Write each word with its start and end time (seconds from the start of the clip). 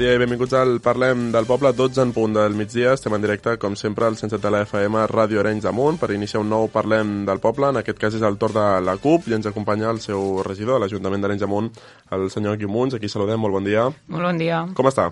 Dia 0.00 0.14
i 0.16 0.20
benvinguts 0.20 0.54
al 0.56 0.78
Parlem 0.80 1.26
del 1.28 1.44
Poble, 1.44 1.74
12 1.76 2.00
en 2.00 2.12
punt 2.16 2.32
del 2.32 2.54
migdia. 2.56 2.94
Estem 2.96 3.12
en 3.12 3.20
directe, 3.20 3.58
com 3.60 3.74
sempre, 3.76 4.06
al 4.08 4.16
107 4.16 4.40
de 4.40 4.52
la 4.54 4.62
FM 4.64 5.02
Ràdio 5.10 5.42
Arenys 5.42 5.66
de 5.66 5.72
Munt 5.76 5.98
per 6.00 6.08
iniciar 6.14 6.40
un 6.40 6.48
nou 6.48 6.70
Parlem 6.72 7.26
del 7.28 7.42
Poble. 7.42 7.68
En 7.68 7.82
aquest 7.82 8.00
cas 8.00 8.16
és 8.16 8.24
el 8.24 8.38
torn 8.40 8.56
de 8.56 8.64
la 8.86 8.96
CUP 9.02 9.28
i 9.28 9.36
ens 9.36 9.50
acompanya 9.50 9.90
el 9.92 10.00
seu 10.00 10.40
regidor 10.46 10.78
de 10.78 10.86
l'Ajuntament 10.86 11.20
d'Arenys 11.20 11.44
de 11.44 11.50
Munt, 11.52 11.68
el 12.16 12.30
senyor 12.32 12.56
Guiu 12.56 12.72
Munts. 12.72 12.96
Aquí 12.96 13.12
saludem, 13.12 13.44
molt 13.44 13.58
bon 13.58 13.68
dia. 13.68 13.90
Molt 14.08 14.30
bon 14.30 14.40
dia. 14.40 14.62
Com 14.78 14.88
està? 14.88 15.10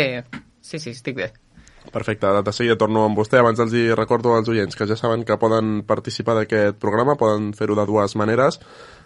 Bé, 0.00 0.08
sí, 0.62 0.80
sí, 0.80 0.96
estic 0.96 1.20
bé. 1.20 1.32
Perfecte, 1.92 2.30
de 2.40 2.52
seguida 2.56 2.78
torno 2.80 3.04
amb 3.04 3.20
vostè. 3.20 3.42
Abans 3.42 3.60
els 3.60 3.76
hi 3.76 3.90
recordo 3.92 4.32
als 4.38 4.48
oients 4.48 4.78
que 4.78 4.88
ja 4.88 4.96
saben 4.96 5.28
que 5.28 5.36
poden 5.36 5.82
participar 5.84 6.38
d'aquest 6.40 6.80
programa, 6.80 7.18
poden 7.20 7.52
fer-ho 7.52 7.76
de 7.76 7.84
dues 7.92 8.16
maneres. 8.16 8.62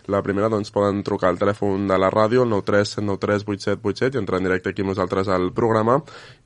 La 0.08 0.22
primera, 0.24 0.48
doncs, 0.48 0.70
poden 0.72 1.02
trucar 1.04 1.28
al 1.28 1.36
telèfon 1.36 1.82
de 1.90 1.96
la 2.00 2.08
ràdio, 2.08 2.46
el 2.46 2.52
937938787, 2.54 4.16
i 4.16 4.20
entrar 4.22 4.38
en 4.40 4.46
directe 4.46 4.70
aquí 4.72 4.80
amb 4.80 4.94
nosaltres 4.94 5.28
al 5.28 5.52
programa. 5.52 5.98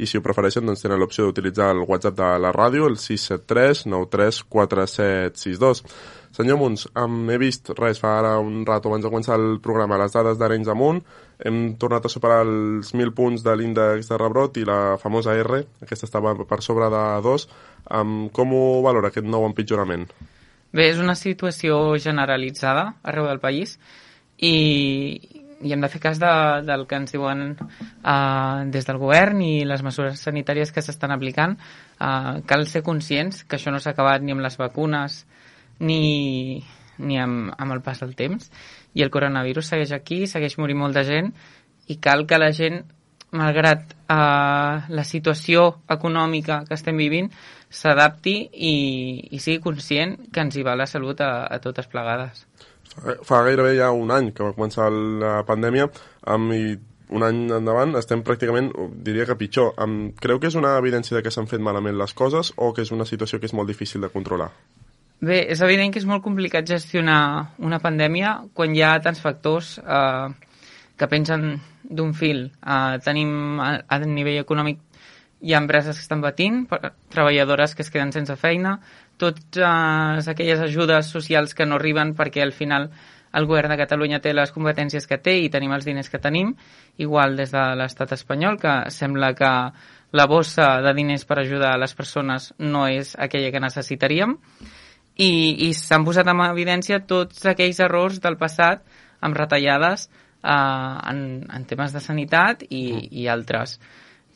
I 0.02 0.04
si 0.10 0.18
ho 0.18 0.22
prefereixen, 0.24 0.66
doncs, 0.66 0.82
tenen 0.82 0.98
l'opció 0.98 1.28
d'utilitzar 1.28 1.68
el 1.76 1.84
WhatsApp 1.86 2.16
de 2.18 2.30
la 2.42 2.50
ràdio, 2.56 2.88
el 2.90 2.96
673934762. 2.98 5.86
Senyor 6.34 6.58
Munts, 6.58 6.90
um, 6.96 7.30
he 7.30 7.38
vist, 7.38 7.70
res, 7.78 8.02
fa 8.02 8.18
ara 8.18 8.34
un 8.42 8.66
rato 8.66 8.90
abans 8.90 9.06
de 9.06 9.10
començar 9.12 9.38
el 9.38 9.62
programa, 9.62 10.00
les 10.00 10.10
dades 10.16 10.38
d'Arenys 10.40 10.68
amunt, 10.72 11.04
hem 11.38 11.76
tornat 11.78 12.02
a 12.08 12.10
superar 12.10 12.40
els 12.42 12.90
1.000 12.96 13.14
punts 13.14 13.44
de 13.46 13.54
l'índex 13.60 14.10
de 14.10 14.18
rebrot 14.18 14.58
i 14.58 14.66
la 14.66 14.98
famosa 14.98 15.38
R, 15.38 15.62
aquesta 15.86 16.10
estava 16.10 16.34
per 16.34 16.58
sobre 16.66 16.90
de 16.90 17.22
2. 17.30 17.46
Um, 17.94 18.26
com 18.34 18.58
ho 18.58 18.82
valora 18.82 19.14
aquest 19.14 19.28
nou 19.28 19.46
empitjorament? 19.46 20.31
Bé, 20.72 20.88
és 20.88 20.98
una 21.02 21.14
situació 21.18 21.78
generalitzada 22.00 22.94
arreu 23.04 23.26
del 23.28 23.40
país 23.42 23.76
i, 24.40 25.20
i 25.60 25.72
hem 25.74 25.82
de 25.84 25.90
fer 25.92 26.00
cas 26.00 26.20
de, 26.22 26.30
del 26.64 26.86
que 26.88 26.96
ens 26.96 27.12
diuen 27.12 27.42
uh, 27.60 28.64
des 28.72 28.88
del 28.88 29.00
govern 29.02 29.42
i 29.44 29.66
les 29.68 29.84
mesures 29.84 30.22
sanitàries 30.24 30.72
que 30.72 30.82
s'estan 30.84 31.12
aplicant. 31.12 31.58
Uh, 32.00 32.40
cal 32.48 32.64
ser 32.70 32.82
conscients 32.86 33.44
que 33.44 33.60
això 33.60 33.74
no 33.74 33.82
s'ha 33.82 33.92
acabat 33.92 34.24
ni 34.24 34.32
amb 34.32 34.44
les 34.44 34.56
vacunes 34.56 35.22
ni, 35.84 36.62
ni 36.98 37.20
amb, 37.20 37.52
amb 37.52 37.76
el 37.76 37.84
pas 37.84 38.00
del 38.00 38.16
temps 38.16 38.48
i 38.96 39.04
el 39.04 39.12
coronavirus 39.12 39.74
segueix 39.74 39.92
aquí, 39.92 40.24
segueix 40.26 40.56
morint 40.58 40.80
molta 40.80 41.04
gent 41.04 41.32
i 41.92 42.00
cal 42.00 42.24
que 42.26 42.40
la 42.40 42.52
gent 42.56 42.82
malgrat 43.32 43.94
uh, 44.12 44.88
la 44.92 45.04
situació 45.08 45.82
econòmica 45.90 46.62
que 46.68 46.76
estem 46.76 46.98
vivint, 47.00 47.30
s'adapti 47.72 48.36
i, 48.52 48.74
i 49.32 49.40
sigui 49.40 49.62
conscient 49.64 50.18
que 50.32 50.44
ens 50.44 50.56
hi 50.56 50.64
va 50.66 50.76
la 50.78 50.86
salut 50.90 51.20
a, 51.24 51.32
a 51.48 51.58
totes 51.64 51.88
plegades. 51.90 52.44
Fa, 52.92 53.40
gairebé 53.46 53.76
ja 53.78 53.90
un 53.96 54.12
any 54.12 54.30
que 54.36 54.44
va 54.44 54.52
començar 54.52 54.90
la 54.92 55.38
pandèmia 55.48 55.88
amb, 56.28 56.52
i 56.52 56.74
un 57.12 57.24
any 57.24 57.40
endavant 57.56 57.96
estem 58.00 58.22
pràcticament, 58.24 58.70
diria 59.04 59.26
que 59.28 59.36
pitjor. 59.40 59.72
Um, 59.80 60.12
creu 60.20 60.40
que 60.40 60.50
és 60.52 60.56
una 60.58 60.76
evidència 60.80 61.16
de 61.16 61.24
que 61.24 61.32
s'han 61.32 61.48
fet 61.48 61.64
malament 61.64 61.96
les 61.98 62.14
coses 62.16 62.52
o 62.56 62.72
que 62.76 62.84
és 62.84 62.92
una 62.92 63.08
situació 63.08 63.40
que 63.40 63.48
és 63.48 63.56
molt 63.56 63.68
difícil 63.72 64.04
de 64.04 64.12
controlar? 64.12 64.50
Bé, 65.22 65.38
és 65.54 65.60
evident 65.62 65.92
que 65.94 66.00
és 66.02 66.08
molt 66.08 66.24
complicat 66.24 66.66
gestionar 66.66 67.54
una 67.62 67.78
pandèmia 67.82 68.40
quan 68.56 68.74
hi 68.74 68.82
ha 68.82 68.96
tants 69.04 69.20
factors 69.22 69.76
eh, 69.78 70.32
que 70.98 71.08
pensen 71.08 71.60
d'un 71.82 72.10
fil. 72.16 72.48
Uh, 72.62 72.98
tenim 73.04 73.60
a, 73.62 73.76
a 73.86 73.98
nivell 74.02 74.40
econòmic 74.40 74.80
hi 75.42 75.54
ha 75.54 75.60
empreses 75.60 75.96
que 75.98 76.04
estan 76.06 76.22
patint, 76.22 76.64
treballadores 77.10 77.74
que 77.74 77.82
es 77.82 77.90
queden 77.90 78.12
sense 78.14 78.36
feina, 78.38 78.76
totes 79.18 79.58
uh, 79.58 80.30
aquelles 80.30 80.62
ajudes 80.62 81.10
socials 81.10 81.54
que 81.54 81.66
no 81.66 81.80
arriben 81.80 82.14
perquè 82.18 82.44
al 82.44 82.54
final 82.54 82.90
el 83.32 83.46
govern 83.48 83.72
de 83.72 83.78
Catalunya 83.80 84.20
té 84.20 84.34
les 84.34 84.52
competències 84.52 85.08
que 85.08 85.18
té 85.18 85.38
i 85.40 85.50
tenim 85.50 85.72
els 85.72 85.86
diners 85.88 86.10
que 86.12 86.20
tenim, 86.22 86.52
igual 87.00 87.36
des 87.36 87.50
de 87.50 87.62
l'estat 87.80 88.12
espanyol, 88.14 88.58
que 88.60 88.74
sembla 88.92 89.32
que 89.34 89.50
la 90.12 90.26
bossa 90.28 90.82
de 90.84 90.92
diners 90.94 91.24
per 91.24 91.40
ajudar 91.40 91.72
a 91.72 91.80
les 91.80 91.94
persones 91.96 92.52
no 92.58 92.84
és 92.86 93.14
aquella 93.16 93.50
que 93.50 93.64
necessitaríem, 93.64 94.36
i, 95.16 95.32
i 95.68 95.72
s'han 95.76 96.04
posat 96.04 96.28
en 96.28 96.44
evidència 96.44 97.00
tots 97.08 97.44
aquells 97.48 97.80
errors 97.84 98.20
del 98.20 98.38
passat 98.40 98.84
amb 99.20 99.36
retallades 99.36 100.08
eh, 100.08 100.52
en, 100.52 101.20
en 101.48 101.66
temes 101.68 101.92
de 101.96 102.00
sanitat 102.04 102.64
i, 102.68 102.84
mm. 102.92 103.08
i 103.22 103.28
altres. 103.32 103.78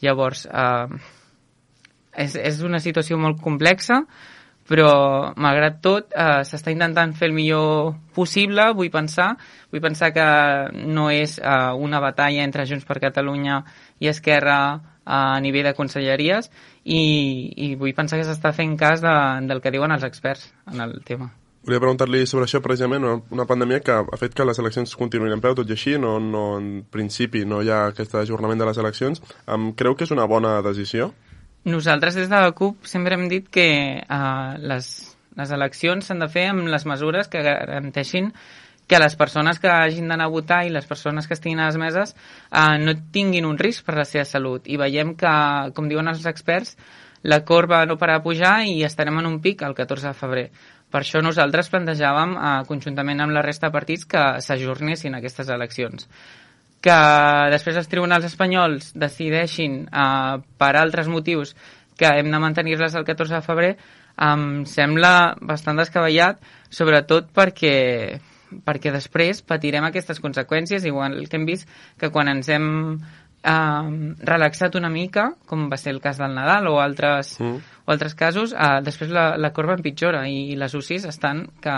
Llavors, 0.04 0.46
eh, 0.46 0.98
és, 2.24 2.36
és 2.36 2.64
una 2.64 2.80
situació 2.82 3.18
molt 3.20 3.40
complexa, 3.44 4.02
però 4.66 4.90
malgrat 5.38 5.78
tot 5.84 6.10
eh, 6.10 6.42
s'està 6.48 6.72
intentant 6.74 7.14
fer 7.14 7.28
el 7.30 7.36
millor 7.36 7.94
possible, 8.16 8.66
vull 8.74 8.90
pensar. 8.90 9.30
Vull 9.70 9.84
pensar 9.84 10.10
que 10.16 10.26
no 10.90 11.06
és 11.14 11.38
eh, 11.38 11.72
una 11.78 12.02
batalla 12.02 12.42
entre 12.42 12.66
Junts 12.66 12.88
per 12.88 12.98
Catalunya 13.02 13.62
i 14.02 14.10
Esquerra 14.10 14.58
eh, 14.74 14.92
a 15.06 15.38
nivell 15.40 15.70
de 15.70 15.76
conselleries 15.78 16.50
i, 16.82 17.00
i 17.68 17.74
vull 17.78 17.94
pensar 17.94 18.18
que 18.18 18.26
s'està 18.26 18.50
fent 18.56 18.74
cas 18.80 19.04
de, 19.04 19.16
del 19.46 19.62
que 19.62 19.74
diuen 19.74 19.94
els 19.94 20.06
experts 20.08 20.50
en 20.66 20.82
el 20.82 20.98
tema. 21.06 21.30
Volia 21.66 21.80
preguntar-li 21.82 22.20
sobre 22.30 22.46
això 22.46 22.60
precisament, 22.62 23.02
una, 23.02 23.16
una 23.34 23.44
pandèmia 23.48 23.80
que 23.82 23.94
ha 23.98 24.18
fet 24.20 24.36
que 24.38 24.44
les 24.46 24.60
eleccions 24.62 24.92
continuïn 24.94 25.32
en 25.34 25.40
peu, 25.42 25.56
tot 25.58 25.66
i 25.66 25.74
així, 25.74 25.96
no, 25.98 26.12
no, 26.22 26.42
en 26.60 26.84
principi 26.94 27.40
no 27.42 27.58
hi 27.58 27.72
ha 27.74 27.80
aquest 27.88 28.12
ajornament 28.20 28.60
de 28.62 28.68
les 28.68 28.78
eleccions. 28.78 29.18
Um, 29.50 29.72
creu 29.74 29.96
que 29.98 30.06
és 30.06 30.12
una 30.14 30.28
bona 30.30 30.60
decisió? 30.62 31.08
Nosaltres 31.66 32.14
des 32.14 32.30
de 32.30 32.38
la 32.44 32.52
CUP 32.54 32.86
sempre 32.86 33.18
hem 33.18 33.24
dit 33.32 33.48
que 33.50 33.66
uh, 33.98 34.52
les, 34.62 34.90
les 35.34 35.54
eleccions 35.56 36.06
s'han 36.06 36.22
de 36.22 36.28
fer 36.30 36.44
amb 36.52 36.70
les 36.70 36.86
mesures 36.86 37.26
que 37.32 37.42
garanteixin 37.42 38.30
que 38.86 39.00
les 39.02 39.18
persones 39.18 39.58
que 39.58 39.66
hagin 39.66 40.06
d'anar 40.06 40.28
a 40.30 40.34
votar 40.36 40.60
i 40.68 40.70
les 40.70 40.86
persones 40.86 41.26
que 41.26 41.34
estiguin 41.34 41.58
a 41.58 41.66
les 41.66 41.80
meses 41.82 42.14
uh, 42.14 42.76
no 42.78 42.94
tinguin 43.10 43.50
un 43.50 43.58
risc 43.58 43.82
per 43.90 43.98
la 43.98 44.06
seva 44.06 44.22
salut. 44.22 44.70
I 44.70 44.78
veiem 44.78 45.16
que, 45.18 45.34
com 45.74 45.90
diuen 45.90 46.14
els 46.14 46.30
experts, 46.30 46.76
la 47.26 47.44
corba 47.44 47.82
no 47.90 47.98
para 47.98 48.20
de 48.20 48.22
pujar 48.22 48.60
i 48.70 48.84
estarem 48.86 49.18
en 49.18 49.26
un 49.26 49.40
pic 49.42 49.66
el 49.66 49.74
14 49.74 50.12
de 50.12 50.14
febrer. 50.14 50.48
Per 50.96 51.02
això 51.02 51.20
nosaltres 51.20 51.68
plantejàvem, 51.68 52.30
eh, 52.40 52.50
conjuntament 52.64 53.20
amb 53.20 53.34
la 53.36 53.42
resta 53.44 53.68
de 53.68 53.72
partits, 53.74 54.06
que 54.08 54.40
s'ajornessin 54.40 55.14
aquestes 55.14 55.50
eleccions. 55.52 56.08
Que 56.80 56.96
després 57.52 57.76
els 57.76 57.90
tribunals 57.92 58.24
espanyols 58.24 58.94
decideixin, 58.94 59.82
eh, 59.92 60.38
per 60.56 60.72
altres 60.80 61.08
motius, 61.12 61.54
que 61.98 62.06
hem 62.06 62.30
de 62.30 62.38
mantenir-les 62.38 62.94
el 62.94 63.04
14 63.04 63.34
de 63.34 63.42
febrer, 63.42 63.76
em 64.16 64.64
sembla 64.64 65.36
bastant 65.42 65.76
descabellat, 65.76 66.40
sobretot 66.70 67.28
perquè 67.30 68.20
perquè 68.64 68.92
després 68.92 69.42
patirem 69.42 69.84
aquestes 69.84 70.20
conseqüències, 70.22 70.86
igual 70.86 71.28
que 71.28 71.36
hem 71.36 71.44
vist 71.44 71.68
que 71.98 72.08
quan 72.10 72.28
ens 72.28 72.48
hem 72.48 72.68
eh, 73.42 74.14
relaxat 74.22 74.76
una 74.76 74.88
mica, 74.88 75.34
com 75.44 75.68
va 75.68 75.76
ser 75.76 75.92
el 75.92 76.00
cas 76.00 76.16
del 76.16 76.34
Nadal 76.34 76.68
o 76.68 76.80
altres, 76.80 77.36
mm. 77.40 77.75
O 77.86 77.92
altres 77.94 78.14
casos, 78.18 78.52
eh, 78.52 78.80
després 78.84 79.12
la, 79.14 79.36
la 79.38 79.52
corba 79.54 79.76
empitjora 79.78 80.26
i, 80.28 80.50
i 80.52 80.58
les 80.58 80.74
UCIs 80.74 81.06
estan 81.08 81.46
que, 81.62 81.76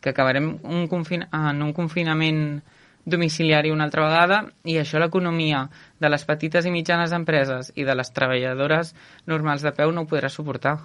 que 0.00 0.10
acabarem 0.10 0.56
un 0.64 0.88
confin 0.90 1.24
en 1.30 1.62
un 1.62 1.72
confinament 1.72 2.60
domiciliari 3.08 3.70
una 3.70 3.86
altra 3.88 4.04
vegada 4.04 4.42
i 4.68 4.76
això 4.76 5.00
l'economia 5.00 5.64
de 5.98 6.10
les 6.12 6.24
petites 6.28 6.66
i 6.66 6.74
mitjanes 6.74 7.14
empreses 7.16 7.72
i 7.74 7.86
de 7.88 7.96
les 7.96 8.12
treballadores 8.12 8.94
normals 9.26 9.64
de 9.64 9.72
peu 9.72 9.92
no 9.92 10.04
ho 10.04 10.10
podrà 10.10 10.28
suportar. 10.28 10.76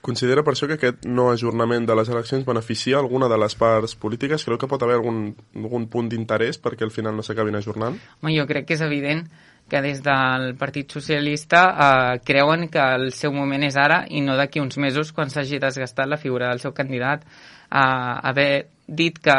Considera 0.00 0.40
per 0.40 0.54
això 0.54 0.64
que 0.66 0.78
aquest 0.78 1.04
no 1.04 1.28
ajornament 1.28 1.84
de 1.86 1.94
les 1.94 2.08
eleccions 2.08 2.46
beneficia 2.46 2.96
alguna 2.98 3.28
de 3.28 3.36
les 3.36 3.54
parts 3.54 3.92
polítiques? 4.00 4.46
Creu 4.46 4.56
que 4.58 4.68
pot 4.70 4.82
haver 4.82 4.96
algun, 4.96 5.34
algun 5.60 5.86
punt 5.92 6.08
d'interès 6.08 6.56
perquè 6.56 6.86
al 6.86 6.94
final 6.94 7.18
no 7.18 7.24
s'acabin 7.26 7.58
ajornant? 7.58 8.00
Home, 8.22 8.32
jo 8.32 8.46
crec 8.48 8.70
que 8.70 8.78
és 8.78 8.84
evident 8.86 9.26
que 9.70 9.80
des 9.80 10.02
del 10.02 10.56
Partit 10.58 10.90
Socialista 10.90 11.62
eh, 11.70 12.18
creuen 12.26 12.68
que 12.68 12.82
el 12.96 13.12
seu 13.16 13.32
moment 13.32 13.62
és 13.64 13.78
ara 13.78 14.02
i 14.10 14.20
no 14.20 14.36
d'aquí 14.36 14.60
uns 14.60 14.76
mesos 14.82 15.14
quan 15.16 15.30
s'hagi 15.30 15.62
desgastat 15.62 16.10
la 16.10 16.18
figura 16.18 16.50
del 16.50 16.60
seu 16.60 16.74
candidat. 16.74 17.22
Eh, 17.22 17.78
haver 17.78 18.68
dit 18.86 19.18
que 19.22 19.36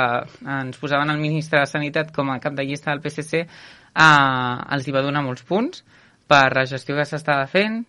ens 0.47 0.79
posaven 0.79 1.11
el 1.11 1.19
ministre 1.19 1.59
de 1.59 1.67
Sanitat 1.67 2.15
com 2.15 2.31
a 2.31 2.39
cap 2.39 2.55
de 2.55 2.63
llista 2.65 2.91
del 2.91 3.03
PSC 3.03 3.43
eh, 3.43 4.57
els 4.71 4.87
hi 4.87 4.95
va 4.95 5.03
donar 5.03 5.25
molts 5.25 5.43
punts 5.43 5.83
per 6.31 6.47
la 6.55 6.65
gestió 6.65 6.95
que 6.95 7.05
s'estava 7.05 7.45
fent, 7.51 7.81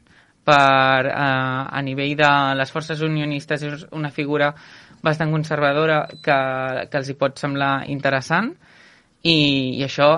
per, 0.43 1.07
eh, 1.07 1.15
a 1.15 1.83
nivell 1.87 2.17
de 2.19 2.31
les 2.59 2.75
forces 2.75 3.01
unionistes 3.07 3.63
és 3.63 3.87
una 3.95 4.11
figura 4.11 4.53
bastant 5.03 5.31
conservadora 5.31 6.05
que, 6.23 6.39
que 6.91 6.99
els 6.99 7.11
hi 7.11 7.19
pot 7.19 7.39
semblar 7.39 7.85
interessant 7.91 8.53
i, 9.23 9.79
i 9.79 9.85
això 9.87 10.11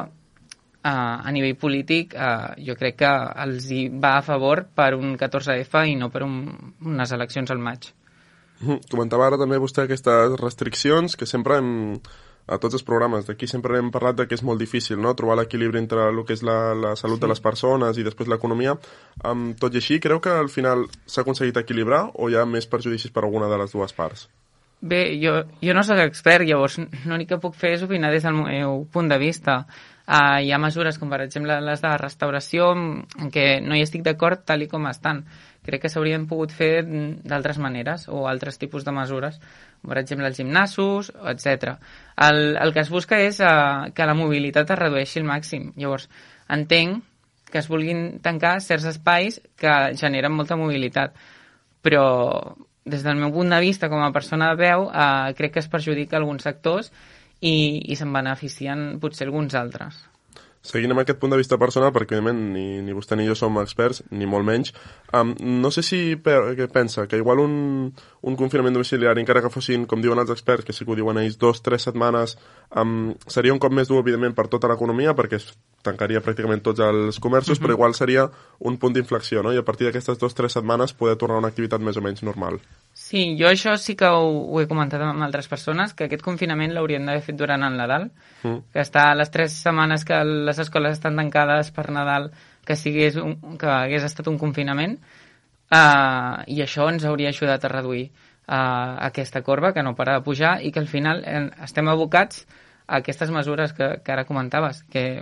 eh, 0.84 1.28
a 1.28 1.32
nivell 1.32 1.56
polític 1.60 2.14
eh, 2.14 2.54
jo 2.68 2.76
crec 2.78 3.00
que 3.02 3.12
els 3.46 3.70
hi 3.72 3.86
va 3.88 4.18
a 4.18 4.24
favor 4.26 4.66
per 4.76 4.92
un 4.98 5.16
14F 5.20 5.86
i 5.88 5.96
no 6.00 6.10
per 6.12 6.24
un, 6.26 6.40
unes 6.84 7.16
eleccions 7.16 7.50
al 7.50 7.62
maig. 7.62 7.90
Comentava 8.90 9.26
ara 9.26 9.40
també 9.40 9.58
vostè 9.60 9.84
aquestes 9.84 10.36
restriccions 10.40 11.16
que 11.18 11.26
sempre 11.26 11.58
hem, 11.58 11.72
a 12.46 12.58
tots 12.60 12.76
els 12.78 12.84
programes 12.86 13.26
d'aquí 13.26 13.48
sempre 13.50 13.78
hem 13.80 13.90
parlat 13.92 14.20
de 14.20 14.28
que 14.28 14.36
és 14.38 14.44
molt 14.46 14.60
difícil 14.60 15.00
no? 15.00 15.14
trobar 15.18 15.38
l'equilibri 15.40 15.80
entre 15.80 16.08
el 16.10 16.22
que 16.28 16.36
és 16.36 16.44
la, 16.46 16.58
la 16.76 16.94
salut 17.00 17.18
sí. 17.18 17.24
de 17.24 17.32
les 17.32 17.42
persones 17.44 17.98
i 17.98 18.06
després 18.06 18.30
l'economia. 18.30 18.76
Um, 19.24 19.52
tot 19.60 19.74
i 19.74 19.82
així, 19.82 19.98
creu 20.00 20.20
que 20.20 20.32
al 20.32 20.52
final 20.52 20.86
s'ha 21.06 21.24
aconseguit 21.24 21.58
equilibrar 21.60 22.06
o 22.14 22.30
hi 22.30 22.38
ha 22.38 22.46
més 22.48 22.68
perjudicis 22.70 23.12
per 23.12 23.24
alguna 23.24 23.50
de 23.52 23.60
les 23.64 23.72
dues 23.72 23.96
parts? 23.96 24.28
Bé, 24.84 25.16
jo, 25.16 25.38
jo 25.64 25.72
no 25.72 25.82
sóc 25.86 26.02
expert, 26.02 26.44
llavors 26.44 26.76
l'únic 27.08 27.30
que 27.30 27.40
puc 27.40 27.54
fer 27.56 27.72
és 27.78 27.84
opinar 27.86 28.10
des 28.12 28.24
del 28.26 28.36
meu 28.36 28.82
punt 28.92 29.08
de 29.08 29.16
vista. 29.18 29.62
Uh, 30.04 30.42
hi 30.44 30.50
ha 30.52 30.58
mesures 30.60 30.98
com 31.00 31.08
per 31.08 31.22
exemple 31.24 31.54
les 31.64 31.80
de 31.80 31.90
restauració 31.96 32.66
en 32.76 33.30
què 33.32 33.62
no 33.64 33.72
hi 33.72 33.80
estic 33.86 34.02
d'acord 34.04 34.42
tal 34.44 34.60
i 34.60 34.68
com 34.68 34.84
estan. 34.90 35.22
Crec 35.64 35.86
que 35.86 35.88
s'haurien 35.88 36.26
pogut 36.28 36.52
fer 36.52 36.84
d'altres 36.84 37.56
maneres 37.56 38.04
o 38.12 38.26
altres 38.28 38.60
tipus 38.60 38.84
de 38.84 38.92
mesures, 38.92 39.38
per 39.80 39.96
exemple 40.02 40.28
els 40.28 40.36
gimnasos, 40.36 41.08
etc. 41.32 41.78
El, 42.20 42.58
el 42.60 42.74
que 42.76 42.84
es 42.84 42.92
busca 42.92 43.16
és 43.16 43.40
uh, 43.40 43.88
que 43.96 44.04
la 44.04 44.18
mobilitat 44.18 44.74
es 44.76 44.80
redueixi 44.82 45.22
al 45.22 45.28
màxim. 45.30 45.72
Llavors, 45.80 46.10
entenc 46.52 47.00
que 47.48 47.62
es 47.62 47.70
vulguin 47.70 48.18
tancar 48.20 48.58
certs 48.60 48.90
espais 48.90 49.40
que 49.56 49.72
generen 49.96 50.36
molta 50.36 50.58
mobilitat, 50.60 51.16
però 51.80 52.04
des 52.84 53.04
del 53.06 53.16
meu 53.16 53.32
punt 53.32 53.52
de 53.54 53.60
vista 53.64 53.88
com 53.88 54.02
a 54.04 54.12
persona 54.12 54.50
de 54.52 54.60
veu, 54.60 54.88
eh, 54.90 55.32
crec 55.38 55.54
que 55.54 55.62
es 55.62 55.68
perjudica 55.72 56.18
alguns 56.18 56.44
sectors 56.44 56.90
i, 57.40 57.82
i 57.90 57.96
se'n 57.96 58.12
beneficien 58.14 58.84
potser 59.02 59.26
alguns 59.28 59.54
altres. 59.58 59.98
Seguint 60.64 60.94
amb 60.94 61.02
aquest 61.02 61.18
punt 61.20 61.34
de 61.34 61.36
vista 61.36 61.58
personal, 61.60 61.90
perquè 61.92 62.16
evidentment 62.16 62.54
ni, 62.54 62.80
ni 62.80 62.94
vostè 62.96 63.18
ni 63.20 63.26
jo 63.28 63.34
som 63.36 63.58
experts, 63.60 64.00
ni 64.16 64.24
molt 64.24 64.46
menys, 64.48 64.72
um, 65.12 65.34
no 65.60 65.70
sé 65.74 65.84
si 65.84 65.98
pe 66.16 66.38
que 66.56 66.70
pensa 66.72 67.04
que 67.06 67.20
igual 67.20 67.42
un, 67.42 67.92
un 68.24 68.38
confinament 68.40 68.72
domiciliari, 68.72 69.20
encara 69.20 69.42
que 69.44 69.52
fossin, 69.52 69.84
com 69.90 70.00
diuen 70.00 70.22
els 70.22 70.32
experts, 70.32 70.64
que 70.64 70.72
sí 70.72 70.86
que 70.86 70.94
ho 70.94 70.96
diuen 70.96 71.20
ells, 71.20 71.36
dos, 71.38 71.60
tres 71.60 71.84
setmanes, 71.84 72.38
um, 72.80 73.12
seria 73.28 73.52
un 73.52 73.60
cop 73.60 73.76
més 73.76 73.92
dur, 73.92 74.00
evidentment, 74.00 74.32
per 74.32 74.48
tota 74.48 74.70
l'economia, 74.72 75.12
perquè 75.12 75.36
es 75.36 75.50
tancaria 75.84 76.22
pràcticament 76.24 76.64
tots 76.64 76.80
els 76.80 77.20
comerços, 77.20 77.58
uh 77.58 77.60
-huh. 77.60 77.66
però 77.66 77.76
igual 77.76 77.94
seria 77.94 78.30
un 78.60 78.78
punt 78.78 78.94
d'inflexió, 78.94 79.42
no? 79.42 79.52
I 79.52 79.58
a 79.58 79.64
partir 79.64 79.86
d'aquestes 79.86 80.18
dues 80.18 80.34
tres 80.34 80.52
setmanes 80.52 80.94
poder 80.94 81.16
tornar 81.16 81.36
a 81.36 81.38
una 81.40 81.48
activitat 81.48 81.80
més 81.80 81.96
o 81.96 82.00
menys 82.00 82.22
normal. 82.22 82.60
Sí, 82.94 83.36
jo 83.38 83.48
això 83.48 83.76
sí 83.76 83.96
que 83.96 84.06
ho, 84.06 84.52
ho 84.54 84.60
he 84.60 84.66
comentat 84.66 85.00
amb 85.02 85.22
altres 85.22 85.48
persones, 85.48 85.92
que 85.94 86.04
aquest 86.04 86.22
confinament 86.22 86.72
l'haurien 86.72 87.04
d'haver 87.04 87.22
fet 87.22 87.36
durant 87.36 87.62
el 87.62 87.76
Nadal, 87.76 88.10
mm. 88.42 88.58
que 88.72 88.80
està 88.80 89.14
les 89.14 89.30
tres 89.30 89.52
setmanes 89.52 90.04
que 90.04 90.24
les 90.54 90.62
escoles 90.62 90.94
estan 90.94 91.18
tancades 91.18 91.72
per 91.74 91.90
Nadal, 91.90 92.30
que, 92.64 92.76
sigués 92.78 93.18
un, 93.18 93.58
que 93.58 93.66
hagués 93.66 94.06
estat 94.06 94.28
un 94.30 94.38
confinament, 94.38 95.00
uh, 95.74 96.42
i 96.46 96.62
això 96.62 96.86
ens 96.92 97.04
hauria 97.04 97.32
ajudat 97.34 97.66
a 97.66 97.72
reduir 97.72 98.04
uh, 98.06 98.94
aquesta 99.08 99.42
corba, 99.42 99.72
que 99.74 99.82
no 99.82 99.96
para 99.98 100.18
de 100.18 100.24
pujar, 100.26 100.60
i 100.62 100.70
que 100.70 100.78
al 100.78 100.88
final 100.88 101.24
eh, 101.26 101.48
estem 101.66 101.90
abocats 101.90 102.46
a 102.86 103.00
aquestes 103.02 103.32
mesures 103.34 103.74
que, 103.74 103.96
que 104.04 104.12
ara 104.12 104.26
comentaves, 104.28 104.84
que 104.92 105.18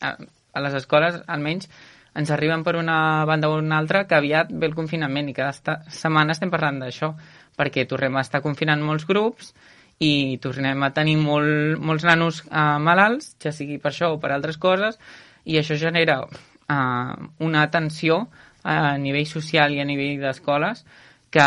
a, 0.00 0.14
a 0.14 0.62
les 0.62 0.76
escoles, 0.78 1.18
almenys, 1.26 1.66
ens 2.14 2.30
arriben 2.30 2.62
per 2.66 2.76
una 2.78 3.24
banda 3.26 3.50
o 3.50 3.58
una 3.58 3.78
altra 3.78 4.06
que 4.06 4.16
aviat 4.18 4.50
ve 4.50 4.66
el 4.70 4.74
confinament 4.74 5.28
i 5.30 5.34
cada 5.34 5.80
setmana 5.90 6.34
estem 6.34 6.50
parlant 6.50 6.80
d'això, 6.82 7.12
perquè 7.58 7.86
tornem 7.90 8.16
a 8.16 8.24
estar 8.24 8.42
confinant 8.42 8.82
molts 8.82 9.06
grups 9.06 9.52
i 10.00 10.38
tornem 10.40 10.80
a 10.82 10.92
tenir 10.96 11.18
molt, 11.20 11.76
molts 11.84 12.06
nanos 12.08 12.40
eh, 12.48 12.78
malalts, 12.80 13.34
ja 13.42 13.52
sigui 13.52 13.76
per 13.78 13.92
això 13.92 14.14
o 14.14 14.20
per 14.20 14.32
altres 14.32 14.56
coses, 14.60 14.96
i 15.44 15.58
això 15.60 15.76
genera 15.76 16.22
eh, 16.24 17.28
una 17.44 17.66
tensió 17.70 18.24
a 18.64 18.96
nivell 19.00 19.28
social 19.28 19.72
i 19.72 19.80
a 19.80 19.88
nivell 19.88 20.20
d'escoles 20.20 20.84
que, 21.30 21.46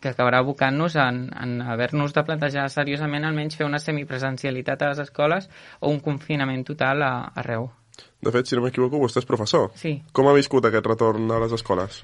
que 0.00 0.10
acabarà 0.10 0.40
abocant-nos 0.42 0.96
en, 1.02 1.24
en 1.34 1.58
haver-nos 1.62 2.14
de 2.14 2.24
plantejar 2.24 2.68
seriosament 2.72 3.26
almenys 3.28 3.58
fer 3.58 3.66
una 3.66 3.82
semipresencialitat 3.82 4.82
a 4.82 4.92
les 4.92 5.02
escoles 5.04 5.50
o 5.80 5.90
un 5.92 5.98
confinament 6.04 6.64
total 6.66 7.02
a, 7.02 7.12
arreu. 7.42 7.68
De 8.22 8.30
fet, 8.34 8.46
si 8.46 8.56
no 8.56 8.62
m'equivoco, 8.64 9.00
vostè 9.02 9.22
és 9.22 9.26
professor. 9.26 9.72
Sí. 9.78 9.96
Com 10.14 10.30
ha 10.30 10.36
viscut 10.36 10.66
aquest 10.66 10.86
retorn 10.86 11.26
a 11.30 11.42
les 11.42 11.54
escoles? 11.58 12.00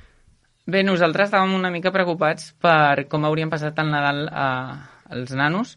Bé, 0.66 0.82
nosaltres 0.82 1.28
estàvem 1.28 1.54
una 1.54 1.70
mica 1.70 1.92
preocupats 1.92 2.52
per 2.62 3.06
com 3.10 3.26
haurien 3.28 3.50
passat 3.52 3.78
el 3.82 3.90
Nadal 3.92 4.26
a, 4.32 4.48
als 5.10 5.34
nanos, 5.36 5.76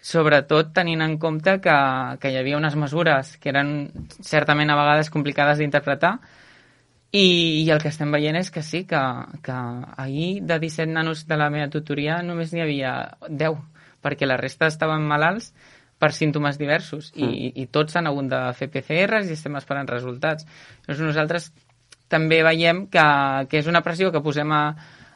sobretot 0.00 0.72
tenint 0.74 1.02
en 1.02 1.16
compte 1.18 1.58
que, 1.60 1.76
que 2.20 2.30
hi 2.30 2.38
havia 2.38 2.58
unes 2.58 2.76
mesures 2.78 3.36
que 3.42 3.50
eren 3.50 3.90
certament 4.22 4.70
a 4.70 4.76
vegades 4.78 5.10
complicades 5.10 5.58
d'interpretar 5.58 6.18
i, 7.10 7.64
i 7.64 7.70
el 7.72 7.80
que 7.82 7.90
estem 7.90 8.12
veient 8.12 8.36
és 8.36 8.50
que 8.52 8.62
sí, 8.62 8.84
que, 8.86 9.00
que 9.42 9.56
ahir 9.96 10.44
de 10.44 10.58
17 10.60 10.92
nanos 10.92 11.26
de 11.26 11.38
la 11.40 11.48
meva 11.50 11.70
tutoria 11.72 12.20
només 12.22 12.52
n'hi 12.52 12.62
havia 12.62 12.92
10, 13.28 13.58
perquè 14.04 14.28
la 14.28 14.36
resta 14.38 14.68
estaven 14.68 15.06
malalts 15.08 15.52
per 15.98 16.12
símptomes 16.14 16.60
diversos 16.60 17.10
mm. 17.16 17.24
i, 17.32 17.52
i 17.64 17.66
tots 17.74 17.96
han 17.98 18.06
hagut 18.06 18.28
de 18.30 18.42
fer 18.54 18.68
PCRs 18.70 19.32
i 19.32 19.34
estem 19.34 19.56
esperant 19.58 19.88
resultats. 19.90 20.46
Llavors 20.86 21.02
nosaltres 21.08 21.50
també 22.12 22.42
veiem 22.44 22.86
que, 22.92 23.08
que 23.50 23.58
és 23.60 23.66
una 23.68 23.82
pressió 23.84 24.12
que 24.12 24.22
posem 24.24 24.52
a, 24.54 24.62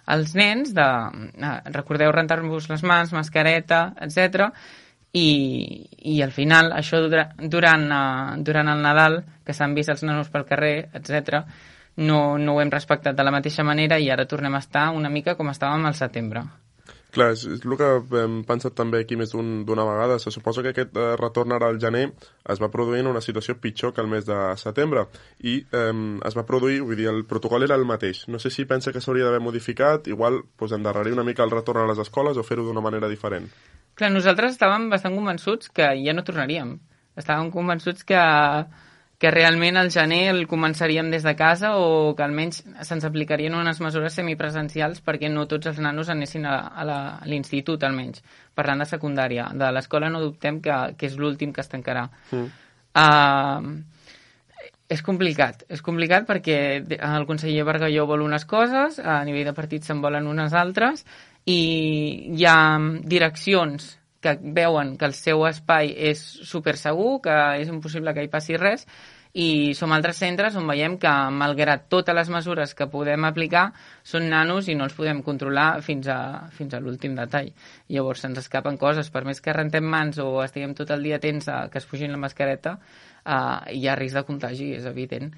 als 0.06 0.34
nens 0.34 0.72
de, 0.74 0.84
a, 0.84 1.52
recordeu 1.74 2.12
rentar-vos 2.12 2.68
les 2.70 2.82
mans, 2.82 3.12
mascareta, 3.12 3.92
etc. 4.00 4.48
I, 5.12 5.28
i 6.14 6.22
al 6.24 6.32
final 6.32 6.72
això 6.72 7.02
dura, 7.04 7.28
durant, 7.38 7.84
uh, 7.92 8.40
durant 8.42 8.72
el 8.72 8.80
Nadal, 8.82 9.20
que 9.44 9.54
s'han 9.54 9.76
vist 9.76 9.92
els 9.92 10.02
nanos 10.06 10.32
pel 10.32 10.48
carrer, 10.48 10.88
etc 10.94 11.44
no, 11.96 12.38
no 12.38 12.54
ho 12.54 12.60
hem 12.60 12.70
respectat 12.70 13.16
de 13.16 13.24
la 13.24 13.32
mateixa 13.34 13.64
manera 13.64 13.98
i 13.98 14.08
ara 14.10 14.26
tornem 14.26 14.54
a 14.54 14.62
estar 14.64 14.90
una 14.96 15.10
mica 15.10 15.34
com 15.36 15.50
estàvem 15.52 15.84
al 15.86 15.94
setembre. 15.94 16.44
Clar, 17.12 17.34
és, 17.34 17.42
és 17.44 17.64
el 17.66 17.74
que 17.76 17.88
hem 18.22 18.38
pensat 18.48 18.72
també 18.72 19.02
aquí 19.02 19.18
més 19.20 19.34
d'una 19.34 19.84
un, 19.84 19.88
vegada. 19.90 20.16
Se 20.22 20.30
suposa 20.32 20.62
que 20.64 20.70
aquest 20.72 20.94
eh, 20.96 21.10
retorn 21.20 21.52
ara 21.52 21.68
al 21.68 21.80
gener 21.80 22.06
es 22.54 22.62
va 22.62 22.70
produir 22.72 23.02
en 23.02 23.10
una 23.10 23.20
situació 23.20 23.58
pitjor 23.60 23.92
que 23.92 24.00
el 24.00 24.08
mes 24.08 24.24
de 24.24 24.38
setembre 24.56 25.04
i 25.44 25.58
eh, 25.60 25.90
es 26.24 26.38
va 26.38 26.46
produir, 26.48 26.80
vull 26.80 26.96
dir, 26.96 27.10
el 27.12 27.26
protocol 27.28 27.66
era 27.68 27.76
el 27.76 27.84
mateix. 27.84 28.24
No 28.32 28.40
sé 28.40 28.48
si 28.54 28.64
pensa 28.64 28.94
que 28.96 29.04
s'hauria 29.04 29.28
d'haver 29.28 29.42
modificat, 29.44 30.08
igual 30.08 30.40
pues, 30.56 30.72
endarrerir 30.72 31.12
una 31.12 31.26
mica 31.28 31.44
el 31.44 31.52
retorn 31.52 31.84
a 31.84 31.90
les 31.90 32.00
escoles 32.00 32.40
o 32.40 32.46
fer-ho 32.48 32.64
d'una 32.64 32.84
manera 32.84 33.12
diferent. 33.12 33.50
Clar, 33.92 34.08
nosaltres 34.14 34.56
estàvem 34.56 34.88
bastant 34.88 35.18
convençuts 35.18 35.68
que 35.68 35.92
ja 36.00 36.16
no 36.16 36.24
tornaríem. 36.24 36.78
Estàvem 37.20 37.52
convençuts 37.52 38.08
que 38.08 38.22
que 39.22 39.30
realment 39.30 39.76
al 39.78 39.92
gener 39.94 40.32
el 40.32 40.48
començaríem 40.50 41.12
des 41.12 41.22
de 41.22 41.36
casa 41.38 41.76
o 41.78 42.16
que 42.18 42.24
almenys 42.24 42.64
se'ns 42.82 43.04
aplicarien 43.06 43.54
unes 43.54 43.78
mesures 43.78 44.16
semipresencials 44.18 44.98
perquè 45.06 45.30
no 45.30 45.44
tots 45.46 45.70
els 45.70 45.78
nanos 45.78 46.10
anessin 46.10 46.48
a, 46.50 46.56
a 46.74 46.86
l'institut, 47.30 47.86
almenys, 47.86 48.24
parlant 48.58 48.82
de 48.82 48.88
secundària. 48.90 49.46
De 49.54 49.70
l'escola 49.70 50.10
no 50.10 50.24
dubtem 50.24 50.58
que, 50.64 50.80
que 50.98 51.06
és 51.06 51.14
l'últim 51.22 51.54
que 51.54 51.62
es 51.62 51.70
tancarà. 51.70 52.08
Mm. 52.34 52.50
Uh, 52.98 53.70
és 54.90 55.06
complicat, 55.06 55.62
és 55.70 55.86
complicat 55.86 56.26
perquè 56.26 56.58
el 56.82 57.30
conseller 57.30 57.62
Bargalló 57.70 58.10
vol 58.10 58.26
unes 58.26 58.42
coses, 58.44 58.98
a 58.98 59.20
nivell 59.22 59.52
de 59.52 59.54
partit 59.54 59.86
se'n 59.86 60.02
volen 60.02 60.26
unes 60.26 60.50
altres, 60.50 61.06
i 61.46 61.60
hi 62.34 62.50
ha 62.50 62.58
direccions 63.06 63.92
que 64.22 64.36
veuen 64.42 64.94
que 64.98 65.08
el 65.10 65.16
seu 65.18 65.42
espai 65.48 65.92
és 66.10 66.22
super 66.48 66.76
segur, 66.80 67.18
que 67.24 67.34
és 67.60 67.72
impossible 67.72 68.14
que 68.14 68.24
hi 68.24 68.30
passi 68.32 68.56
res, 68.60 68.86
i 69.32 69.72
som 69.72 69.92
altres 69.96 70.18
centres 70.20 70.56
on 70.60 70.66
veiem 70.68 70.98
que, 71.00 71.12
malgrat 71.32 71.86
totes 71.92 72.16
les 72.16 72.28
mesures 72.32 72.74
que 72.76 72.88
podem 72.92 73.24
aplicar, 73.24 73.70
són 74.04 74.28
nanos 74.28 74.68
i 74.68 74.76
no 74.76 74.84
els 74.84 74.96
podem 74.96 75.22
controlar 75.24 75.80
fins 75.84 76.10
a, 76.12 76.18
fins 76.52 76.76
a 76.76 76.80
l'últim 76.84 77.16
detall. 77.16 77.48
Llavors 77.88 78.26
se'ns 78.26 78.42
escapen 78.42 78.76
coses, 78.76 79.08
per 79.08 79.24
més 79.24 79.40
que 79.40 79.56
rentem 79.56 79.88
mans 79.88 80.20
o 80.20 80.42
estiguem 80.44 80.76
tot 80.76 80.92
el 80.92 81.08
dia 81.08 81.16
atents 81.16 81.48
a 81.48 81.62
que 81.72 81.80
es 81.80 81.88
fugin 81.88 82.12
la 82.12 82.20
mascareta, 82.20 82.76
eh, 83.24 83.78
hi 83.78 83.88
ha 83.88 83.96
risc 83.96 84.20
de 84.20 84.26
contagi, 84.28 84.74
és 84.76 84.84
evident. 84.90 85.32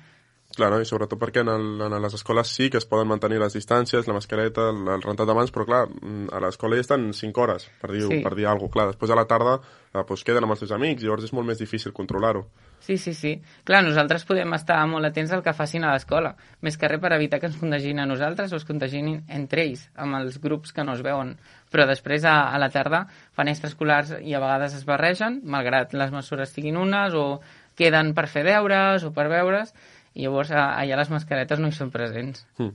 Clar, 0.54 0.70
no? 0.70 0.80
i 0.80 0.86
sobretot 0.86 1.18
perquè 1.18 1.42
en, 1.42 1.48
el, 1.50 1.64
en 1.86 1.96
les 2.02 2.14
escoles 2.14 2.50
sí 2.54 2.68
que 2.70 2.78
es 2.78 2.86
poden 2.86 3.08
mantenir 3.10 3.40
les 3.42 3.56
distàncies, 3.56 4.06
la 4.06 4.14
mascareta, 4.14 4.68
el, 4.70 4.84
el 4.96 5.02
rentat 5.02 5.26
de 5.26 5.34
mans, 5.34 5.50
però 5.54 5.66
clar, 5.66 5.80
mm, 5.90 6.28
a 6.30 6.42
l'escola 6.44 6.78
ja 6.78 6.84
estan 6.86 7.08
5 7.12 7.42
hores, 7.42 7.66
per 7.80 7.90
dir, 7.92 8.04
Sí. 8.06 8.20
per 8.22 8.34
dir 8.34 8.46
alguna 8.46 8.68
cosa. 8.68 8.72
Clar, 8.74 8.86
després 8.92 9.10
a 9.10 9.18
la 9.18 9.26
tarda 9.30 9.56
eh, 9.58 10.04
doncs 10.04 10.22
queden 10.24 10.44
amb 10.46 10.54
els 10.54 10.62
seus 10.62 10.72
amics, 10.72 11.02
llavors 11.02 11.24
és 11.24 11.32
molt 11.32 11.46
més 11.46 11.58
difícil 11.58 11.92
controlar-ho. 11.92 12.44
Sí, 12.84 12.98
sí, 12.98 13.14
sí. 13.14 13.40
Clar, 13.64 13.82
nosaltres 13.82 14.26
podem 14.28 14.52
estar 14.52 14.78
molt 14.86 15.06
atents 15.08 15.32
al 15.32 15.42
que 15.42 15.54
facin 15.56 15.84
a 15.84 15.92
l'escola, 15.94 16.34
més 16.60 16.76
que 16.76 16.88
res 16.90 17.00
per 17.00 17.14
evitar 17.16 17.40
que 17.40 17.48
ens 17.48 17.56
contagin 17.56 17.98
a 17.98 18.06
nosaltres 18.06 18.52
o 18.52 18.56
es 18.60 18.66
contagin 18.68 19.22
entre 19.28 19.62
ells, 19.64 19.88
amb 19.96 20.18
els 20.20 20.36
grups 20.42 20.72
que 20.72 20.84
no 20.84 20.92
es 20.92 21.02
veuen. 21.02 21.38
Però 21.72 21.86
després, 21.88 22.24
a, 22.28 22.50
a 22.52 22.58
la 22.60 22.68
tarda, 22.70 23.06
fan 23.32 23.48
extraescolars 23.48 24.16
i 24.20 24.34
a 24.34 24.40
vegades 24.42 24.74
es 24.76 24.84
barregen, 24.84 25.40
malgrat 25.44 25.94
les 25.96 26.12
mesures 26.12 26.52
siguin 26.52 26.76
unes, 26.76 27.14
o 27.14 27.40
queden 27.74 28.12
per 28.14 28.28
fer 28.30 28.44
deures 28.46 29.02
o 29.02 29.10
per 29.16 29.26
veure's, 29.32 29.72
i 30.14 30.24
llavors 30.24 30.52
allà 30.54 30.98
les 31.00 31.10
mascaretes 31.10 31.60
no 31.60 31.68
hi 31.68 31.76
són 31.76 31.90
presents. 31.94 32.46
Mm. 32.58 32.72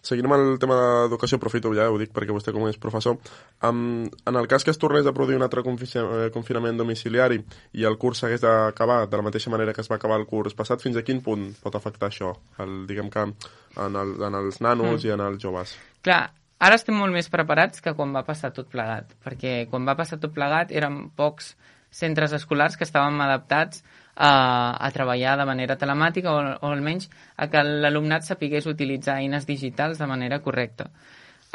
Seguint 0.00 0.24
amb 0.24 0.36
el 0.38 0.54
tema 0.60 0.76
d'educació, 0.80 1.36
aprofito 1.36 1.70
ja, 1.76 1.90
ho 1.92 1.98
dic 2.00 2.14
perquè 2.16 2.32
vostè 2.32 2.54
com 2.56 2.64
és 2.70 2.78
professor, 2.80 3.18
um, 3.68 4.06
en 4.08 4.38
el 4.40 4.48
cas 4.48 4.64
que 4.64 4.72
es 4.72 4.80
tornés 4.80 5.04
a 5.04 5.12
produir 5.12 5.36
un 5.36 5.44
altre 5.44 5.62
confi 5.66 5.90
eh, 6.00 6.30
confinament 6.32 6.80
domiciliari 6.80 7.36
i 7.76 7.84
el 7.84 7.98
curs 8.00 8.22
s'hagués 8.22 8.40
d'acabar 8.40 9.02
de 9.12 9.20
la 9.20 9.26
mateixa 9.26 9.52
manera 9.52 9.74
que 9.76 9.84
es 9.84 9.90
va 9.92 9.98
acabar 10.00 10.16
el 10.16 10.24
curs 10.30 10.56
passat, 10.56 10.80
fins 10.80 10.96
a 10.96 11.04
quin 11.04 11.20
punt 11.20 11.50
pot 11.60 11.76
afectar 11.76 12.08
això, 12.08 12.32
el, 12.64 12.86
diguem 12.88 13.12
que 13.12 13.26
en, 13.28 14.00
el, 14.02 14.16
en 14.24 14.40
els 14.40 14.62
nanos 14.64 14.96
mm. 14.96 15.06
i 15.06 15.14
en 15.18 15.24
els 15.26 15.44
joves? 15.44 15.76
Clar, 16.00 16.22
ara 16.58 16.80
estem 16.80 16.96
molt 16.96 17.12
més 17.12 17.28
preparats 17.28 17.84
que 17.84 17.92
quan 17.92 18.16
va 18.16 18.24
passar 18.24 18.54
tot 18.56 18.72
plegat, 18.72 19.12
perquè 19.20 19.66
quan 19.68 19.84
va 19.84 19.98
passar 20.00 20.16
tot 20.22 20.32
plegat 20.32 20.72
eren 20.72 21.10
pocs 21.12 21.54
centres 21.92 22.32
escolars 22.32 22.80
que 22.80 22.88
estàvem 22.88 23.20
adaptats 23.20 23.84
a, 24.20 24.76
a 24.76 24.90
treballar 24.92 25.38
de 25.40 25.46
manera 25.48 25.78
telemàtica 25.80 26.32
o, 26.32 26.40
o 26.60 26.72
almenys 26.74 27.08
a 27.40 27.48
que 27.48 27.62
l'alumnat 27.64 28.26
sapigués 28.28 28.68
utilitzar 28.68 29.16
eines 29.22 29.48
digitals 29.48 29.98
de 29.98 30.08
manera 30.10 30.42
correcta. 30.44 30.90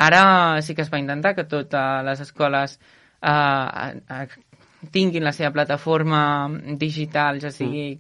Ara 0.02 0.62
sí 0.66 0.74
que 0.76 0.82
es 0.82 0.92
va 0.92 1.00
intentar 1.00 1.36
que 1.36 1.46
totes 1.46 2.04
les 2.08 2.24
escoles 2.26 2.80
eh, 3.22 4.26
tinguin 4.92 5.24
la 5.24 5.34
seva 5.34 5.54
plataforma 5.54 6.50
digital, 6.82 7.40
ja 7.42 7.52
sigui. 7.54 8.00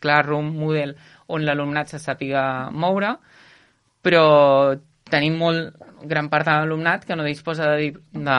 Classroom, 0.00 0.54
Moodle, 0.60 0.94
on 1.34 1.44
l'alumnat 1.44 1.90
se 1.90 2.00
sàpiga 2.02 2.70
moure, 2.70 3.16
però 4.06 4.24
tenim 5.10 5.36
molt 5.38 5.76
gran 6.06 6.28
part 6.30 6.46
de 6.46 6.54
l'alumnat 6.54 7.04
que 7.06 7.16
no 7.16 7.24
disposa 7.26 7.70
de, 7.76 7.92
de, 8.12 8.38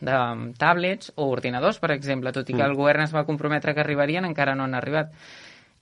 de 0.00 0.16
tablets 0.58 1.12
o 1.16 1.28
ordinadors, 1.30 1.78
per 1.82 1.92
exemple, 1.94 2.32
tot 2.34 2.50
i 2.50 2.56
que 2.56 2.66
el 2.66 2.74
govern 2.78 3.04
es 3.04 3.14
va 3.14 3.26
comprometre 3.28 3.74
que 3.74 3.82
arribarien, 3.84 4.26
encara 4.26 4.56
no 4.58 4.66
han 4.66 4.74
arribat. 4.78 5.12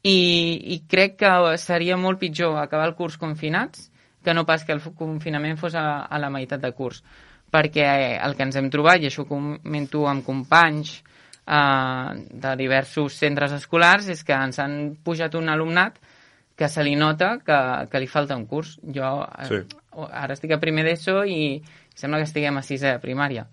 I, 0.03 0.19
I 0.75 0.83
crec 0.89 1.17
que 1.25 1.33
seria 1.59 1.97
molt 1.97 2.21
pitjor 2.21 2.59
acabar 2.61 2.87
el 2.89 2.95
curs 2.99 3.19
confinats 3.19 3.89
que 4.23 4.35
no 4.35 4.45
pas 4.47 4.65
que 4.65 4.75
el 4.75 4.83
confinament 4.83 5.59
fos 5.59 5.75
a, 5.79 6.05
a 6.05 6.19
la 6.21 6.31
meitat 6.31 6.61
de 6.61 6.73
curs. 6.77 7.03
Perquè 7.49 7.89
el 8.21 8.37
que 8.37 8.45
ens 8.45 8.59
hem 8.61 8.69
trobat, 8.71 9.01
i 9.01 9.09
això 9.09 9.25
ho 9.25 9.29
comento 9.31 10.05
amb 10.11 10.27
companys 10.27 10.99
eh, 10.99 12.11
de 12.45 12.55
diversos 12.61 13.17
centres 13.17 13.55
escolars, 13.57 14.11
és 14.13 14.21
que 14.25 14.37
ens 14.37 14.61
han 14.61 14.79
pujat 15.05 15.39
un 15.41 15.49
alumnat 15.49 15.97
que 16.59 16.69
se 16.69 16.83
li 16.83 16.97
nota 16.99 17.37
que, 17.47 17.59
que 17.91 18.01
li 18.03 18.09
falta 18.11 18.37
un 18.37 18.47
curs. 18.51 18.79
Jo 18.83 19.23
eh, 19.25 19.47
Sí. 19.47 19.61
ara 20.11 20.35
estic 20.35 20.53
a 20.53 20.61
primer 20.61 20.85
d'ESO 20.87 21.23
i 21.27 21.63
sembla 21.95 22.19
que 22.19 22.27
estiguem 22.29 22.59
a 22.59 22.63
sisè 22.63 22.97
de 22.97 23.03
primària. 23.03 23.47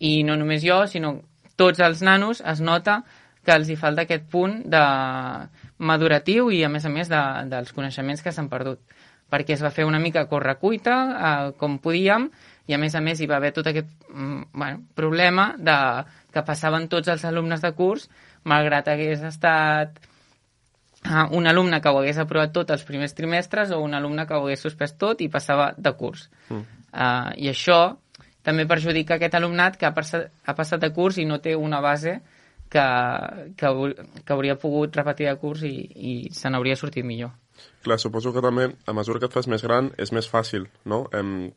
I 0.00 0.22
no 0.24 0.36
només 0.40 0.64
jo, 0.64 0.86
sinó 0.88 1.18
tots 1.60 1.80
els 1.84 2.00
nanos 2.02 2.40
es 2.40 2.60
nota 2.64 3.02
que 3.44 3.52
els 3.52 3.68
hi 3.68 3.76
falta 3.76 4.06
aquest 4.06 4.24
punt 4.32 4.62
de 4.72 4.80
maduratiu 5.78 6.50
i, 6.52 6.62
a 6.64 6.68
més 6.72 6.84
a 6.84 6.92
més, 6.92 7.08
de, 7.08 7.20
dels 7.48 7.72
coneixements 7.76 8.22
que 8.24 8.32
s'han 8.32 8.48
perdut. 8.52 8.80
Perquè 9.30 9.54
es 9.54 9.62
va 9.62 9.70
fer 9.70 9.86
una 9.86 10.00
mica 10.02 10.26
correcuita, 10.28 10.96
eh, 11.12 11.52
com 11.60 11.78
podíem, 11.78 12.28
i 12.66 12.74
a 12.74 12.78
més 12.78 12.94
a 12.94 13.00
més 13.00 13.20
hi 13.20 13.28
va 13.30 13.36
haver 13.38 13.52
tot 13.56 13.66
aquest 13.70 13.88
mm, 14.08 14.50
bueno, 14.52 14.82
problema 14.94 15.54
de 15.58 15.76
que 16.32 16.42
passaven 16.46 16.88
tots 16.88 17.08
els 17.08 17.24
alumnes 17.24 17.62
de 17.62 17.72
curs, 17.76 18.08
malgrat 18.44 18.88
hagués 18.88 19.22
estat 19.26 19.98
uh, 21.06 21.26
un 21.36 21.46
alumne 21.46 21.80
que 21.80 21.88
ho 21.88 21.98
hagués 22.00 22.18
aprovat 22.18 22.52
tot 22.52 22.70
els 22.70 22.84
primers 22.84 23.14
trimestres 23.14 23.72
o 23.72 23.80
un 23.80 23.94
alumne 23.94 24.26
que 24.26 24.34
ho 24.34 24.44
hagués 24.46 24.60
suspès 24.60 24.96
tot 24.98 25.20
i 25.20 25.28
passava 25.28 25.72
de 25.76 25.92
curs. 25.96 26.28
Mm. 26.48 26.64
Uh, 26.90 27.30
I 27.36 27.50
això 27.52 27.80
també 28.42 28.66
perjudica 28.66 29.16
aquest 29.16 29.34
alumnat 29.36 29.76
que 29.76 29.86
ha 29.86 29.94
passat, 29.94 30.30
ha 30.46 30.54
passat 30.56 30.80
de 30.80 30.92
curs 30.96 31.18
i 31.18 31.26
no 31.28 31.38
té 31.44 31.54
una 31.56 31.80
base 31.80 32.20
que, 32.70 32.84
que, 33.56 33.70
que 34.24 34.32
hauria 34.32 34.56
pogut 34.58 34.96
repetir 34.96 35.28
de 35.28 35.36
curs 35.36 35.62
i, 35.66 35.74
i 35.96 36.14
se 36.32 36.50
n'hauria 36.50 36.76
sortit 36.78 37.04
millor. 37.04 37.34
Clar, 37.84 37.98
suposo 38.00 38.32
que 38.32 38.40
també, 38.40 38.70
a 38.86 38.94
mesura 38.96 39.20
que 39.20 39.28
et 39.28 39.34
fas 39.34 39.48
més 39.50 39.62
gran, 39.62 39.90
és 40.00 40.12
més 40.16 40.28
fàcil, 40.30 40.66
no? 40.88 41.02
Em, 41.16 41.50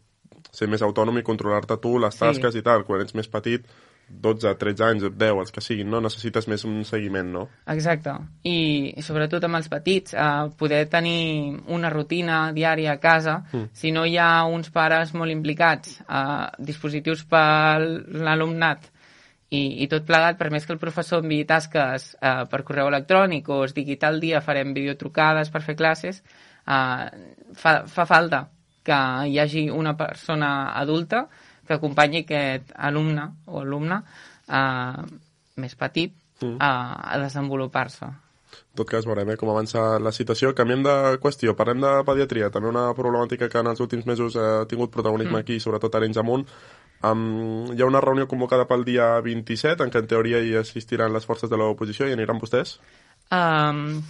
ser 0.52 0.68
més 0.72 0.84
autònom 0.84 1.18
i 1.20 1.24
controlar-te 1.24 1.78
tu 1.82 1.98
les 2.02 2.16
Sí. 2.16 2.20
tasques 2.26 2.56
i 2.56 2.64
tal. 2.66 2.84
Quan 2.84 3.02
ets 3.02 3.16
més 3.16 3.30
petit, 3.32 3.66
12, 4.10 4.56
13 4.60 4.86
anys, 4.86 5.06
10, 5.10 5.40
els 5.42 5.52
que 5.52 5.62
siguin, 5.64 5.90
no? 5.90 6.02
Necessites 6.04 6.48
més 6.52 6.64
un 6.68 6.84
seguiment, 6.88 7.30
no? 7.34 7.44
Exacte. 7.74 8.14
I 8.48 8.94
sobretot 9.04 9.44
amb 9.48 9.58
els 9.60 9.70
petits, 9.72 10.14
eh, 10.14 10.50
poder 10.60 10.86
tenir 10.92 11.60
una 11.68 11.90
rutina 11.90 12.52
diària 12.54 12.94
a 12.94 13.02
casa, 13.02 13.40
mm. 13.52 13.72
si 13.74 13.92
no 13.92 14.06
hi 14.06 14.18
ha 14.18 14.46
uns 14.46 14.70
pares 14.70 15.14
molt 15.18 15.34
implicats, 15.34 16.00
eh, 16.04 16.48
dispositius 16.60 17.26
per 17.30 17.82
l'alumnat 17.82 18.90
i, 19.54 19.84
i 19.84 19.88
tot 19.92 20.06
plegat, 20.08 20.38
per 20.40 20.50
més 20.54 20.66
que 20.66 20.74
el 20.76 20.82
professor 20.82 21.24
enviï 21.24 21.46
tasques 21.50 22.14
eh, 22.18 22.44
per 22.50 22.64
correu 22.66 22.90
electrònic 22.90 23.50
o 23.54 23.64
es 23.68 23.76
digui 23.78 24.00
tal 24.02 24.20
dia 24.24 24.42
farem 24.42 24.74
videotrucades 24.74 25.54
per 25.54 25.62
fer 25.66 25.78
classes, 25.80 26.24
eh, 26.66 27.08
fa, 27.60 27.76
fa 27.86 28.06
falta 28.10 28.48
que 28.84 29.00
hi 29.30 29.40
hagi 29.40 29.70
una 29.72 29.96
persona 29.96 30.74
adulta 30.80 31.28
que 31.74 31.80
acompanyi 31.82 32.22
aquest 32.24 32.70
alumne 32.78 33.32
o 33.50 33.64
alumne 33.66 34.04
eh, 34.48 35.08
més 35.58 35.76
petit 35.80 36.14
Mm. 36.44 36.58
a, 36.60 37.14
a 37.14 37.18
desenvolupar-se. 37.22 38.04
En 38.06 38.76
tot 38.76 38.90
cas, 38.90 39.06
veurem 39.08 39.30
eh, 39.32 39.36
com 39.40 39.48
avança 39.54 39.98
la 40.02 40.12
situació. 40.12 40.50
Canviem 40.58 40.82
de 40.84 40.96
qüestió, 41.24 41.54
parlem 41.56 41.80
de 41.80 41.92
pediatria, 42.04 42.50
també 42.52 42.68
una 42.68 42.90
problemàtica 42.98 43.48
que 43.50 43.62
en 43.62 43.70
els 43.72 43.80
últims 43.80 44.04
mesos 44.10 44.36
ha 44.36 44.66
tingut 44.68 44.92
protagonisme 44.92 45.40
aquí, 45.40 45.60
sobretot 45.64 45.94
a 45.96 46.02
Arenys 46.02 46.18
Amunt. 46.20 46.44
Um, 47.06 47.70
hi 47.72 47.80
ha 47.82 47.88
una 47.88 48.02
reunió 48.04 48.28
convocada 48.28 48.66
pel 48.68 48.84
dia 48.84 49.08
27, 49.24 49.86
en 49.86 49.94
què 49.94 50.02
en 50.04 50.10
teoria 50.10 50.42
hi 50.44 50.56
assistiran 50.60 51.14
les 51.16 51.26
forces 51.30 51.50
de 51.54 51.58
l'oposició 51.62 52.10
i 52.10 52.18
aniran 52.18 52.42
vostès? 52.42 52.76
Um, 53.32 54.02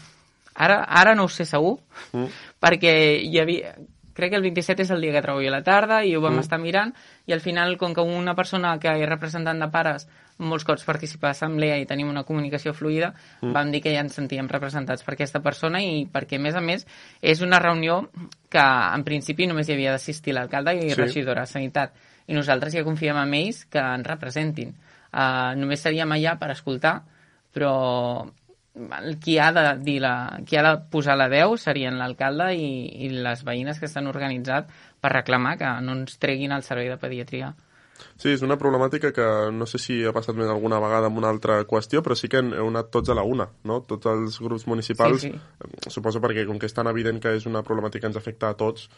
ara, 0.56 0.80
ara 0.90 1.14
no 1.20 1.28
ho 1.28 1.30
sé 1.30 1.46
segur, 1.46 1.78
Mm. 2.14 2.32
perquè 2.64 2.96
hi 3.30 3.38
havia... 3.44 3.76
Crec 4.14 4.30
que 4.32 4.36
el 4.38 4.44
27 4.44 4.84
és 4.84 4.92
el 4.92 5.02
dia 5.02 5.12
que 5.12 5.22
treballo 5.22 5.48
a 5.50 5.52
la 5.58 5.64
tarda 5.64 6.04
i 6.06 6.16
ho 6.16 6.22
vam 6.22 6.36
Mm. 6.36 6.40
estar 6.40 6.60
mirant 6.60 6.94
i 7.26 7.34
al 7.34 7.42
final, 7.42 7.78
com 7.78 7.94
que 7.94 8.02
una 8.02 8.36
persona 8.36 8.78
que 8.80 8.88
és 8.90 9.10
representant 9.10 9.60
de 9.60 9.68
pares 9.70 10.08
molts 10.38 10.64
cops 10.66 10.84
participa 10.84 11.28
a 11.28 11.30
l'assemblea 11.32 11.78
i 11.78 11.86
tenim 11.86 12.10
una 12.10 12.24
comunicació 12.24 12.74
fluida, 12.74 13.14
Mm. 13.42 13.52
vam 13.54 13.72
dir 13.72 13.82
que 13.82 13.94
ja 13.94 14.02
ens 14.02 14.14
sentíem 14.14 14.48
representats 14.48 15.04
per 15.04 15.14
aquesta 15.14 15.40
persona 15.42 15.82
i 15.82 16.06
perquè, 16.12 16.38
a 16.38 16.40
més 16.40 16.56
a 16.56 16.62
més, 16.62 16.88
és 17.22 17.42
una 17.42 17.60
reunió 17.60 18.10
que 18.50 18.60
en 18.60 19.04
principi 19.04 19.48
només 19.48 19.68
hi 19.70 19.74
havia 19.74 19.92
d'assistir 19.92 20.34
l'alcalde 20.34 20.76
i 20.76 20.90
Sí. 20.90 20.96
regidora 20.96 21.42
de 21.42 21.48
Sanitat. 21.48 21.94
I 22.28 22.34
nosaltres 22.34 22.74
ja 22.74 22.84
confiem 22.84 23.18
en 23.18 23.34
ells 23.34 23.66
que 23.66 23.80
ens 23.80 24.08
representin. 24.08 24.76
Uh, 25.14 25.54
només 25.56 25.80
seríem 25.80 26.10
allà 26.10 26.40
per 26.40 26.50
escoltar, 26.52 27.04
però 27.54 28.32
qui 29.22 29.38
ha 29.38 29.52
de 29.54 29.64
dir 29.86 30.00
la, 30.02 30.40
qui 30.48 30.58
ha 30.58 30.64
de 30.66 30.78
posar 30.90 31.14
la 31.20 31.28
veu 31.30 31.54
serien 31.62 32.00
l'alcalde 32.00 32.50
i, 32.58 32.72
i 33.06 33.10
les 33.14 33.44
veïnes 33.46 33.78
que 33.80 33.88
s'han 33.88 34.10
organitzat 34.10 34.72
per 35.02 35.12
reclamar 35.14 35.58
que 35.60 35.70
no 35.86 35.94
ens 36.00 36.18
treguin 36.18 36.56
el 36.56 36.66
servei 36.66 36.90
de 36.90 36.98
pediatria. 36.98 37.54
Sí, 38.18 38.32
és 38.34 38.42
una 38.42 38.58
problemàtica 38.58 39.12
que 39.14 39.26
no 39.54 39.68
sé 39.70 39.78
si 39.80 40.00
ha 40.04 40.12
passat 40.16 40.36
més 40.36 40.50
alguna 40.50 40.80
vegada 40.82 41.08
amb 41.08 41.20
una 41.22 41.30
altra 41.30 41.60
qüestió, 41.70 42.02
però 42.04 42.18
sí 42.18 42.28
que 42.28 42.42
heu 42.42 42.68
anat 42.72 42.90
tots 42.92 43.14
a 43.14 43.16
la 43.16 43.24
una, 43.24 43.46
no? 43.70 43.80
Tots 43.86 44.10
els 44.10 44.40
grups 44.42 44.66
municipals, 44.68 45.22
Sí, 45.22 45.30
sí. 45.30 45.38
eh, 45.38 45.90
suposo 45.94 46.20
perquè 46.20 46.48
com 46.50 46.58
que 46.60 46.66
és 46.66 46.74
tan 46.74 46.90
evident 46.90 47.22
que 47.22 47.36
és 47.38 47.46
una 47.46 47.62
problemàtica 47.64 48.02
que 48.08 48.12
ens 48.12 48.18
afecta 48.20 48.50
a 48.50 48.58
tots, 48.58 48.90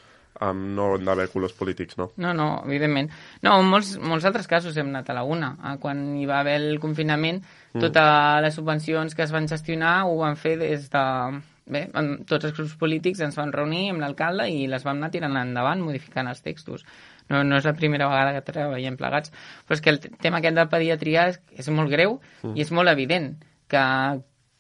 um, 0.42 0.76
no 0.76 0.98
d'haver 0.98 1.30
colors 1.32 1.54
polítics, 1.54 1.98
no? 1.98 2.12
No, 2.18 2.34
no, 2.34 2.64
evidentment. 2.66 3.10
No, 3.42 3.60
en 3.60 3.66
molts, 3.70 3.98
molts 4.00 4.26
altres 4.26 4.48
casos 4.48 4.76
hem 4.78 4.88
anat 4.90 5.10
a 5.10 5.14
la 5.14 5.24
una. 5.24 5.56
Ah, 5.62 5.78
Quan 5.78 6.18
hi 6.18 6.26
va 6.26 6.40
haver 6.42 6.56
el 6.62 6.80
confinament, 6.80 7.44
Mm. 7.76 7.82
totes 7.82 8.42
les 8.42 8.56
subvencions 8.56 9.16
que 9.16 9.24
es 9.24 9.32
van 9.32 9.48
gestionar 9.48 10.06
ho 10.06 10.18
van 10.18 10.38
fer 10.38 10.58
des 10.58 10.90
de... 10.90 11.42
Bé, 11.68 11.90
amb 11.98 12.28
tots 12.30 12.46
els 12.46 12.54
grups 12.54 12.76
polítics 12.78 13.20
ens 13.26 13.36
van 13.36 13.52
reunir 13.52 13.90
amb 13.90 14.00
l'alcalde 14.00 14.46
i 14.54 14.68
les 14.68 14.84
vam 14.86 14.98
anar 14.98 15.10
tirant 15.12 15.36
endavant, 15.36 15.82
modificant 15.82 16.28
els 16.30 16.44
textos. 16.46 16.86
No, 17.28 17.44
no 17.44 17.58
és 17.58 17.66
la 17.66 17.74
primera 17.74 18.06
vegada 18.08 18.34
que 18.36 18.44
treballem 18.52 18.96
plegats, 18.96 19.32
però 19.66 19.74
és 19.74 19.82
que 19.82 19.90
el 19.90 20.00
tema 20.00 20.38
aquest 20.38 20.56
de 20.56 20.66
pediatria 20.70 21.28
és, 21.32 21.40
és 21.58 21.68
molt 21.74 21.90
greu 21.90 22.20
Mm. 22.44 22.54
i 22.56 22.62
és 22.62 22.72
molt 22.72 22.88
evident 22.88 23.36
que 23.68 23.82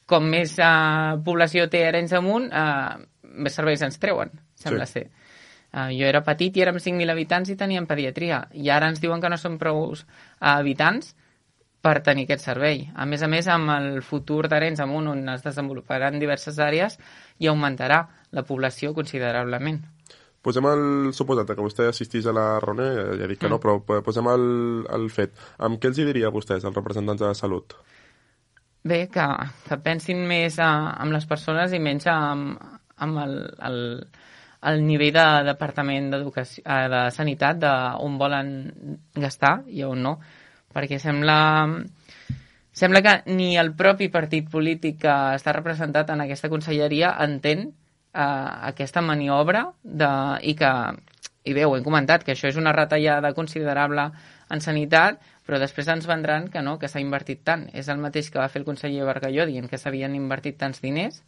com 0.08 0.25
més 0.29 0.58
eh, 0.60 1.15
població 1.24 1.70
té 1.70 1.86
Arenys 1.88 2.13
amunt, 2.13 2.50
eh, 2.51 3.05
més 3.24 3.53
serveis 3.53 3.82
ens 3.86 4.00
treuen, 4.00 4.32
sembla 4.55 4.86
Sí. 4.86 4.94
ser. 4.94 5.08
Uh, 5.75 5.89
jo 5.91 6.08
era 6.08 6.24
petit 6.24 6.55
i 6.55 6.63
érem 6.63 6.77
5.000 6.79 7.12
habitants 7.12 7.51
i 7.51 7.58
teníem 7.60 7.84
pediatria. 7.89 8.46
I 8.55 8.70
ara 8.72 8.88
ens 8.88 9.01
diuen 9.03 9.20
que 9.20 9.32
no 9.32 9.36
som 9.38 9.58
prou 9.60 9.89
uh, 9.91 9.98
habitants 10.39 11.12
per 11.84 12.00
tenir 12.05 12.24
aquest 12.25 12.48
servei. 12.48 12.86
A 12.96 13.05
més 13.05 13.22
a 13.22 13.27
més, 13.29 13.50
amb 13.51 13.70
el 13.75 14.00
futur 14.01 14.46
d'Arenys 14.50 14.79
Amunt, 14.82 15.12
on 15.12 15.27
es 15.36 15.44
desenvoluparan 15.44 16.15
diverses 16.22 16.58
àrees, 16.63 16.96
i 17.44 17.51
augmentarà 17.51 18.00
la 18.34 18.46
població 18.48 18.96
considerablement. 18.96 19.84
Posem 20.46 20.65
el 20.70 21.12
suposat 21.17 21.51
que 21.51 21.62
vostè 21.65 21.89
assistís 21.89 22.25
a 22.29 22.34
la 22.34 22.46
reunió, 22.62 23.17
ja, 23.20 23.27
dic 23.29 23.39
que 23.41 23.50
no, 23.50 23.58
però 23.62 23.79
po- 23.82 24.00
posem 24.05 24.29
el, 24.32 24.48
el 24.94 25.08
fet. 25.13 25.34
Amb 25.67 25.82
què 25.82 25.89
els 25.91 26.00
hi 26.00 26.05
diria 26.08 26.29
a 26.29 26.34
vostès, 26.34 26.65
els 26.65 26.77
representants 26.77 27.22
de 27.22 27.32
salut? 27.38 27.74
Bé, 28.86 29.08
que, 29.10 29.25
que 29.65 29.77
pensin 29.82 30.22
més 30.29 30.60
a, 30.62 30.70
amb 31.01 31.17
les 31.17 31.25
persones 31.25 31.74
i 31.74 31.82
menys 31.82 32.05
amb, 32.13 32.62
amb 33.01 33.22
el, 33.24 33.34
el, 33.65 33.79
el 34.72 34.81
nivell 34.86 35.13
de 35.13 35.25
departament 35.48 36.12
eh, 36.13 36.45
de 36.91 37.01
sanitat, 37.13 37.62
de 37.62 37.74
on 38.05 38.17
volen 38.17 38.50
gastar 39.13 39.60
i 39.67 39.84
on 39.86 40.03
no. 40.03 40.17
Perquè 40.75 41.00
sembla, 41.00 41.38
sembla 42.75 43.01
que 43.05 43.15
ni 43.31 43.55
el 43.57 43.74
propi 43.77 44.10
partit 44.12 44.50
polític 44.51 45.00
que 45.05 45.15
està 45.38 45.53
representat 45.55 46.12
en 46.12 46.25
aquesta 46.25 46.51
conselleria 46.51 47.13
entén 47.24 47.69
eh, 47.69 48.50
aquesta 48.72 49.01
maniobra 49.01 49.69
de, 49.84 50.12
i 50.43 50.55
que, 50.60 50.72
i 51.45 51.53
bé, 51.53 51.65
ho 51.65 51.75
hem 51.77 51.86
comentat, 51.86 52.25
que 52.25 52.34
això 52.36 52.50
és 52.50 52.60
una 52.60 52.74
retallada 52.75 53.34
considerable 53.38 54.10
en 54.51 54.62
sanitat, 54.62 55.22
però 55.45 55.60
després 55.62 55.88
ens 55.93 56.07
vendran 56.10 56.50
que 56.50 56.62
no, 56.65 56.79
que 56.81 56.89
s'ha 56.89 57.01
invertit 57.03 57.43
tant. 57.45 57.67
És 57.74 57.89
el 57.93 58.01
mateix 58.01 58.31
que 58.34 58.41
va 58.41 58.50
fer 58.50 58.63
el 58.63 58.67
conseller 58.67 59.05
Bargalló 59.05 59.45
dient 59.45 59.69
que 59.69 59.77
s'havien 59.77 60.17
invertit 60.17 60.57
tants 60.57 60.81
diners, 60.81 61.22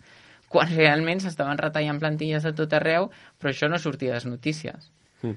quan 0.49 0.69
realment 0.71 1.19
s'estaven 1.23 1.59
retallant 1.59 1.99
plantilles 1.99 2.45
a 2.45 2.53
tot 2.55 2.73
arreu, 2.73 3.09
però 3.39 3.51
això 3.51 3.69
no 3.69 3.79
sortia 3.79 4.13
a 4.13 4.17
les 4.17 4.25
notícies. 4.25 4.91
Mm. 5.21 5.35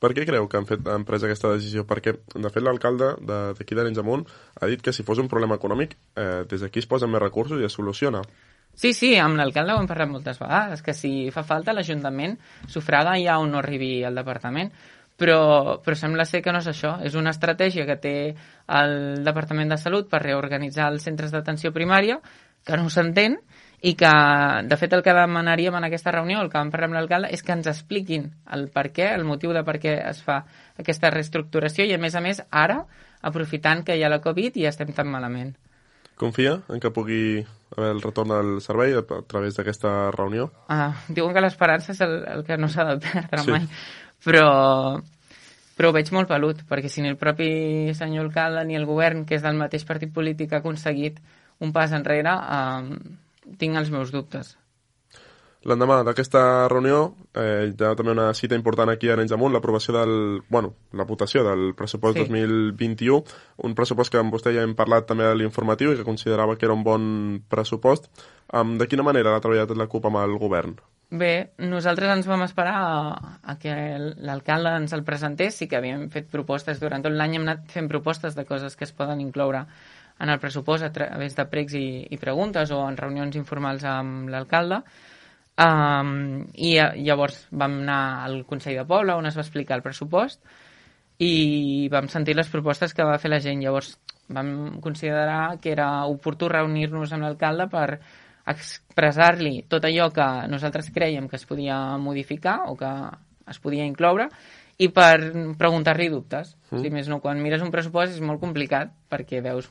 Per 0.00 0.10
què 0.16 0.24
creu 0.24 0.48
que 0.48 0.56
han, 0.56 0.64
fet, 0.64 0.86
han 0.88 1.04
pres 1.04 1.24
aquesta 1.26 1.50
decisió? 1.52 1.84
Perquè, 1.86 2.14
de 2.34 2.50
fet, 2.50 2.62
l'alcalde 2.64 3.14
de- 3.20 3.54
d'aquí 3.58 3.76
d'Arenys 3.76 3.98
Amunt 4.00 4.26
ha 4.60 4.66
dit 4.66 4.80
que 4.80 4.92
si 4.92 5.02
fos 5.02 5.18
un 5.18 5.28
problema 5.28 5.56
econòmic, 5.56 5.96
eh, 6.16 6.44
des 6.48 6.62
d'aquí 6.62 6.78
es 6.80 6.86
posen 6.86 7.10
més 7.10 7.20
recursos 7.20 7.60
i 7.60 7.64
es 7.64 7.72
soluciona. 7.72 8.22
Sí, 8.74 8.92
sí, 8.92 9.14
amb 9.16 9.36
l'alcalde 9.36 9.72
ho 9.72 9.80
hem 9.80 9.86
parlat 9.88 10.08
moltes 10.08 10.38
vegades, 10.38 10.82
que 10.82 10.92
si 10.92 11.30
fa 11.32 11.42
falta 11.42 11.72
l'Ajuntament 11.72 12.38
sufraga 12.68 13.16
ja 13.22 13.38
on 13.38 13.50
no 13.50 13.58
arribi 13.58 14.04
al 14.04 14.14
departament. 14.14 14.72
Però, 15.16 15.80
però 15.80 15.96
sembla 15.96 16.26
ser 16.28 16.42
que 16.44 16.52
no 16.52 16.58
és 16.60 16.66
això. 16.68 16.98
És 17.00 17.14
una 17.16 17.30
estratègia 17.32 17.86
que 17.88 17.96
té 17.96 18.16
el 18.68 19.24
Departament 19.24 19.70
de 19.72 19.78
Salut 19.80 20.10
per 20.10 20.20
reorganitzar 20.20 20.90
els 20.92 21.06
centres 21.08 21.32
d'atenció 21.32 21.72
primària, 21.72 22.18
que 22.66 22.76
no 22.76 22.90
s'entén, 22.92 23.38
i 23.82 23.92
que, 23.94 24.12
de 24.64 24.76
fet, 24.80 24.94
el 24.96 25.02
que 25.04 25.12
demanaríem 25.12 25.74
en 25.76 25.84
aquesta 25.88 26.12
reunió, 26.14 26.40
el 26.40 26.48
que 26.50 26.58
vam 26.58 26.70
parlar 26.72 26.88
amb 26.88 26.96
l'alcalde, 26.96 27.28
és 27.34 27.42
que 27.44 27.52
ens 27.52 27.68
expliquin 27.68 28.30
el 28.56 28.68
per 28.72 28.88
què, 28.94 29.10
el 29.14 29.26
motiu 29.28 29.52
de 29.52 29.62
per 29.66 29.76
què 29.82 29.98
es 30.08 30.22
fa 30.24 30.40
aquesta 30.80 31.10
reestructuració 31.12 31.84
i, 31.84 31.92
a 31.94 32.00
més 32.00 32.16
a 32.16 32.22
més, 32.24 32.40
ara, 32.50 32.82
aprofitant 33.26 33.84
que 33.84 33.96
hi 33.96 34.04
ha 34.04 34.12
la 34.12 34.22
Covid 34.24 34.56
i 34.56 34.66
estem 34.68 34.92
tan 34.96 35.10
malament. 35.12 35.54
Confia 36.16 36.56
en 36.72 36.80
que 36.80 36.90
pugui 36.90 37.44
haver 37.76 37.90
el 37.92 38.00
retorn 38.00 38.32
del 38.32 38.54
servei 38.64 38.94
a, 38.96 39.02
través 39.28 39.58
d'aquesta 39.58 40.10
reunió? 40.14 40.48
Uh, 40.72 40.94
diuen 41.12 41.34
que 41.36 41.42
l'esperança 41.44 41.92
és 41.92 42.00
el, 42.06 42.16
el 42.32 42.44
que 42.46 42.56
no 42.56 42.70
s'ha 42.72 42.86
de 42.88 42.96
perdre 43.04 43.42
Sí. 43.44 43.52
mai, 43.52 43.66
però, 44.24 44.46
però 45.76 45.90
ho 45.90 45.96
veig 45.96 46.08
molt 46.16 46.30
pelut, 46.32 46.64
perquè 46.70 46.88
si 46.88 47.04
ni 47.04 47.12
el 47.12 47.20
propi 47.20 47.92
senyor 47.98 48.24
alcalde 48.24 48.64
ni 48.64 48.78
el 48.80 48.88
govern, 48.88 49.26
que 49.28 49.36
és 49.36 49.44
del 49.44 49.60
mateix 49.60 49.84
partit 49.84 50.14
polític, 50.14 50.54
ha 50.54 50.62
aconseguit 50.64 51.20
un 51.60 51.72
pas 51.76 51.92
enrere, 51.92 52.32
uh, 52.32 53.25
tinc 53.58 53.78
els 53.78 53.90
meus 53.94 54.12
dubtes. 54.14 54.56
L'endemà 55.66 55.96
d'aquesta 56.06 56.40
reunió 56.70 56.98
eh, 57.34 57.72
hi 57.72 57.82
ha 57.82 57.94
també 57.98 58.12
una 58.12 58.28
cita 58.38 58.54
important 58.54 58.92
aquí 58.92 59.08
a 59.08 59.16
Arenys 59.16 59.32
Amunt, 59.34 59.50
l'aprovació 59.56 59.96
del... 59.96 60.42
bueno, 60.48 60.74
la 60.94 61.06
votació 61.08 61.42
del 61.42 61.72
pressupost 61.74 62.20
Sí. 62.20 62.22
2021, 62.28 63.24
un 63.66 63.74
pressupost 63.74 64.12
que 64.12 64.20
amb 64.20 64.34
vostè 64.34 64.52
ja 64.54 64.62
hem 64.62 64.76
parlat 64.78 65.08
també 65.08 65.26
a 65.26 65.34
l'informatiu 65.34 65.90
i 65.90 65.98
que 65.98 66.06
considerava 66.06 66.54
que 66.56 66.68
era 66.68 66.76
un 66.76 66.84
bon 66.86 67.08
pressupost. 67.50 68.06
Um, 68.54 68.76
de 68.78 68.86
quina 68.86 69.02
manera 69.02 69.32
l'ha 69.32 69.42
treballat 69.42 69.74
la 69.74 69.88
CUP 69.90 70.06
amb 70.06 70.22
el 70.22 70.38
govern? 70.38 70.76
Bé, 71.10 71.50
nosaltres 71.58 72.14
ens 72.14 72.26
vam 72.30 72.46
esperar 72.46 72.76
a, 72.78 73.34
a 73.42 73.58
que 73.58 73.74
l'alcalde 74.22 74.72
ens 74.78 74.94
el 74.94 75.02
presentés, 75.06 75.58
sí 75.58 75.66
que 75.66 75.78
havíem 75.78 76.08
fet 76.14 76.30
propostes 76.30 76.78
durant 76.82 77.02
tot 77.02 77.14
l'any, 77.14 77.36
hem 77.38 77.46
anat 77.46 77.66
fent 77.74 77.90
propostes 77.90 78.38
de 78.38 78.46
coses 78.46 78.78
que 78.78 78.86
es 78.86 78.94
poden 78.94 79.22
incloure 79.22 79.66
en 80.18 80.30
el 80.32 80.40
pressupost 80.40 80.84
a 80.84 80.92
través 80.92 81.36
de 81.36 81.44
pregs 81.50 81.74
i, 81.76 82.06
i 82.10 82.18
preguntes 82.20 82.72
o 82.72 82.80
en 82.88 82.96
reunions 82.96 83.36
informals 83.36 83.84
amb 83.88 84.30
l'alcalde. 84.32 84.80
Um, 85.56 86.44
I 86.52 86.76
eh, 86.76 86.90
llavors 87.04 87.46
vam 87.50 87.80
anar 87.82 88.00
al 88.26 88.42
Consell 88.48 88.76
de 88.76 88.84
Poble 88.88 89.16
on 89.16 89.28
es 89.28 89.36
va 89.36 89.44
explicar 89.44 89.78
el 89.78 89.84
pressupost 89.84 90.42
i 91.24 91.88
vam 91.92 92.10
sentir 92.12 92.34
les 92.36 92.50
propostes 92.52 92.92
que 92.92 93.04
va 93.08 93.20
fer 93.20 93.32
la 93.32 93.40
gent. 93.40 93.62
Llavors 93.64 93.94
vam 94.28 94.80
considerar 94.84 95.58
que 95.60 95.72
era 95.72 95.88
oportú 96.10 96.48
reunir-nos 96.52 97.12
amb 97.12 97.24
l'alcalde 97.24 97.68
per 97.72 97.88
expressar-li 98.46 99.64
tot 99.68 99.84
allò 99.88 100.10
que 100.14 100.26
nosaltres 100.50 100.92
creiem 100.94 101.26
que 101.28 101.38
es 101.40 101.46
podia 101.46 101.78
modificar 101.98 102.60
o 102.70 102.76
que 102.78 102.92
es 103.50 103.58
podia 103.62 103.86
incloure 103.86 104.28
i 104.78 104.88
per 104.92 105.16
preguntar-li 105.58 106.08
dubtes. 106.12 106.54
Mm. 106.70 106.82
Si 106.82 106.90
més 106.92 107.08
no, 107.08 107.20
quan 107.24 107.40
mires 107.42 107.62
un 107.64 107.72
pressupost 107.72 108.16
és 108.16 108.24
molt 108.24 108.42
complicat 108.42 108.92
perquè 109.12 109.40
veus 109.44 109.70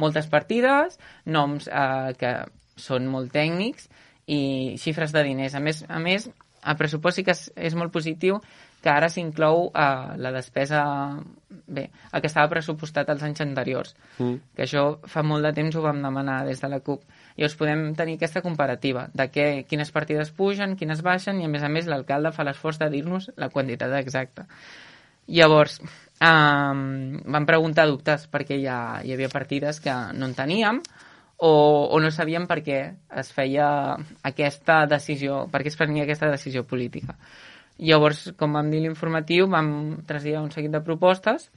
moltes 0.00 0.30
partides, 0.32 0.96
noms 1.26 1.68
eh, 1.68 2.12
que 2.20 2.36
són 2.80 3.08
molt 3.12 3.32
tècnics 3.34 3.90
i 4.30 4.76
xifres 4.80 5.12
de 5.12 5.24
diners. 5.26 5.54
A 5.58 5.60
més, 5.60 5.84
a 5.88 6.00
més 6.00 6.30
el 6.30 6.76
pressupost 6.76 7.20
sí 7.20 7.24
que 7.24 7.36
és, 7.36 7.46
és 7.56 7.76
molt 7.76 7.92
positiu 7.92 8.40
que 8.80 8.88
ara 8.88 9.10
s'inclou 9.12 9.66
eh, 9.76 10.16
la 10.16 10.32
despesa, 10.32 10.82
bé, 11.68 11.90
el 12.12 12.22
que 12.22 12.30
estava 12.30 12.48
pressupostat 12.52 13.10
als 13.12 13.24
anys 13.26 13.42
anteriors, 13.44 13.96
Mm. 14.20 14.36
que 14.56 14.64
això 14.64 15.00
fa 15.08 15.22
molt 15.22 15.44
de 15.44 15.52
temps 15.56 15.76
ho 15.76 15.82
vam 15.84 16.00
demanar 16.02 16.44
des 16.46 16.60
de 16.60 16.68
la 16.68 16.80
CUP. 16.80 17.04
Llavors 17.40 17.56
podem 17.56 17.82
tenir 17.96 18.18
aquesta 18.18 18.42
comparativa 18.44 19.06
de 19.16 19.24
què, 19.32 19.44
quines 19.64 19.88
partides 19.94 20.28
pugen, 20.36 20.74
quines 20.76 21.00
baixen 21.00 21.38
i 21.40 21.46
a 21.46 21.48
més 21.48 21.62
a 21.64 21.70
més 21.72 21.86
l'alcalde 21.88 22.34
fa 22.36 22.44
l'esforç 22.44 22.76
de 22.82 22.90
dir-nos 22.92 23.30
la 23.40 23.48
quantitat 23.48 23.94
exacta. 23.96 24.44
Llavors, 25.24 25.78
um, 26.20 26.82
vam 27.24 27.46
preguntar 27.48 27.86
dubtes 27.88 28.26
perquè 28.28 28.60
ja 28.60 28.76
hi 29.00 29.14
havia 29.16 29.32
partides 29.32 29.80
que 29.80 29.94
no 30.12 30.28
en 30.28 30.36
teníem 30.36 30.82
o, 31.40 31.54
o 31.88 32.02
no 32.04 32.12
sabíem 32.12 32.44
per 32.44 32.60
què 32.60 32.82
es 33.24 33.32
feia 33.32 33.70
aquesta 34.20 34.82
decisió, 34.92 35.46
per 35.48 35.64
què 35.64 35.72
es 35.72 35.80
prenia 35.80 36.04
aquesta 36.04 36.28
decisió 36.28 36.66
política. 36.68 37.16
Llavors, 37.80 38.34
com 38.36 38.52
vam 38.52 38.68
dir 38.68 38.84
l'informatiu, 38.84 39.48
vam 39.48 40.02
traslladar 40.04 40.44
un 40.44 40.52
seguit 40.52 40.76
de 40.76 40.84
propostes 40.84 41.48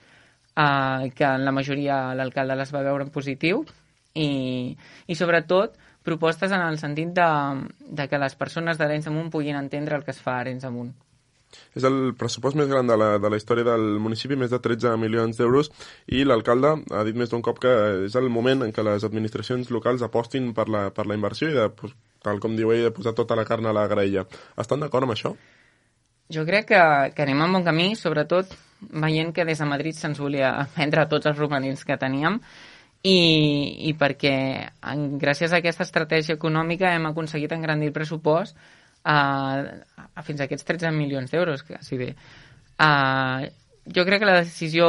eh, 0.56 1.12
que 1.12 1.28
en 1.28 1.44
la 1.44 1.52
majoria 1.52 2.14
l'alcalde 2.16 2.56
les 2.56 2.72
va 2.72 2.88
veure 2.88 3.04
en 3.04 3.12
positiu 3.12 3.66
i, 4.14 4.76
i 5.08 5.16
sobretot 5.16 5.78
propostes 6.04 6.52
en 6.52 6.62
el 6.62 6.78
sentit 6.80 7.14
de, 7.16 7.30
de 7.80 8.08
que 8.12 8.20
les 8.20 8.36
persones 8.36 8.78
d'Arenys 8.78 9.08
Amunt 9.10 9.32
puguin 9.32 9.58
entendre 9.58 9.96
el 9.98 10.04
que 10.04 10.12
es 10.12 10.22
fa 10.22 10.38
a 10.38 10.44
Arenys 10.44 10.68
Amunt. 10.68 10.94
És 11.78 11.86
el 11.86 12.14
pressupost 12.18 12.58
més 12.58 12.70
gran 12.70 12.88
de 12.90 12.98
la, 12.98 13.10
de 13.22 13.30
la 13.30 13.38
història 13.38 13.66
del 13.68 14.00
municipi, 14.02 14.38
més 14.40 14.52
de 14.54 14.60
13 14.62 14.96
milions 15.02 15.38
d'euros, 15.38 15.70
i 16.10 16.24
l'alcalde 16.26 16.76
ha 16.92 17.04
dit 17.08 17.18
més 17.18 17.30
d'un 17.30 17.44
cop 17.46 17.62
que 17.62 17.74
és 18.08 18.18
el 18.20 18.30
moment 18.34 18.66
en 18.66 18.74
què 18.74 18.86
les 18.86 19.06
administracions 19.06 19.70
locals 19.74 20.02
apostin 20.06 20.52
per 20.58 20.68
la, 20.70 20.88
per 20.96 21.06
la 21.10 21.18
inversió 21.20 21.52
i 21.52 21.58
de, 21.58 21.68
pues, 21.78 21.94
tal 22.26 22.42
com 22.42 22.58
diu 22.58 22.74
ell, 22.74 22.88
de 22.88 22.96
posar 22.96 23.14
tota 23.18 23.38
la 23.38 23.46
carn 23.46 23.70
a 23.70 23.76
la 23.76 23.88
graella. 23.92 24.26
Estan 24.58 24.82
d'acord 24.82 25.08
amb 25.08 25.16
això? 25.16 25.36
Jo 26.34 26.46
crec 26.48 26.72
que, 26.72 26.84
que 27.14 27.26
anem 27.26 27.46
en 27.46 27.58
bon 27.60 27.66
camí, 27.66 27.92
sobretot 28.00 28.54
veient 28.90 29.32
que 29.36 29.46
des 29.46 29.60
de 29.60 29.68
Madrid 29.70 29.96
se'ns 29.96 30.20
volia 30.20 30.56
prendre 30.76 31.06
tots 31.12 31.30
els 31.30 31.38
romanents 31.38 31.86
que 31.86 32.00
teníem 32.00 32.40
i, 33.04 33.90
i 33.90 33.92
perquè 34.00 34.36
en, 34.92 35.04
gràcies 35.20 35.52
a 35.52 35.60
aquesta 35.60 35.84
estratègia 35.84 36.38
econòmica 36.38 36.94
hem 36.96 37.10
aconseguit 37.10 37.52
engrandir 37.52 37.92
el 37.92 37.96
pressupost 37.96 38.56
a, 39.04 39.18
a 40.16 40.24
fins 40.24 40.40
a 40.40 40.48
aquests 40.48 40.68
13 40.70 40.94
milions 40.96 41.34
d'euros, 41.34 41.66
quasi 41.68 42.00
bé. 42.00 42.14
Uh, 42.80 43.44
jo 43.92 44.06
crec 44.08 44.24
que 44.24 44.30
la 44.30 44.40
decisió 44.40 44.88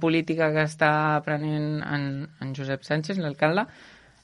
política 0.00 0.52
que 0.54 0.62
està 0.68 0.92
prenent 1.26 1.82
en, 1.82 2.06
en 2.40 2.54
Josep 2.54 2.86
Sánchez, 2.86 3.18
l'alcalde, 3.18 3.66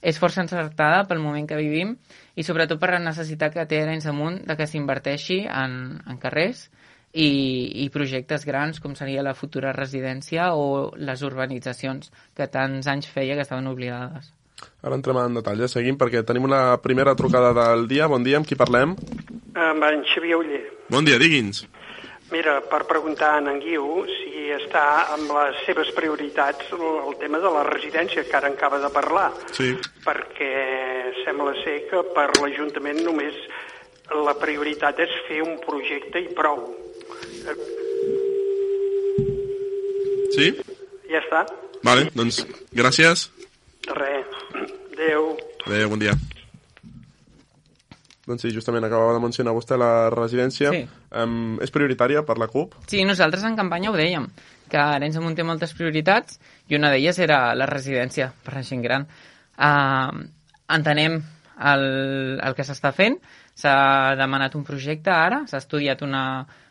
és 0.02 0.18
força 0.18 0.42
encertada 0.42 1.02
pel 1.10 1.22
moment 1.22 1.46
que 1.46 1.58
vivim 1.58 1.96
i 2.38 2.46
sobretot 2.46 2.78
per 2.82 2.92
la 2.94 3.02
necessitat 3.02 3.54
que 3.54 3.66
té 3.70 3.82
Arenys 3.82 4.06
Amunt 4.10 4.40
de 4.46 4.56
que 4.58 4.66
s'inverteixi 4.70 5.42
en, 5.46 5.76
en 6.06 6.18
carrers 6.22 6.68
i, 7.12 7.84
i 7.84 7.88
projectes 7.92 8.46
grans 8.48 8.80
com 8.80 8.94
seria 8.96 9.24
la 9.24 9.34
futura 9.36 9.72
residència 9.76 10.52
o 10.56 10.92
les 10.96 11.22
urbanitzacions 11.22 12.12
que 12.36 12.48
tants 12.48 12.88
anys 12.88 13.10
feia 13.12 13.36
que 13.36 13.44
estaven 13.44 13.68
oblidades. 13.68 14.32
Ara 14.82 14.96
entrem 14.96 15.18
en 15.18 15.38
detall, 15.38 15.62
eh? 15.64 15.68
seguim, 15.68 15.98
perquè 15.98 16.22
tenim 16.26 16.46
una 16.46 16.78
primera 16.82 17.14
trucada 17.18 17.52
del 17.56 17.88
dia. 17.90 18.08
Bon 18.10 18.22
dia, 18.22 18.38
amb 18.38 18.46
qui 18.46 18.58
parlem? 18.58 18.94
Amb 19.58 19.86
en 19.88 20.04
Xavier 20.14 20.38
Uller. 20.38 20.64
Bon 20.90 21.04
dia, 21.04 21.18
digui'ns. 21.18 21.66
Mira, 22.32 22.62
per 22.64 22.86
preguntar 22.88 23.34
a 23.36 23.40
en 23.44 23.58
Guiu 23.60 24.06
si 24.08 24.46
està 24.56 25.12
amb 25.12 25.28
les 25.36 25.58
seves 25.66 25.90
prioritats 25.92 26.70
el, 26.72 27.12
tema 27.20 27.42
de 27.42 27.50
la 27.52 27.64
residència, 27.66 28.24
que 28.24 28.36
ara 28.38 28.48
en 28.48 28.56
acaba 28.56 28.78
de 28.80 28.88
parlar, 28.88 29.32
Sí. 29.52 29.74
perquè 30.06 31.12
sembla 31.26 31.52
ser 31.60 31.82
que 31.90 32.00
per 32.14 32.30
l'Ajuntament 32.40 33.02
només 33.04 33.36
la 34.24 34.32
prioritat 34.40 34.98
és 35.04 35.12
fer 35.28 35.42
un 35.42 35.58
projecte 35.60 36.24
i 36.24 36.32
prou. 36.32 36.64
Sí? 40.32 40.52
Ja 41.10 41.20
està? 41.20 41.42
Vale, 41.84 42.06
doncs 42.16 42.42
gràcies. 42.72 43.26
Res. 43.90 44.28
Adéu. 44.92 45.32
Adéu, 45.66 45.88
bon 45.90 46.00
dia. 46.02 46.14
Doncs 48.22 48.44
sí, 48.44 48.52
justament 48.54 48.86
acabava 48.86 49.16
de 49.16 49.22
mencionar 49.24 49.54
vostè 49.56 49.76
la 49.80 50.08
residència. 50.14 50.70
Sí. 50.70 50.84
Um, 51.18 51.58
és 51.64 51.74
prioritària 51.74 52.22
per 52.24 52.38
la 52.38 52.46
CUP? 52.48 52.76
Sí, 52.86 53.02
nosaltres 53.08 53.44
en 53.48 53.58
campanya 53.58 53.90
ho 53.90 53.98
dèiem, 53.98 54.28
que 54.70 54.78
Arenys 54.78 55.18
de 55.18 55.24
Munt 55.24 55.36
té 55.36 55.44
moltes 55.44 55.74
prioritats 55.74 56.38
i 56.70 56.78
una 56.78 56.92
d'elles 56.94 57.18
era 57.18 57.42
la 57.58 57.66
residència 57.66 58.30
per 58.44 58.54
la 58.60 58.64
gent 58.66 58.86
gran. 58.86 59.08
Uh, 59.58 60.22
entenem 60.70 61.18
el, 61.18 61.86
el 62.38 62.56
que 62.56 62.64
s'està 62.66 62.94
fent, 62.94 63.18
s'ha 63.58 64.14
demanat 64.18 64.54
un 64.56 64.64
projecte 64.64 65.10
ara, 65.12 65.42
s'ha 65.50 65.60
estudiat 65.60 66.06
una 66.06 66.24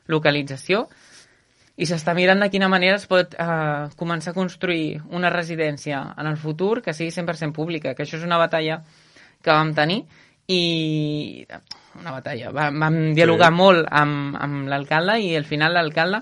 localització 0.07 0.87
i 1.77 1.87
s'està 1.87 2.13
mirant 2.13 2.41
de 2.43 2.49
quina 2.53 2.69
manera 2.69 2.97
es 2.99 3.07
pot 3.09 3.33
eh, 3.33 3.87
començar 3.97 4.33
a 4.33 4.37
construir 4.37 5.01
una 5.09 5.31
residència 5.33 6.01
en 6.17 6.27
el 6.29 6.37
futur 6.37 6.81
que 6.81 6.93
sigui 6.93 7.13
100% 7.15 7.55
pública, 7.55 7.95
que 7.95 8.03
això 8.03 8.19
és 8.19 8.27
una 8.27 8.37
batalla 8.41 8.81
que 9.41 9.51
vam 9.51 9.73
tenir 9.73 10.03
i 10.51 11.45
una 11.99 12.11
batalla. 12.11 12.51
Vam, 12.51 12.79
vam 12.79 12.99
dialogar 13.15 13.49
Sí. 13.51 13.57
molt 13.57 13.87
amb, 13.89 14.35
amb 14.39 14.67
l'alcalde 14.67 15.19
i 15.21 15.35
al 15.35 15.45
final 15.45 15.73
l'alcalde 15.73 16.21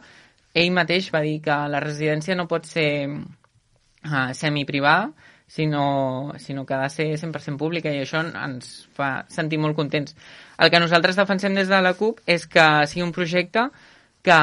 ell 0.54 0.72
mateix 0.72 1.12
va 1.14 1.22
dir 1.22 1.42
que 1.42 1.56
la 1.70 1.82
residència 1.84 2.36
no 2.36 2.48
pot 2.48 2.66
ser 2.66 3.08
uh, 3.10 4.34
semiprivada, 4.34 5.12
sinó, 5.48 6.34
sinó 6.38 6.66
que 6.66 6.74
ha 6.74 6.84
de 6.84 6.90
ser 6.90 7.08
100% 7.18 7.58
pública 7.58 7.92
i 7.92 8.02
això 8.04 8.22
ens 8.22 8.88
fa 8.94 9.26
sentir 9.30 9.60
molt 9.60 9.76
contents. 9.76 10.16
El 10.60 10.72
que 10.72 10.82
nosaltres 10.84 11.16
defensem 11.16 11.56
des 11.56 11.70
de 11.72 11.80
la 11.82 11.94
CUP 11.96 12.20
és 12.28 12.46
que 12.52 12.66
sigui 12.92 13.06
un 13.06 13.16
projecte 13.16 13.70
que, 14.22 14.40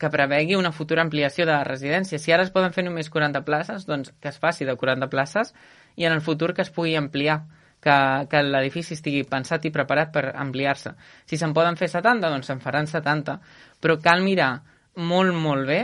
que 0.00 0.10
prevegui 0.12 0.56
una 0.56 0.72
futura 0.72 1.04
ampliació 1.04 1.44
de 1.46 1.58
residència. 1.68 2.18
Si 2.18 2.32
ara 2.32 2.46
es 2.46 2.52
poden 2.54 2.72
fer 2.72 2.86
només 2.86 3.10
40 3.12 3.42
places, 3.44 3.84
doncs 3.88 4.14
que 4.20 4.32
es 4.32 4.38
faci 4.40 4.64
de 4.64 4.76
40 4.80 5.10
places 5.12 5.52
i 6.00 6.06
en 6.08 6.16
el 6.16 6.22
futur 6.24 6.54
que 6.56 6.64
es 6.64 6.72
pugui 6.72 6.96
ampliar 6.96 7.42
que, 7.80 7.96
que 8.30 8.42
l'edifici 8.44 8.96
estigui 8.96 9.24
pensat 9.28 9.64
i 9.68 9.72
preparat 9.74 10.12
per 10.14 10.24
ampliar-se. 10.32 10.94
Si 11.28 11.36
se'n 11.40 11.52
poden 11.56 11.76
fer 11.80 11.90
70, 11.92 12.28
doncs 12.32 12.48
se'n 12.48 12.60
faran 12.64 12.88
70, 12.88 13.36
però 13.80 13.98
cal 14.00 14.24
mirar 14.24 14.52
molt, 14.96 15.36
molt 15.36 15.68
bé 15.68 15.80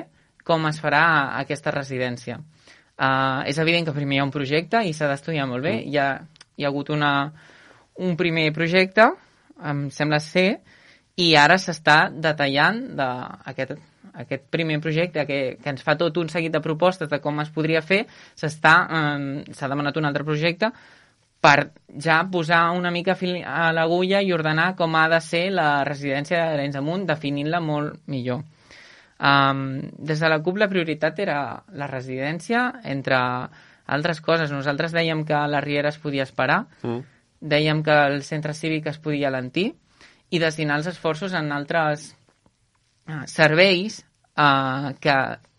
com 0.47 0.69
es 0.71 0.81
farà 0.81 1.05
aquesta 1.43 1.73
residència. 1.75 2.39
Uh, 2.97 3.45
és 3.45 3.59
evident 3.61 3.85
que 3.85 3.97
primer 3.97 4.17
hi 4.17 4.21
ha 4.23 4.25
un 4.25 4.33
projecte 4.33 4.81
i 4.89 4.95
s'ha 4.97 5.09
d'estudiar 5.11 5.49
molt 5.51 5.65
bé. 5.67 5.77
Hi 5.85 5.99
ha, 6.01 6.09
hi 6.57 6.65
ha 6.65 6.71
hagut 6.71 6.93
una, 6.95 7.13
un 8.01 8.17
primer 8.17 8.49
projecte, 8.57 9.11
em 9.65 9.87
sembla 9.91 10.21
ser, 10.21 10.61
i 11.17 11.31
ara 11.37 11.57
s'està 11.57 12.11
detallant 12.13 12.83
de 12.99 13.07
aquest, 13.53 13.73
aquest 14.13 14.45
primer 14.53 14.81
projecte 14.85 15.25
que, 15.29 15.41
que 15.63 15.73
ens 15.73 15.85
fa 15.85 15.97
tot 15.97 16.19
un 16.21 16.29
seguit 16.29 16.53
de 16.53 16.61
propostes 16.65 17.09
de 17.09 17.21
com 17.25 17.41
es 17.41 17.53
podria 17.55 17.81
fer, 17.81 18.05
s'està 18.37 18.77
eh, 18.85 19.55
s'ha 19.57 19.71
demanat 19.73 19.97
un 19.97 20.09
altre 20.09 20.27
projecte 20.29 20.73
per 21.41 21.71
ja 22.03 22.19
posar 22.33 22.71
una 22.75 22.91
mica 22.91 23.15
fil 23.15 23.39
a 23.45 23.71
l'agulla 23.73 24.21
i 24.25 24.33
ordenar 24.35 24.75
com 24.77 24.95
ha 24.97 25.07
de 25.13 25.21
ser 25.23 25.47
la 25.55 25.85
residència 25.87 26.41
d'Arenys 26.43 26.79
Amunt, 26.81 27.07
definint-la 27.09 27.61
molt 27.63 28.01
millor. 28.11 28.43
Um, 29.17 29.81
des 29.97 30.21
de 30.21 30.29
la 30.29 30.41
CUP 30.45 30.59
la 30.61 30.69
prioritat 30.69 31.21
era 31.25 31.39
la 31.73 31.87
residència, 31.89 32.67
entre 32.85 33.17
altres 33.87 34.21
coses. 34.21 34.51
Nosaltres 34.53 34.93
dèiem 34.93 35.23
que 35.25 35.39
la 35.49 35.63
Riera 35.65 35.93
es 35.95 36.01
podia 36.03 36.27
esperar, 36.27 36.67
Mm. 36.83 37.05
Dèiem 37.47 37.83
que 37.87 37.97
el 38.11 38.23
centre 38.27 38.55
cívic 38.55 38.91
es 38.91 39.01
podia 39.03 39.31
alentir 39.31 39.71
i 40.31 40.41
destinar 40.43 40.81
els 40.81 40.91
esforços 40.91 41.35
en 41.39 41.53
altres 41.55 42.11
eh, 43.07 43.23
serveis 43.31 44.01
eh, 44.03 44.95
que 45.01 45.17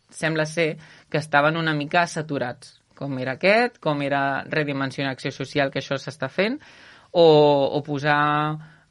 sembla 0.10 0.46
ser 0.46 0.78
que 1.10 1.18
estaven 1.18 1.58
una 1.58 1.74
mica 1.74 2.06
saturats, 2.08 2.78
com 2.98 3.18
era 3.20 3.38
aquest, 3.38 3.80
com 3.84 4.02
era 4.02 4.44
redimensionar 4.50 5.14
acció 5.14 5.32
social, 5.32 5.72
que 5.72 5.80
això 5.84 6.00
s'està 6.00 6.30
fent, 6.32 6.58
o, 7.12 7.28
o 7.78 7.84
posar 7.86 8.22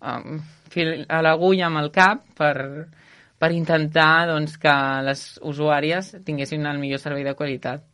eh, 0.00 0.38
fil 0.72 1.04
a 1.08 1.20
l'agulla 1.24 1.68
amb 1.68 1.82
el 1.82 1.90
cap 1.94 2.24
per, 2.38 2.56
per 3.38 3.52
intentar 3.52 4.26
doncs, 4.30 4.56
que 4.60 4.76
les 5.06 5.26
usuàries 5.44 6.14
tinguessin 6.24 6.66
el 6.66 6.80
millor 6.82 7.02
servei 7.02 7.26
de 7.26 7.36
qualitat. 7.38 7.84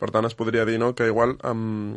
Per 0.00 0.10
tant, 0.12 0.26
es 0.28 0.36
podria 0.36 0.66
dir 0.68 0.78
no, 0.80 0.92
que 0.96 1.08
igual 1.08 1.38
um, 1.48 1.96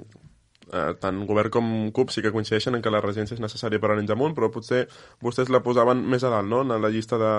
eh, 0.72 0.94
tant 1.02 1.24
govern 1.30 1.52
com 1.54 1.72
CUP 1.96 2.12
sí 2.14 2.24
que 2.24 2.32
coincideixen 2.34 2.78
en 2.78 2.84
que 2.84 2.92
la 2.94 3.02
residència 3.04 3.38
és 3.38 3.44
necessària 3.44 3.82
per 3.82 3.92
Arenys 3.92 4.14
Amunt, 4.16 4.36
però 4.38 4.50
potser 4.54 4.84
vostès 5.24 5.52
la 5.54 5.64
posaven 5.66 6.04
més 6.10 6.24
a 6.24 6.32
dalt, 6.34 6.50
no?, 6.50 6.62
en 6.64 6.76
la 6.82 6.92
llista 6.94 7.20
de, 7.22 7.32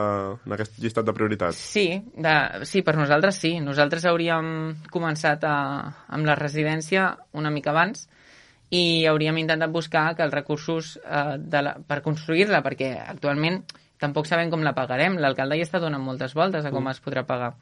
en 0.46 0.56
aquest 0.56 0.80
llistat 0.82 1.06
de 1.06 1.14
prioritats. 1.16 1.60
Sí, 1.74 1.86
de, 2.16 2.34
sí, 2.68 2.82
per 2.86 2.96
nosaltres 2.98 3.40
sí. 3.40 3.54
Nosaltres 3.64 4.04
hauríem 4.10 4.50
començat 4.92 5.46
a, 5.48 5.56
amb 6.08 6.28
la 6.28 6.36
residència 6.38 7.12
una 7.32 7.52
mica 7.54 7.72
abans 7.74 8.08
i 8.74 9.06
hauríem 9.06 9.38
intentat 9.38 9.70
buscar 9.70 10.08
que 10.16 10.24
els 10.24 10.34
recursos 10.34 10.96
eh, 11.04 11.36
de 11.38 11.62
la, 11.62 11.76
per 11.86 12.02
construir-la, 12.02 12.62
perquè 12.64 12.94
actualment 12.98 13.62
tampoc 14.02 14.26
sabem 14.28 14.50
com 14.52 14.64
la 14.66 14.74
pagarem. 14.76 15.18
L'alcalde 15.22 15.58
ja 15.60 15.66
està 15.68 15.80
donant 15.82 16.02
moltes 16.02 16.34
voltes 16.34 16.66
a 16.66 16.72
com 16.74 16.90
es 16.90 17.00
podrà 17.04 17.24
pagar. 17.28 17.54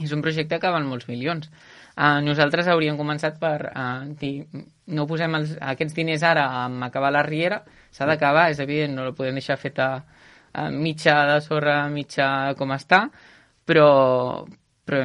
És 0.00 0.12
un 0.16 0.22
projecte 0.24 0.58
que 0.60 0.72
val 0.72 0.86
molts 0.88 1.08
milions. 1.10 1.50
Uh, 1.96 2.20
nosaltres 2.24 2.68
hauríem 2.70 2.96
començat 2.96 3.36
per 3.40 3.58
uh, 3.70 4.06
dir, 4.20 4.46
no 4.94 5.06
posem 5.10 5.34
els, 5.40 5.56
aquests 5.72 5.96
diners 5.96 6.22
ara 6.24 6.46
a 6.62 6.64
acabar 6.86 7.10
la 7.12 7.24
riera, 7.26 7.60
s'ha 7.90 8.06
d'acabar, 8.08 8.48
és 8.50 8.62
evident, 8.62 8.94
no 8.96 9.04
la 9.08 9.14
podem 9.16 9.40
deixar 9.40 9.58
feta 9.60 9.92
uh, 10.00 10.70
mitja 10.70 11.18
de 11.34 11.40
sorra, 11.44 11.82
mitja 11.92 12.54
com 12.58 12.72
està, 12.76 13.04
però, 13.66 14.46
però 14.86 15.04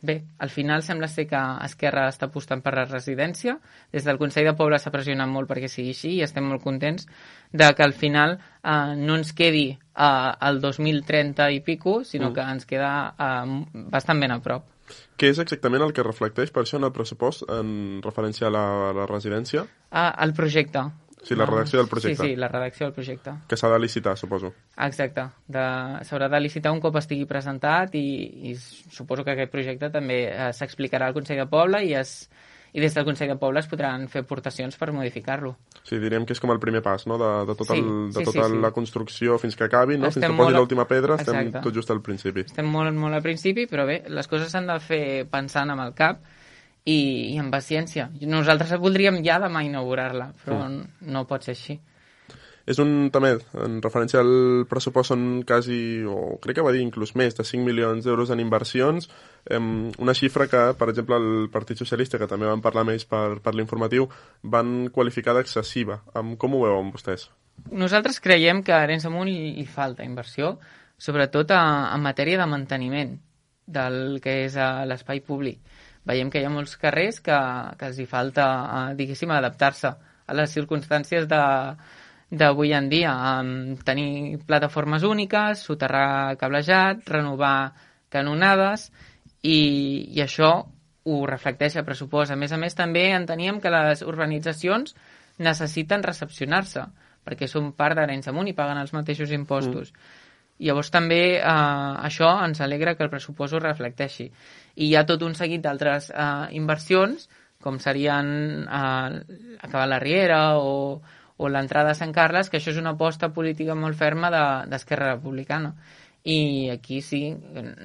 bé, 0.00 0.22
al 0.38 0.50
final 0.50 0.82
sembla 0.82 1.08
ser 1.10 1.26
que 1.26 1.38
Esquerra 1.64 2.06
està 2.10 2.28
apostant 2.28 2.62
per 2.62 2.74
la 2.76 2.84
residència. 2.86 3.56
Des 3.92 4.06
del 4.06 4.18
Consell 4.20 4.46
de 4.46 4.54
Poble 4.58 4.78
s'ha 4.78 4.92
pressionat 4.94 5.28
molt 5.30 5.50
perquè 5.50 5.70
sigui 5.70 5.94
així 5.94 6.12
i 6.18 6.22
estem 6.22 6.46
molt 6.46 6.62
contents 6.62 7.08
de 7.50 7.70
que 7.74 7.82
al 7.82 7.94
final 7.98 8.36
eh, 8.38 8.94
no 8.96 9.18
ens 9.18 9.32
quedi 9.34 9.68
eh, 9.74 10.32
el 10.50 10.60
2030 10.62 11.50
i 11.50 11.60
pico, 11.66 12.02
sinó 12.04 12.30
Mm. 12.30 12.34
que 12.34 12.46
ens 12.52 12.66
queda 12.66 13.14
eh, 13.18 13.64
bastant 13.90 14.20
ben 14.20 14.30
a 14.30 14.40
prop. 14.40 14.77
Què 15.18 15.30
és 15.32 15.38
exactament 15.42 15.82
el 15.82 15.92
que 15.92 16.02
reflecteix 16.06 16.50
per 16.54 16.62
això 16.64 16.78
en 16.78 16.84
el 16.88 16.92
pressupost 16.94 17.44
en 17.50 18.00
referència 18.04 18.46
a 18.48 18.50
la, 18.54 18.64
a 18.90 18.92
la 18.96 19.06
residència? 19.10 19.66
Ah, 19.90 20.10
el 20.24 20.32
projecte. 20.34 20.82
Sí, 21.26 21.34
la 21.34 21.44
redacció 21.46 21.80
del 21.80 21.88
projecte. 21.90 22.22
Sí, 22.22 22.28
sí, 22.30 22.36
la 22.38 22.46
redacció 22.48 22.86
del 22.86 22.94
projecte. 22.94 23.32
Que 23.50 23.56
s'ha 23.58 23.68
de 23.72 23.78
licitar, 23.82 24.14
suposo. 24.16 24.52
Exacte. 24.86 25.24
De- 25.50 26.04
S'haurà 26.06 26.28
de 26.30 26.38
licitar 26.40 26.70
un 26.72 26.78
cop 26.80 26.94
estigui 27.00 27.26
presentat 27.26 27.96
i, 27.98 28.04
i 28.52 28.54
suposo 28.56 29.24
que 29.26 29.34
aquest 29.34 29.50
projecte 29.50 29.90
també 29.90 30.20
eh, 30.30 30.52
s'explicarà 30.54 31.08
al 31.10 31.16
Consell 31.18 31.40
de 31.42 31.48
Poble 31.50 31.82
i, 31.84 31.92
es, 31.98 32.28
i 32.72 32.80
des 32.80 32.94
del 32.94 33.04
Consell 33.04 33.28
de 33.28 33.36
Poble 33.36 33.60
es 33.60 33.66
podran 33.66 34.08
fer 34.08 34.20
aportacions 34.22 34.76
per 34.76 34.90
modificar-lo. 34.92 35.54
Sí, 35.84 35.96
diríem 35.98 36.26
que 36.26 36.32
és 36.34 36.40
com 36.40 36.50
el 36.52 36.58
primer 36.60 36.82
pas, 36.82 37.06
no?, 37.06 37.16
de, 37.18 37.30
de, 37.48 37.54
tot 37.56 37.66
Sí, 37.70 37.78
el, 37.78 38.10
de 38.12 38.18
sí, 38.20 38.24
tota 38.24 38.44
sí, 38.44 38.52
sí. 38.54 38.60
la 38.60 38.70
construcció 38.72 39.38
fins 39.38 39.56
que 39.56 39.64
acabi, 39.64 39.96
no?, 39.96 40.06
fins 40.10 40.16
Estem 40.18 40.32
que 40.32 40.36
posi 40.36 40.44
molt 40.44 40.54
a- 40.56 40.58
l'última 40.58 40.84
pedra, 40.86 41.14
estem 41.16 41.34
Exacte. 41.36 41.62
tot 41.64 41.74
just 41.74 41.90
al 41.90 42.02
principi. 42.02 42.40
Estem 42.44 42.66
molt, 42.68 42.92
molt 42.94 43.14
al 43.14 43.22
principi, 43.22 43.66
però 43.66 43.86
bé, 43.86 44.02
les 44.08 44.28
coses 44.28 44.50
s'han 44.52 44.66
de 44.68 44.78
fer 44.80 45.26
pensant 45.30 45.70
amb 45.70 45.80
el 45.86 45.94
cap 45.94 46.20
i, 46.84 47.34
i 47.34 47.38
amb 47.38 47.50
paciència. 47.52 48.10
Nosaltres 48.20 48.76
voldríem 48.80 49.22
ja 49.24 49.38
demà 49.40 49.64
inaugurar-la, 49.64 50.32
però 50.44 50.68
Mm. 50.68 51.10
no 51.12 51.26
pot 51.26 51.42
ser 51.44 51.52
així. 51.56 51.78
És 52.68 52.76
un, 52.82 53.08
també, 53.14 53.30
en 53.64 53.78
referència 53.80 54.20
al 54.20 54.66
pressupost 54.68 55.14
són 55.14 55.22
quasi, 55.48 55.78
o 56.04 56.36
crec 56.42 56.58
que 56.58 56.64
va 56.66 56.72
dir 56.74 56.82
inclús 56.84 57.14
més, 57.16 57.36
de 57.38 57.46
5 57.46 57.64
milions 57.64 58.04
d'euros 58.04 58.28
en 58.34 58.42
inversions, 58.44 59.08
em, 59.56 59.88
una 59.96 60.14
xifra 60.18 60.46
que, 60.52 60.60
per 60.76 60.90
exemple, 60.92 61.16
el 61.16 61.48
Partit 61.54 61.80
Socialista, 61.80 62.20
que 62.20 62.28
també 62.28 62.50
van 62.50 62.60
parlar 62.64 62.84
ells 62.92 63.06
per, 63.08 63.38
per 63.44 63.54
l'informatiu, 63.56 64.08
van 64.42 64.90
qualificar 64.92 65.32
d'excessiva. 65.38 66.02
Com 66.12 66.56
ho 66.58 66.64
veuen 66.66 66.92
vostès? 66.92 67.30
Nosaltres 67.72 68.20
creiem 68.20 68.60
que 68.62 68.74
a 68.76 68.82
Arenys 68.84 69.08
Amunt 69.08 69.30
li, 69.30 69.54
li 69.56 69.64
falta 69.66 70.04
inversió, 70.04 70.58
sobretot 71.00 71.54
a, 71.56 71.62
en 71.94 72.04
matèria 72.04 72.42
de 72.42 72.48
manteniment 72.50 73.14
del 73.68 74.18
que 74.24 74.42
és 74.44 74.58
a 74.60 74.84
l'espai 74.88 75.22
públic. 75.24 75.62
Veiem 76.08 76.28
que 76.32 76.40
hi 76.40 76.46
ha 76.48 76.52
molts 76.52 76.76
carrers 76.80 77.22
que, 77.24 77.38
que 77.80 77.88
els 77.88 77.98
hi 78.00 78.06
falta, 78.08 78.44
eh, 78.80 78.94
diguéssim, 79.00 79.32
adaptar-se 79.32 79.94
a 80.28 80.36
les 80.36 80.52
circumstàncies 80.52 81.28
de 81.28 81.40
d'avui 82.30 82.74
en 82.76 82.88
dia, 82.92 83.12
amb 83.38 83.80
tenir 83.84 84.38
plataformes 84.46 85.04
úniques, 85.04 85.62
soterrar 85.64 86.36
cablejat, 86.40 87.06
renovar 87.08 87.72
canonades, 88.12 88.90
i, 89.42 89.58
i 90.12 90.20
això 90.24 90.52
ho 91.08 91.18
reflecteix 91.26 91.76
el 91.76 91.86
pressupost. 91.88 92.32
A 92.32 92.36
més 92.36 92.52
a 92.52 92.60
més, 92.60 92.76
també 92.76 93.08
enteníem 93.16 93.60
que 93.62 93.72
les 93.72 94.04
urbanitzacions 94.04 94.94
necessiten 95.38 96.04
recepcionar-se, 96.04 96.84
perquè 97.24 97.48
són 97.48 97.72
part 97.76 97.96
d'Arenys 97.96 98.28
Amunt 98.28 98.50
i 98.50 98.56
paguen 98.56 98.80
els 98.80 98.92
mateixos 98.96 99.32
impostos. 99.32 99.92
Mm. 99.92 100.24
Llavors 100.68 100.90
també 100.90 101.38
eh, 101.38 101.42
això 102.08 102.32
ens 102.44 102.60
alegra 102.60 102.96
que 102.98 103.06
el 103.06 103.12
pressupost 103.12 103.54
ho 103.54 103.60
reflecteixi. 103.62 104.26
I 104.76 104.88
hi 104.88 104.96
ha 104.98 105.06
tot 105.06 105.22
un 105.22 105.36
seguit 105.38 105.62
d'altres 105.62 106.10
eh, 106.10 106.48
inversions, 106.58 107.28
com 107.62 107.78
serien 107.82 108.28
eh, 108.66 109.38
acabar 109.62 109.86
la 109.88 110.00
Riera 110.02 110.42
o, 110.58 110.98
o 111.38 111.48
l'entrada 111.48 111.94
a 111.94 111.98
Sant 111.98 112.12
Carles, 112.12 112.50
que 112.50 112.58
això 112.58 112.74
és 112.74 112.80
una 112.80 112.92
aposta 112.96 113.30
política 113.32 113.76
molt 113.78 113.96
ferma 113.96 114.30
de- 114.34 114.68
d'Esquerra 114.70 115.14
Republicana. 115.14 115.74
I 116.28 116.68
aquí 116.74 117.00
sí, 117.00 117.22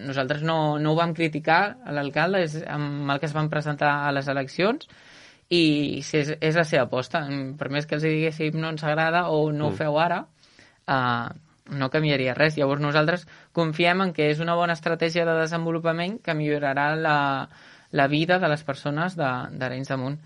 nosaltres 0.07 0.41
no, 0.43 0.79
no 0.79 0.91
ho 0.91 0.97
vam 0.97 1.13
criticar 1.13 1.77
a 1.85 1.93
l'alcalde, 1.95 2.43
és 2.43 2.57
amb 2.67 3.09
el 3.13 3.21
que 3.21 3.29
es 3.29 3.35
van 3.37 3.49
presentar 3.53 3.93
a 4.07 4.11
les 4.11 4.27
eleccions, 4.27 4.89
i 5.53 6.01
si 6.03 6.17
és, 6.23 6.33
és 6.41 6.57
la 6.57 6.65
seva 6.65 6.87
aposta. 6.87 7.23
Per 7.59 7.69
més 7.69 7.85
que 7.85 7.99
els 7.99 8.05
diguéssim 8.07 8.57
no 8.59 8.73
ens 8.73 8.83
agrada 8.83 9.27
o 9.29 9.51
no 9.51 9.69
mm. 9.69 9.69
ho 9.69 9.77
feu 9.77 9.99
ara, 10.01 10.23
uh, 10.89 11.29
no 11.77 11.89
canviaria 11.93 12.35
res. 12.37 12.57
Llavors 12.57 12.81
nosaltres 12.81 13.27
confiem 13.55 14.01
en 14.01 14.13
que 14.17 14.29
és 14.31 14.41
una 14.43 14.57
bona 14.59 14.75
estratègia 14.77 15.27
de 15.29 15.37
desenvolupament 15.39 16.19
que 16.25 16.35
millorarà 16.37 16.93
la, 16.99 17.17
la 17.91 18.07
vida 18.07 18.39
de 18.39 18.49
les 18.51 18.63
persones 18.63 19.15
d'Arenys 19.19 19.93
de, 19.93 19.99
Munt. 20.01 20.19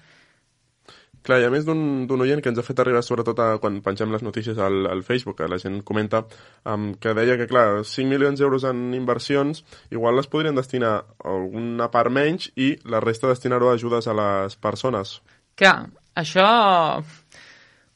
Clar, 1.28 1.42
i 1.44 1.46
a 1.48 1.50
més 1.52 1.66
d'un 1.68 2.22
oient 2.24 2.40
que 2.40 2.48
ens 2.48 2.60
ha 2.62 2.64
fet 2.64 2.80
arribar 2.80 3.02
sobretot 3.04 3.40
a, 3.44 3.48
quan 3.60 3.82
pengem 3.84 4.14
les 4.14 4.22
notícies 4.24 4.60
al, 4.64 4.86
al 4.88 5.02
Facebook, 5.04 5.36
que 5.42 5.50
la 5.52 5.58
gent 5.60 5.82
comenta, 5.84 6.22
um, 6.64 6.94
que 7.04 7.12
deia 7.18 7.36
que, 7.36 7.50
clar, 7.50 7.82
5 7.84 8.08
milions 8.08 8.40
d'euros 8.40 8.64
en 8.70 8.94
inversions, 8.96 9.66
igual 9.92 10.16
les 10.16 10.30
podrien 10.32 10.56
destinar 10.56 10.94
alguna 11.28 11.90
part 11.92 12.14
menys 12.16 12.48
i 12.56 12.70
la 12.88 13.02
resta 13.04 13.28
destinar-ho 13.28 13.68
a 13.68 13.74
ajudes 13.76 14.08
a 14.08 14.16
les 14.16 14.56
persones. 14.56 15.18
Clar, 15.60 15.90
això 16.16 16.46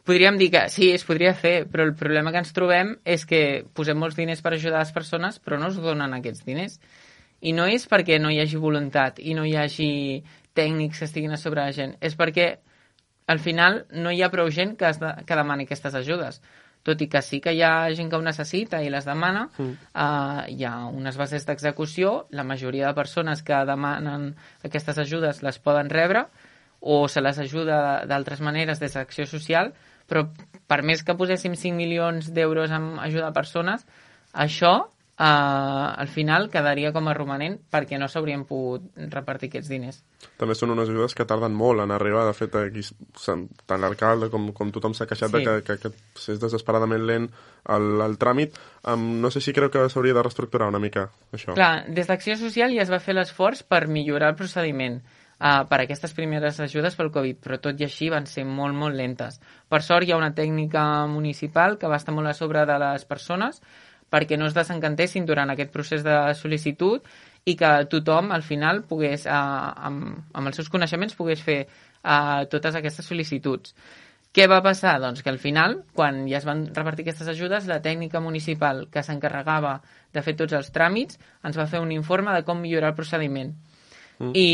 podríem 0.03 0.35
dir 0.41 0.49
que 0.51 0.65
sí, 0.73 0.89
es 0.91 1.07
podria 1.07 1.31
fer, 1.31 1.69
però 1.71 1.85
el 1.87 1.93
problema 1.95 2.33
que 2.35 2.41
ens 2.43 2.51
trobem 2.57 2.97
és 3.07 3.23
que 3.29 3.61
posem 3.77 3.95
molts 4.01 4.17
diners 4.19 4.41
per 4.43 4.57
ajudar 4.57 4.81
les 4.81 4.91
persones, 4.91 5.37
però 5.39 5.61
no 5.61 5.69
es 5.71 5.77
donen 5.79 6.17
aquests 6.17 6.43
diners. 6.43 6.75
I 7.39 7.55
no 7.55 7.69
és 7.71 7.87
perquè 7.87 8.19
no 8.19 8.27
hi 8.27 8.41
hagi 8.43 8.59
voluntat 8.59 9.23
i 9.23 9.37
no 9.39 9.47
hi 9.47 9.55
hagi 9.55 9.89
tècnics 10.51 10.99
que 10.99 11.07
estiguin 11.07 11.31
a 11.31 11.39
sobre 11.39 11.63
la 11.63 11.71
gent, 11.71 11.95
és 12.03 12.19
perquè 12.19 12.49
al 13.31 13.39
final 13.39 13.85
no 13.91 14.11
hi 14.11 14.21
ha 14.21 14.31
prou 14.33 14.49
gent 14.51 14.75
que, 14.79 14.91
de, 14.99 15.13
que 15.27 15.37
demani 15.39 15.67
aquestes 15.67 15.95
ajudes. 15.95 16.41
Tot 16.83 17.01
i 17.03 17.07
que 17.07 17.21
sí 17.21 17.39
que 17.41 17.53
hi 17.53 17.61
ha 17.61 17.91
gent 17.93 18.09
que 18.09 18.17
ho 18.17 18.23
necessita 18.25 18.79
i 18.81 18.89
les 18.89 19.05
demana, 19.05 19.45
mm. 19.53 19.73
uh, 19.93 20.45
hi 20.49 20.65
ha 20.65 20.73
unes 20.89 21.17
bases 21.19 21.45
d'execució, 21.45 22.25
la 22.33 22.43
majoria 22.47 22.87
de 22.89 22.97
persones 22.97 23.43
que 23.45 23.59
demanen 23.69 24.31
aquestes 24.65 24.97
ajudes 25.03 25.43
les 25.45 25.61
poden 25.61 25.93
rebre, 25.93 26.25
o 26.81 27.05
se 27.07 27.21
les 27.21 27.37
ajuda 27.37 28.03
d'altres 28.09 28.41
maneres 28.41 28.81
des 28.81 28.97
d'acció 28.97 29.27
social, 29.29 29.71
però 30.09 30.25
per 30.67 30.81
més 30.81 31.05
que 31.05 31.15
poséssim 31.15 31.53
5 31.53 31.77
milions 31.77 32.31
d'euros 32.33 32.73
en 32.73 32.95
ajuda 32.99 33.29
a 33.29 33.35
persones, 33.35 33.85
això 34.33 34.89
eh, 35.21 36.01
al 36.01 36.07
final 36.07 36.49
quedaria 36.49 36.91
com 36.95 37.07
a 37.07 37.13
romanent 37.13 37.59
perquè 37.71 37.99
no 38.01 38.07
s'haurien 38.09 38.43
pogut 38.49 38.87
repartir 39.13 39.51
aquests 39.51 39.69
diners. 39.69 40.01
També 40.41 40.55
són 40.57 40.73
unes 40.73 40.89
ajudes 40.89 41.13
que 41.17 41.27
tarden 41.29 41.53
molt 41.57 41.83
en 41.83 41.93
arribar. 41.93 42.25
De 42.25 42.33
fet, 42.37 42.55
aquí, 42.57 42.83
tant 43.21 43.83
l'alcalde 43.83 44.31
com, 44.33 44.49
com 44.57 44.73
tothom 44.73 44.95
s'ha 44.97 45.07
queixat 45.09 45.33
sí. 45.33 45.37
de 45.45 45.55
que, 45.61 45.77
que, 45.77 45.93
que 45.93 46.33
és 46.33 46.41
desesperadament 46.41 47.05
lent 47.05 47.29
el, 47.69 47.89
el 48.01 48.17
tràmit. 48.21 48.57
Um, 48.89 49.21
no 49.21 49.31
sé 49.33 49.43
si 49.45 49.53
creu 49.53 49.69
que 49.73 49.87
s'hauria 49.89 50.17
de 50.17 50.25
reestructurar 50.25 50.71
una 50.73 50.81
mica, 50.81 51.09
això. 51.31 51.53
Clar, 51.57 51.87
des 51.93 52.09
d'Acció 52.09 52.37
Social 52.39 52.73
ja 52.73 52.85
es 52.85 52.93
va 52.93 53.01
fer 53.03 53.17
l'esforç 53.17 53.61
per 53.69 53.85
millorar 53.87 54.33
el 54.33 54.39
procediment 54.39 54.97
uh, 54.97 55.61
per 55.69 55.83
aquestes 55.83 56.17
primeres 56.17 56.57
ajudes 56.65 56.97
pel 56.97 57.13
Covid, 57.13 57.41
però 57.45 57.61
tot 57.61 57.77
i 57.77 57.85
així 57.85 58.09
van 58.13 58.25
ser 58.29 58.47
molt, 58.49 58.73
molt 58.77 58.97
lentes. 58.97 59.37
Per 59.69 59.83
sort 59.85 60.07
hi 60.07 60.15
ha 60.15 60.19
una 60.19 60.33
tècnica 60.33 61.05
municipal 61.11 61.77
que 61.77 61.89
va 61.91 62.01
estar 62.01 62.15
molt 62.17 62.33
a 62.33 62.37
sobre 62.37 62.65
de 62.65 62.81
les 62.81 63.05
persones 63.05 63.61
perquè 64.11 64.37
no 64.37 64.49
es 64.49 64.55
desencantessin 64.57 65.25
durant 65.25 65.49
aquest 65.53 65.71
procés 65.71 66.03
de 66.03 66.17
sol·licitud 66.37 67.07
i 67.47 67.55
que 67.57 67.71
tothom 67.89 68.31
al 68.35 68.43
final 68.45 68.83
pogués, 68.89 69.25
uh, 69.25 69.71
amb, 69.87 70.21
amb 70.33 70.51
els 70.51 70.59
seus 70.59 70.69
coneixements, 70.69 71.17
pogués 71.17 71.41
fer 71.41 71.59
uh, 71.65 72.43
totes 72.51 72.77
aquestes 72.77 73.07
sol·licituds. 73.07 73.73
Què 74.31 74.45
va 74.47 74.61
passar? 74.63 74.93
Doncs 75.03 75.23
que 75.23 75.31
al 75.31 75.41
final, 75.43 75.81
quan 75.95 76.21
ja 76.29 76.37
es 76.39 76.45
van 76.47 76.63
repartir 76.71 77.03
aquestes 77.03 77.27
ajudes, 77.27 77.65
la 77.67 77.81
tècnica 77.83 78.21
municipal 78.23 78.85
que 78.91 79.03
s'encarregava 79.03 79.79
de 80.13 80.23
fer 80.23 80.37
tots 80.39 80.55
els 80.55 80.71
tràmits 80.71 81.19
ens 81.47 81.59
va 81.59 81.67
fer 81.67 81.81
un 81.83 81.91
informe 81.91 82.31
de 82.37 82.45
com 82.47 82.61
millorar 82.63 82.93
el 82.93 82.99
procediment. 82.99 83.51
Mm. 84.21 84.31
I, 84.37 84.47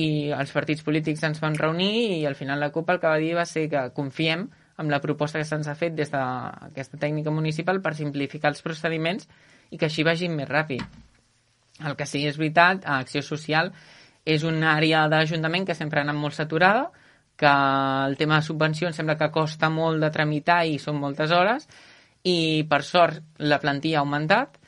i 0.00 0.06
els 0.34 0.50
partits 0.56 0.82
polítics 0.82 1.22
ens 1.28 1.38
van 1.42 1.58
reunir 1.60 1.92
i 2.16 2.24
al 2.26 2.34
final 2.34 2.58
la 2.58 2.72
CUP 2.74 2.90
el 2.90 2.98
que 2.98 3.12
va 3.12 3.20
dir 3.22 3.34
va 3.38 3.46
ser 3.46 3.68
que 3.70 3.84
confiem 3.94 4.48
amb 4.80 4.90
la 4.92 5.00
proposta 5.04 5.38
que 5.38 5.44
se'ns 5.44 5.68
ha 5.68 5.76
fet 5.76 5.94
des 5.96 6.10
d'aquesta 6.12 6.98
tècnica 6.98 7.32
municipal 7.34 7.82
per 7.84 7.94
simplificar 7.98 8.54
els 8.54 8.62
procediments 8.64 9.28
i 9.70 9.78
que 9.78 9.90
així 9.90 10.04
vagin 10.06 10.34
més 10.36 10.48
ràpid. 10.48 10.82
El 11.84 11.96
que 11.96 12.06
sí 12.08 12.24
és 12.28 12.38
veritat, 12.40 12.84
a 12.84 12.98
Acció 13.04 13.22
Social 13.24 13.70
és 14.24 14.44
una 14.44 14.74
àrea 14.74 15.06
d'Ajuntament 15.08 15.66
que 15.68 15.76
sempre 15.76 16.00
ha 16.00 16.06
anat 16.06 16.16
molt 16.16 16.36
saturada, 16.36 16.88
que 17.40 17.50
el 17.50 18.16
tema 18.20 18.40
de 18.40 18.46
subvencions 18.48 18.96
sembla 18.96 19.16
que 19.16 19.30
costa 19.32 19.70
molt 19.72 20.02
de 20.02 20.10
tramitar 20.12 20.64
i 20.68 20.78
són 20.78 20.98
moltes 21.00 21.32
hores, 21.32 21.68
i 22.24 22.66
per 22.68 22.82
sort 22.84 23.22
la 23.40 23.60
plantilla 23.62 24.00
ha 24.00 24.04
augmentat, 24.04 24.58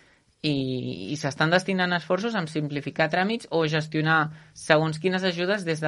i, 0.42 1.12
i 1.12 1.16
s'estan 1.20 1.53
destinant 1.55 1.92
esforços 1.94 2.35
en 2.35 2.48
simplificar 2.51 3.09
tràmits 3.12 3.46
o 3.55 3.62
gestionar 3.70 4.33
segons 4.59 4.98
quines 4.98 5.22
ajudes 5.22 5.64
des 5.64 5.85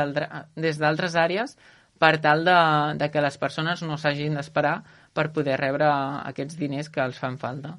d'altres 0.78 1.16
àrees 1.18 1.56
per 1.98 2.18
tal 2.20 2.44
de, 2.44 2.58
de 3.00 3.10
que 3.10 3.22
les 3.24 3.38
persones 3.38 3.82
no 3.86 3.98
s'hagin 3.98 4.36
d'esperar 4.38 4.82
per 5.14 5.30
poder 5.32 5.58
rebre 5.60 5.88
aquests 6.30 6.58
diners 6.58 6.90
que 6.90 7.02
els 7.04 7.18
fan 7.20 7.38
falta. 7.38 7.76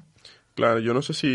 Clar, 0.56 0.80
jo 0.80 0.94
no 0.96 1.02
sé 1.04 1.12
si... 1.12 1.30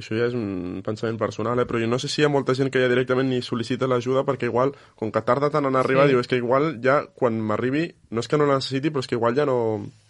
Això 0.00 0.16
ja 0.18 0.26
és 0.26 0.34
un 0.34 0.80
pensament 0.82 1.18
personal, 1.18 1.60
eh? 1.62 1.66
però 1.68 1.78
jo 1.78 1.86
no 1.86 2.00
sé 2.02 2.10
si 2.10 2.20
hi 2.20 2.26
ha 2.26 2.32
molta 2.32 2.56
gent 2.58 2.72
que 2.74 2.82
ja 2.82 2.90
directament 2.90 3.30
ni 3.30 3.38
sol·licita 3.38 3.86
l'ajuda 3.86 4.24
perquè 4.26 4.50
igual, 4.50 4.74
com 4.98 5.12
que 5.14 5.22
tarda 5.22 5.52
tant 5.54 5.70
en 5.70 5.78
arribar, 5.78 6.08
sí. 6.08 6.14
diu, 6.14 6.22
és 6.24 6.30
que 6.30 6.40
igual 6.42 6.72
ja 6.82 7.04
quan 7.14 7.38
m'arribi, 7.38 7.86
no 8.10 8.24
és 8.24 8.28
que 8.30 8.40
no 8.40 8.48
la 8.50 8.58
necessiti, 8.58 8.90
però 8.90 9.04
és 9.04 9.10
que 9.10 9.14
igual 9.14 9.38
ja 9.38 9.46
no... 9.46 9.58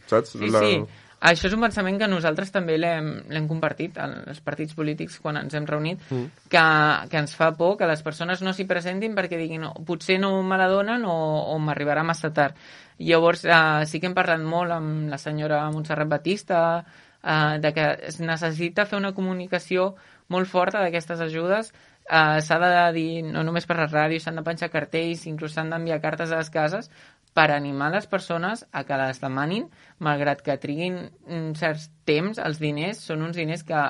Saps? 0.08 0.38
Sí, 0.38 0.48
la... 0.48 0.64
sí. 0.64 0.80
Això 1.24 1.48
és 1.48 1.54
un 1.56 1.62
pensament 1.64 1.96
que 2.00 2.08
nosaltres 2.10 2.50
també 2.52 2.74
l'hem 2.76 3.46
compartit 3.48 3.96
als 4.02 4.42
partits 4.44 4.76
polítics 4.76 5.16
quan 5.24 5.38
ens 5.40 5.54
hem 5.56 5.64
reunit, 5.68 6.02
mm. 6.10 6.48
que, 6.52 6.64
que 7.08 7.22
ens 7.22 7.32
fa 7.38 7.52
por 7.56 7.78
que 7.80 7.88
les 7.88 8.02
persones 8.04 8.42
no 8.44 8.52
s'hi 8.52 8.66
presentin 8.68 9.16
perquè 9.16 9.38
diguin 9.40 9.64
no, 9.64 9.72
potser 9.88 10.18
no 10.20 10.34
me 10.44 10.58
la 10.60 10.68
donen 10.68 11.06
o, 11.08 11.14
o 11.54 11.56
m'arribarà 11.64 12.04
massa 12.04 12.32
tard. 12.36 12.58
Llavors 12.98 13.46
eh, 13.48 13.86
sí 13.88 14.02
que 14.02 14.10
hem 14.10 14.18
parlat 14.18 14.44
molt 14.44 14.76
amb 14.76 15.08
la 15.10 15.18
senyora 15.18 15.64
Montserrat 15.72 16.12
Batista 16.12 16.60
eh, 16.82 17.56
de 17.62 17.72
que 17.72 17.88
es 18.12 18.20
necessita 18.20 18.84
fer 18.84 19.00
una 19.00 19.14
comunicació 19.16 19.94
molt 20.28 20.48
forta 20.48 20.84
d'aquestes 20.84 21.24
ajudes 21.24 21.72
Uh, 22.04 22.36
s'ha 22.44 22.58
de 22.60 22.70
dir, 22.92 23.22
no 23.24 23.40
només 23.48 23.64
per 23.64 23.78
la 23.78 23.86
ràdio, 23.88 24.20
s'han 24.20 24.36
de 24.36 24.42
penjar 24.44 24.68
cartells, 24.68 25.22
inclús 25.24 25.54
s'han 25.56 25.70
d'enviar 25.72 26.02
cartes 26.02 26.34
a 26.34 26.40
les 26.42 26.50
cases 26.52 26.90
per 27.34 27.50
animar 27.50 27.90
les 27.92 28.06
persones 28.06 28.64
a 28.72 28.84
que 28.86 28.98
les 29.00 29.20
demanin, 29.20 29.66
malgrat 29.98 30.42
que 30.46 30.56
triguin 30.62 31.00
un 31.26 31.52
certs 31.58 31.88
temps, 32.06 32.38
els 32.38 32.62
diners 32.62 33.02
són 33.02 33.26
uns 33.26 33.36
diners 33.36 33.66
que 33.66 33.82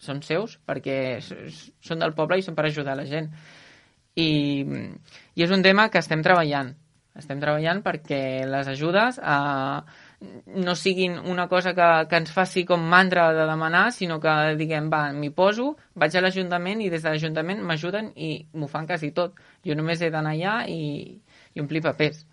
són 0.00 0.22
seus, 0.26 0.58
perquè 0.66 0.98
són 1.22 2.02
del 2.02 2.16
poble 2.16 2.40
i 2.40 2.44
són 2.44 2.56
per 2.58 2.66
ajudar 2.66 2.96
la 2.98 3.06
gent. 3.06 3.30
I, 4.18 4.30
i 5.36 5.44
és 5.44 5.52
un 5.54 5.62
tema 5.62 5.88
que 5.88 6.00
estem 6.02 6.24
treballant. 6.26 6.72
Estem 7.20 7.40
treballant 7.42 7.82
perquè 7.84 8.46
les 8.48 8.68
ajudes 8.70 9.18
eh, 9.18 9.78
no 10.64 10.74
siguin 10.78 11.18
una 11.18 11.48
cosa 11.48 11.74
que, 11.74 11.88
que 12.08 12.20
ens 12.22 12.32
faci 12.32 12.64
com 12.68 12.82
mantra 12.92 13.28
de 13.36 13.46
demanar, 13.48 13.90
sinó 13.92 14.20
que 14.22 14.34
diguem, 14.58 14.88
va, 14.92 15.02
m'hi 15.16 15.30
poso, 15.34 15.74
vaig 15.98 16.16
a 16.16 16.24
l'Ajuntament 16.24 16.82
i 16.84 16.90
des 16.92 17.02
de 17.04 17.12
l'Ajuntament 17.12 17.62
m'ajuden 17.66 18.12
i 18.16 18.32
m'ho 18.54 18.70
fan 18.70 18.88
quasi 18.90 19.12
tot. 19.16 19.38
Jo 19.66 19.76
només 19.78 20.02
he 20.02 20.10
d'anar 20.14 20.36
allà 20.36 20.56
i, 20.70 21.18
i 21.54 21.64
omplir 21.64 21.82
papers. 21.84 22.24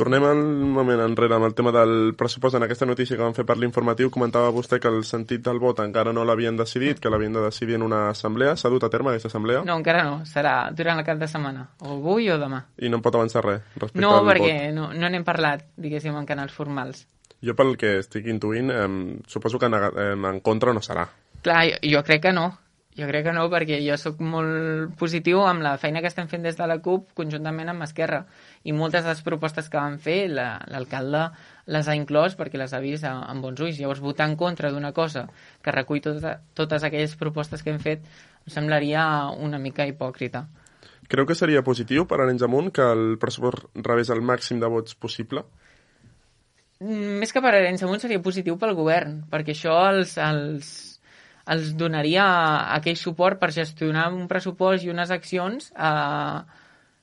Tornem 0.00 0.24
un 0.24 0.70
moment 0.72 1.02
enrere 1.04 1.34
amb 1.36 1.44
el 1.44 1.52
tema 1.52 1.68
del 1.76 2.14
pressupost. 2.16 2.56
En 2.56 2.64
aquesta 2.64 2.86
notícia 2.88 3.18
que 3.18 3.20
vam 3.20 3.34
fer 3.36 3.44
per 3.44 3.58
l'informatiu 3.60 4.08
comentava 4.08 4.48
vostè 4.48 4.78
que 4.80 4.88
el 4.88 5.02
sentit 5.04 5.42
del 5.44 5.58
vot 5.60 5.82
encara 5.84 6.14
no 6.16 6.24
l'havien 6.24 6.56
decidit, 6.56 7.02
que 7.04 7.12
l'havien 7.12 7.36
de 7.36 7.42
decidir 7.44 7.76
en 7.76 7.84
una 7.84 7.98
assemblea. 8.08 8.54
S'ha 8.56 8.70
dut 8.72 8.86
a 8.86 8.88
terme 8.88 9.12
aquesta 9.12 9.28
assemblea? 9.28 9.60
No, 9.68 9.76
encara 9.76 10.06
no. 10.06 10.22
Serà 10.24 10.54
durant 10.72 11.02
el 11.02 11.04
cap 11.04 11.20
de 11.20 11.28
setmana. 11.28 11.66
O 11.84 11.98
avui 11.98 12.30
o 12.32 12.38
demà. 12.40 12.62
I 12.80 12.88
no 12.88 13.02
pot 13.04 13.20
avançar 13.20 13.44
res 13.44 13.60
respecte 13.74 14.00
no, 14.00 14.14
al 14.14 14.24
vot? 14.24 14.30
No, 14.30 14.32
perquè 14.32 14.72
no 14.72 15.12
n'hem 15.12 15.26
parlat, 15.28 15.68
diguéssim, 15.76 16.16
en 16.16 16.32
canals 16.32 16.56
formals. 16.56 17.04
Jo 17.44 17.52
pel 17.58 17.76
que 17.76 17.98
estic 18.00 18.32
intuint, 18.32 18.72
eh, 18.72 18.88
suposo 19.28 19.60
que 19.60 19.68
en, 19.68 19.76
eh, 19.84 20.14
en 20.16 20.40
contra 20.40 20.72
no 20.72 20.80
serà. 20.80 21.10
Clar, 21.44 21.66
jo, 21.74 21.76
jo 21.98 22.04
crec 22.08 22.24
que 22.24 22.32
no. 22.32 22.48
Jo 22.98 23.06
crec 23.06 23.22
que 23.28 23.32
no, 23.32 23.44
perquè 23.52 23.76
jo 23.84 23.94
sóc 24.00 24.18
molt 24.18 24.96
positiu 24.98 25.44
amb 25.46 25.62
la 25.62 25.76
feina 25.78 26.00
que 26.02 26.10
estem 26.10 26.26
fent 26.28 26.42
des 26.42 26.56
de 26.58 26.66
la 26.66 26.80
CUP 26.82 27.12
conjuntament 27.14 27.70
amb 27.70 27.84
Esquerra. 27.86 28.24
I 28.66 28.74
moltes 28.74 29.04
de 29.06 29.12
les 29.12 29.22
propostes 29.22 29.70
que 29.70 29.78
van 29.78 30.00
fer, 30.02 30.24
l'alcalde 30.32 31.12
la, 31.12 31.28
les 31.70 31.86
ha 31.86 31.94
inclòs 31.94 32.34
perquè 32.38 32.58
les 32.58 32.74
ha 32.74 32.82
vist 32.82 33.06
amb 33.06 33.46
bons 33.46 33.62
ulls. 33.62 33.78
Llavors, 33.78 34.02
votar 34.02 34.26
en 34.26 34.34
contra 34.40 34.72
d'una 34.74 34.90
cosa 34.92 35.28
que 35.62 35.76
recull 35.76 36.02
tota, 36.02 36.40
totes 36.58 36.82
aquelles 36.82 37.14
propostes 37.20 37.62
que 37.62 37.70
hem 37.70 37.78
fet 37.78 38.02
em 38.02 38.54
semblaria 38.58 39.04
una 39.38 39.62
mica 39.62 39.86
hipòcrita. 39.86 40.48
Creu 41.10 41.26
que 41.26 41.38
seria 41.38 41.62
positiu 41.66 42.06
per 42.10 42.20
Arenys 42.20 42.42
Amunt 42.46 42.74
que 42.74 42.84
el 42.86 43.16
pressupost 43.22 43.70
rebés 43.86 44.10
el 44.10 44.22
màxim 44.22 44.58
de 44.62 44.68
vots 44.70 44.98
possible? 44.98 45.46
Mm, 46.82 47.18
més 47.22 47.34
que 47.34 47.42
per 47.42 47.54
Arenys 47.54 47.82
Amunt 47.86 48.02
seria 48.02 48.22
positiu 48.22 48.58
pel 48.58 48.74
govern, 48.78 49.20
perquè 49.30 49.54
això 49.54 49.74
els, 49.90 50.14
els, 50.22 50.70
els 51.50 51.74
donaria 51.78 52.24
aquell 52.76 52.98
suport 52.98 53.40
per 53.40 53.50
gestionar 53.54 54.08
un 54.14 54.26
pressupost 54.30 54.86
i 54.86 54.92
unes 54.92 55.10
accions 55.10 55.70
eh, 55.74 56.40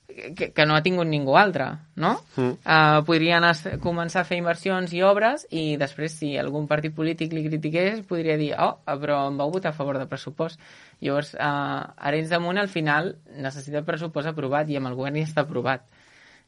que, 0.08 0.52
que 0.56 0.66
no 0.66 0.76
ha 0.76 0.84
tingut 0.86 1.08
ningú 1.10 1.36
altre, 1.38 1.68
no? 2.00 2.14
Mm. 2.38 2.54
Eh, 2.64 3.02
podrien 3.08 3.46
començar 3.84 4.24
a 4.24 4.28
fer 4.28 4.40
inversions 4.40 4.94
i 4.96 5.04
obres 5.06 5.46
i 5.52 5.66
després, 5.80 6.16
si 6.22 6.32
algun 6.40 6.68
partit 6.70 6.96
polític 6.96 7.36
li 7.36 7.44
critiqués, 7.50 8.02
podria 8.08 8.38
dir, 8.40 8.54
oh, 8.56 8.78
però 8.88 9.26
em 9.28 9.38
vau 9.40 9.52
votar 9.54 9.74
a 9.74 9.78
favor 9.78 10.00
del 10.00 10.10
pressupost. 10.10 10.62
Llavors, 11.04 11.36
eh, 11.36 12.08
Arenys 12.10 12.32
de 12.34 12.42
Munt, 12.42 12.62
al 12.62 12.72
final, 12.72 13.16
necessita 13.36 13.86
pressupost 13.86 14.32
aprovat 14.32 14.72
i 14.72 14.80
amb 14.80 14.90
el 14.90 14.98
govern 14.98 15.20
ja 15.20 15.28
està 15.28 15.44
aprovat. 15.46 15.86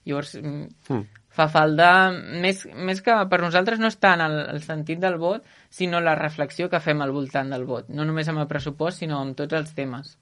Llavors, 0.08 0.38
mm. 0.40 1.04
Fa 1.30 1.48
falta, 1.52 1.90
més, 2.42 2.66
més 2.76 3.04
que 3.06 3.16
per 3.30 3.42
nosaltres 3.44 3.80
no 3.80 3.92
és 3.92 4.00
tant 4.02 4.24
el, 4.26 4.40
el 4.56 4.64
sentit 4.66 5.02
del 5.02 5.20
vot, 5.22 5.46
sinó 5.70 6.02
la 6.02 6.18
reflexió 6.18 6.70
que 6.70 6.82
fem 6.84 7.02
al 7.06 7.14
voltant 7.16 7.54
del 7.54 7.68
vot. 7.70 7.90
No 7.94 8.08
només 8.08 8.28
amb 8.32 8.42
el 8.44 8.50
pressupost, 8.50 9.04
sinó 9.04 9.22
amb 9.22 9.38
tots 9.38 9.58
els 9.60 9.76
temes. 9.78 10.18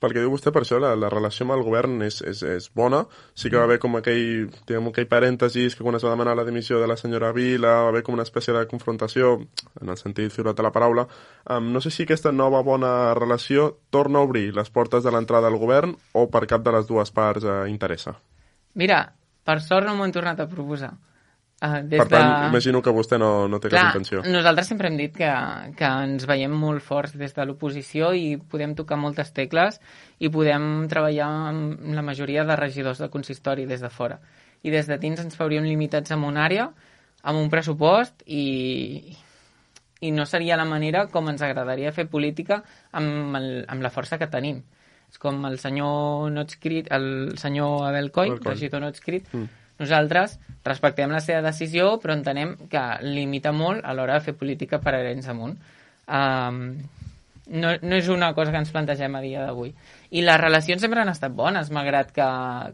Pel 0.00 0.14
que 0.16 0.22
diu 0.22 0.30
vostè, 0.32 0.48
per 0.52 0.62
això 0.62 0.78
la, 0.80 0.94
la 0.96 1.10
relació 1.12 1.44
amb 1.44 1.54
el 1.58 1.62
govern 1.64 1.98
és, 2.06 2.22
és, 2.24 2.40
és 2.48 2.68
bona. 2.76 3.02
Sí 3.36 3.50
que 3.52 3.58
va 3.60 3.66
haver 3.68 3.76
com 3.82 3.98
aquell, 3.98 4.48
diguem, 4.68 4.88
aquell 4.88 5.08
parèntesis 5.10 5.76
que 5.76 5.84
quan 5.84 5.98
es 5.98 6.04
va 6.06 6.14
demanar 6.14 6.38
la 6.38 6.46
dimissió 6.48 6.80
de 6.80 6.88
la 6.88 6.96
senyora 6.96 7.34
Vila 7.36 7.74
va 7.84 7.92
haver 7.92 8.02
com 8.06 8.16
una 8.16 8.24
espècie 8.24 8.54
de 8.56 8.64
confrontació, 8.70 9.34
en 9.80 9.92
el 9.92 10.00
sentit 10.00 10.32
figurat 10.32 10.56
de 10.56 10.64
la 10.64 10.72
paraula. 10.72 11.04
Um, 11.44 11.68
no 11.74 11.84
sé 11.84 11.92
si 11.92 12.08
aquesta 12.08 12.32
nova 12.32 12.64
bona 12.64 13.12
relació 13.18 13.70
torna 13.92 14.20
a 14.20 14.28
obrir 14.28 14.50
les 14.56 14.72
portes 14.72 15.04
de 15.04 15.12
l'entrada 15.12 15.52
al 15.52 15.60
govern 15.60 15.96
o 16.16 16.26
per 16.32 16.46
cap 16.48 16.64
de 16.64 16.76
les 16.78 16.88
dues 16.88 17.12
parts 17.12 17.44
uh, 17.44 17.62
interessa. 17.68 18.16
Mira, 18.80 19.02
per 19.44 19.60
sort 19.64 19.86
no 19.86 19.94
m'ho 19.96 20.06
han 20.06 20.14
tornat 20.14 20.42
a 20.42 20.48
proposar. 20.50 20.94
Uh, 21.60 21.82
des 21.84 22.00
per 22.00 22.06
tant, 22.08 22.24
de... 22.24 22.46
imagino 22.48 22.80
que 22.80 22.92
vostè 22.96 23.18
no, 23.20 23.44
no 23.52 23.58
té 23.60 23.68
Clar, 23.68 23.82
cap 23.90 23.98
intenció. 23.98 24.22
Nosaltres 24.24 24.70
sempre 24.70 24.88
hem 24.88 24.96
dit 24.96 25.12
que, 25.12 25.28
que 25.76 25.88
ens 26.06 26.24
veiem 26.24 26.54
molt 26.56 26.80
forts 26.80 27.12
des 27.20 27.34
de 27.36 27.44
l'oposició 27.44 28.14
i 28.16 28.38
podem 28.40 28.72
tocar 28.78 28.96
moltes 28.96 29.34
tecles 29.36 29.76
i 30.24 30.30
podem 30.32 30.86
treballar 30.88 31.28
amb 31.50 31.90
la 31.92 32.04
majoria 32.06 32.46
de 32.48 32.56
regidors 32.56 33.02
del 33.02 33.12
consistori 33.12 33.68
des 33.68 33.84
de 33.84 33.92
fora. 33.92 34.16
I 34.64 34.72
des 34.72 34.88
de 34.88 34.96
dins 35.02 35.20
ens 35.20 35.36
fauríem 35.36 35.68
limitats 35.68 36.16
amb 36.16 36.30
una 36.30 36.46
àrea, 36.48 36.70
amb 37.28 37.42
un 37.42 37.52
pressupost 37.52 38.24
i, 38.24 39.12
i 40.00 40.16
no 40.16 40.24
seria 40.24 40.56
la 40.56 40.64
manera 40.64 41.06
com 41.12 41.28
ens 41.28 41.44
agradaria 41.44 41.92
fer 41.92 42.08
política 42.08 42.62
amb, 42.96 43.36
el, 43.36 43.50
amb 43.68 43.84
la 43.84 43.92
força 43.92 44.16
que 44.16 44.32
tenim. 44.32 44.64
És 45.10 45.18
com 45.18 45.44
el 45.48 45.58
senyor 45.58 46.30
no 46.30 46.46
escrit, 46.46 46.90
el 46.94 47.38
senyor 47.38 47.88
Abel 47.88 48.12
Coy, 48.14 48.36
regidor 48.44 48.84
no 48.84 48.92
escrit, 48.94 49.26
mm 49.34 49.56
nosaltres 49.80 50.38
respectem 50.64 51.10
la 51.10 51.22
seva 51.24 51.42
decisió, 51.48 51.94
però 52.02 52.14
entenem 52.14 52.54
que 52.70 52.84
limita 53.06 53.52
molt 53.56 53.84
a 53.84 53.96
l'hora 53.96 54.18
de 54.18 54.26
fer 54.28 54.36
política 54.36 54.80
per 54.84 54.94
herents 54.98 55.28
amunt. 55.32 55.56
Um, 56.06 56.58
no, 57.50 57.72
no 57.82 57.96
és 57.96 58.08
una 58.12 58.30
cosa 58.36 58.52
que 58.52 58.60
ens 58.60 58.70
plantegem 58.70 59.16
a 59.16 59.22
dia 59.24 59.46
d'avui. 59.46 59.72
I 60.14 60.22
les 60.26 60.38
relacions 60.38 60.84
sempre 60.84 61.00
han 61.02 61.10
estat 61.10 61.32
bones, 61.34 61.72
malgrat 61.74 62.12
que, 62.14 62.26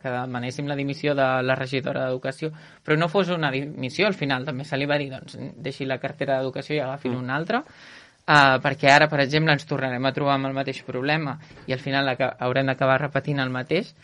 que 0.02 0.12
demanéssim 0.12 0.66
la 0.68 0.76
dimissió 0.76 1.14
de 1.16 1.28
la 1.46 1.56
regidora 1.56 2.04
d'Educació, 2.04 2.50
però 2.84 2.98
no 2.98 3.08
fos 3.08 3.30
una 3.32 3.52
dimissió, 3.54 4.08
al 4.08 4.18
final 4.18 4.44
també 4.44 4.66
se 4.66 4.76
li 4.76 4.88
va 4.90 4.98
dir, 5.00 5.08
doncs, 5.14 5.38
deixi 5.62 5.86
la 5.86 6.00
cartera 6.02 6.40
d'Educació 6.40 6.76
i 6.76 6.82
agafi 6.82 7.08
mm. 7.12 7.22
una 7.22 7.38
altra, 7.38 7.62
uh, 8.26 8.58
perquè 8.62 8.92
ara, 8.92 9.08
per 9.08 9.22
exemple, 9.24 9.54
ens 9.54 9.66
tornarem 9.66 10.04
a 10.04 10.14
trobar 10.16 10.36
amb 10.36 10.50
el 10.50 10.54
mateix 10.58 10.82
problema 10.86 11.38
i 11.66 11.74
al 11.74 11.82
final 11.82 12.12
haurem 12.18 12.72
d'acabar 12.72 13.00
repetint 13.06 13.40
el 13.42 13.54
mateix, 13.54 13.94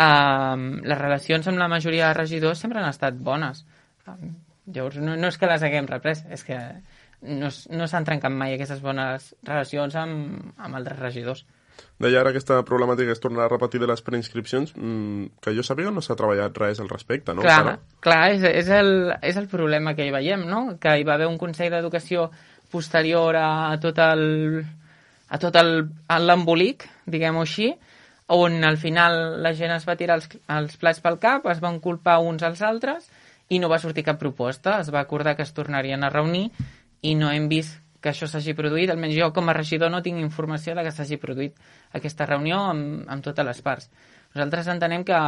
Um, 0.00 0.78
les 0.86 0.96
relacions 0.96 1.48
amb 1.50 1.58
la 1.60 1.68
majoria 1.68 2.08
de 2.08 2.16
regidors 2.16 2.62
sempre 2.62 2.80
han 2.80 2.88
estat 2.88 3.18
bones. 3.20 3.64
Um, 4.08 4.36
llavors, 4.72 5.00
no, 5.02 5.16
no 5.18 5.28
és 5.28 5.36
que 5.36 5.48
les 5.50 5.64
haguem 5.66 5.88
reprès, 5.90 6.22
és 6.32 6.44
que 6.46 6.58
no, 7.20 7.50
no 7.50 7.88
s'han 7.90 8.06
trencat 8.06 8.32
mai 8.32 8.54
aquestes 8.54 8.80
bones 8.80 9.32
relacions 9.44 9.96
amb, 10.00 10.52
amb 10.56 10.78
altres 10.78 11.02
regidors. 11.02 11.44
Deia 12.00 12.20
ara 12.20 12.32
aquesta 12.32 12.58
problemàtica 12.68 13.12
es 13.12 13.20
tornarà 13.20 13.46
a 13.48 13.52
repetir 13.52 13.80
de 13.82 13.88
les 13.90 14.00
preinscripcions, 14.04 14.72
mmm, 14.76 15.40
que 15.44 15.52
jo 15.56 15.64
sàpiga 15.66 15.92
no 15.92 16.04
s'ha 16.04 16.16
treballat 16.16 16.56
res 16.60 16.80
al 16.80 16.88
respecte, 16.88 17.34
no? 17.36 17.44
Clar, 17.44 17.76
clar 18.04 18.22
és, 18.32 18.44
és, 18.46 18.70
el, 18.72 19.12
és 19.20 19.36
el 19.40 19.50
problema 19.52 19.94
que 19.96 20.06
hi 20.06 20.14
veiem, 20.14 20.46
no? 20.48 20.78
Que 20.80 20.96
hi 20.96 21.04
va 21.08 21.18
haver 21.18 21.28
un 21.28 21.36
Consell 21.40 21.72
d'Educació 21.74 22.30
posterior 22.70 23.36
a 23.36 23.76
tot 23.82 23.98
el 24.02 24.22
a 25.30 25.38
tot 25.38 25.54
l'embolic, 25.54 26.88
diguem-ho 27.06 27.44
així, 27.44 27.70
on 28.34 28.64
al 28.66 28.78
final 28.78 29.42
la 29.42 29.52
gent 29.54 29.74
es 29.74 29.86
va 29.86 29.96
tirar 29.98 30.16
els, 30.18 30.28
els 30.50 30.76
plats 30.78 31.02
pel 31.02 31.18
cap, 31.22 31.46
es 31.50 31.60
van 31.62 31.78
culpar 31.82 32.18
uns 32.22 32.42
als 32.46 32.62
altres 32.66 33.06
i 33.50 33.58
no 33.58 33.70
va 33.70 33.78
sortir 33.82 34.04
cap 34.06 34.18
proposta. 34.18 34.78
Es 34.80 34.90
va 34.94 35.02
acordar 35.02 35.36
que 35.36 35.46
es 35.46 35.54
tornarien 35.54 36.02
a 36.02 36.10
reunir 36.10 36.48
i 37.02 37.14
no 37.18 37.30
hem 37.30 37.48
vist 37.50 37.78
que 38.00 38.10
això 38.10 38.26
s'hagi 38.30 38.54
produït, 38.56 38.90
almenys 38.90 39.18
jo 39.18 39.28
com 39.36 39.50
a 39.50 39.54
regidor 39.54 39.90
no 39.92 40.00
tinc 40.02 40.22
informació 40.22 40.74
de 40.74 40.86
que 40.86 40.92
s'hagi 40.94 41.18
produït 41.20 41.58
aquesta 41.92 42.26
reunió 42.26 42.62
amb, 42.70 43.02
amb 43.12 43.24
totes 43.24 43.46
les 43.46 43.60
parts. 43.66 43.90
Nosaltres 44.34 44.70
entenem 44.72 45.04
que 45.04 45.18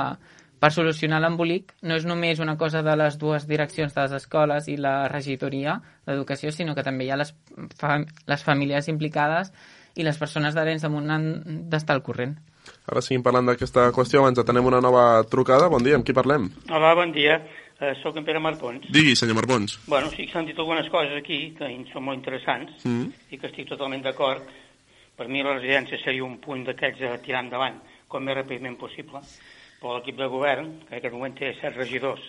per 0.63 0.71
solucionar 0.71 1.19
l'embolic 1.19 1.73
no 1.83 1.97
és 1.99 2.05
només 2.07 2.39
una 2.43 2.55
cosa 2.59 2.85
de 2.87 2.95
les 2.95 3.17
dues 3.19 3.49
direccions 3.51 3.95
de 3.97 4.05
les 4.05 4.13
escoles 4.21 4.69
i 4.71 4.77
la 4.79 5.09
regidoria 5.11 5.81
d'educació, 6.07 6.53
sinó 6.55 6.77
que 6.79 6.85
també 6.87 7.09
hi 7.09 7.11
ha 7.11 7.19
les, 7.19 7.33
fam 7.81 8.05
les 8.31 8.45
famílies 8.47 8.87
implicades 8.93 9.51
i 9.99 10.07
les 10.07 10.19
persones 10.21 10.55
d'Arenys 10.55 10.87
de 10.87 10.91
Munt 10.93 11.11
han 11.11 11.27
d'estar 11.73 11.97
al 11.99 12.05
corrent. 12.07 12.37
Ara 12.87 13.03
seguim 13.03 13.25
parlant 13.27 13.51
d'aquesta 13.51 13.89
qüestió, 13.97 14.23
abans 14.23 14.39
tenem 14.47 14.69
una 14.71 14.81
nova 14.81 15.03
trucada. 15.29 15.67
Bon 15.73 15.83
dia, 15.83 15.99
amb 15.99 16.07
qui 16.07 16.15
parlem? 16.15 16.47
Hola, 16.71 16.95
bon 16.95 17.11
dia. 17.17 17.41
Uh, 17.83 17.91
soc 17.99 18.21
en 18.21 18.25
Pere 18.29 18.39
Marpons. 18.39 18.87
Digui, 18.95 19.17
senyor 19.19 19.41
Marpons. 19.41 19.81
Bueno, 19.91 20.13
sí 20.15 20.29
que 20.29 20.37
s'han 20.37 20.47
dit 20.47 20.59
algunes 20.63 20.87
coses 20.95 21.17
aquí 21.19 21.41
que 21.59 21.73
són 21.91 22.07
molt 22.07 22.21
interessants 22.21 22.85
mm. 22.87 23.33
i 23.35 23.41
que 23.41 23.51
estic 23.51 23.67
totalment 23.73 24.07
d'acord. 24.07 24.47
Per 25.19 25.27
mi 25.27 25.43
la 25.43 25.57
residència 25.57 25.99
seria 26.05 26.23
un 26.23 26.39
punt 26.45 26.63
d'aquests 26.69 27.03
a 27.11 27.19
tirar 27.27 27.43
endavant 27.43 27.83
com 28.07 28.23
més 28.23 28.39
ràpidament 28.39 28.79
possible. 28.79 29.25
Però 29.83 29.99
l'equip 29.99 30.19
de 30.21 30.31
govern, 30.31 30.69
que 30.87 30.95
en 30.95 31.01
aquest 31.01 31.15
moment 31.17 31.35
té 31.35 31.53
set 31.59 31.75
regidors, 31.75 32.23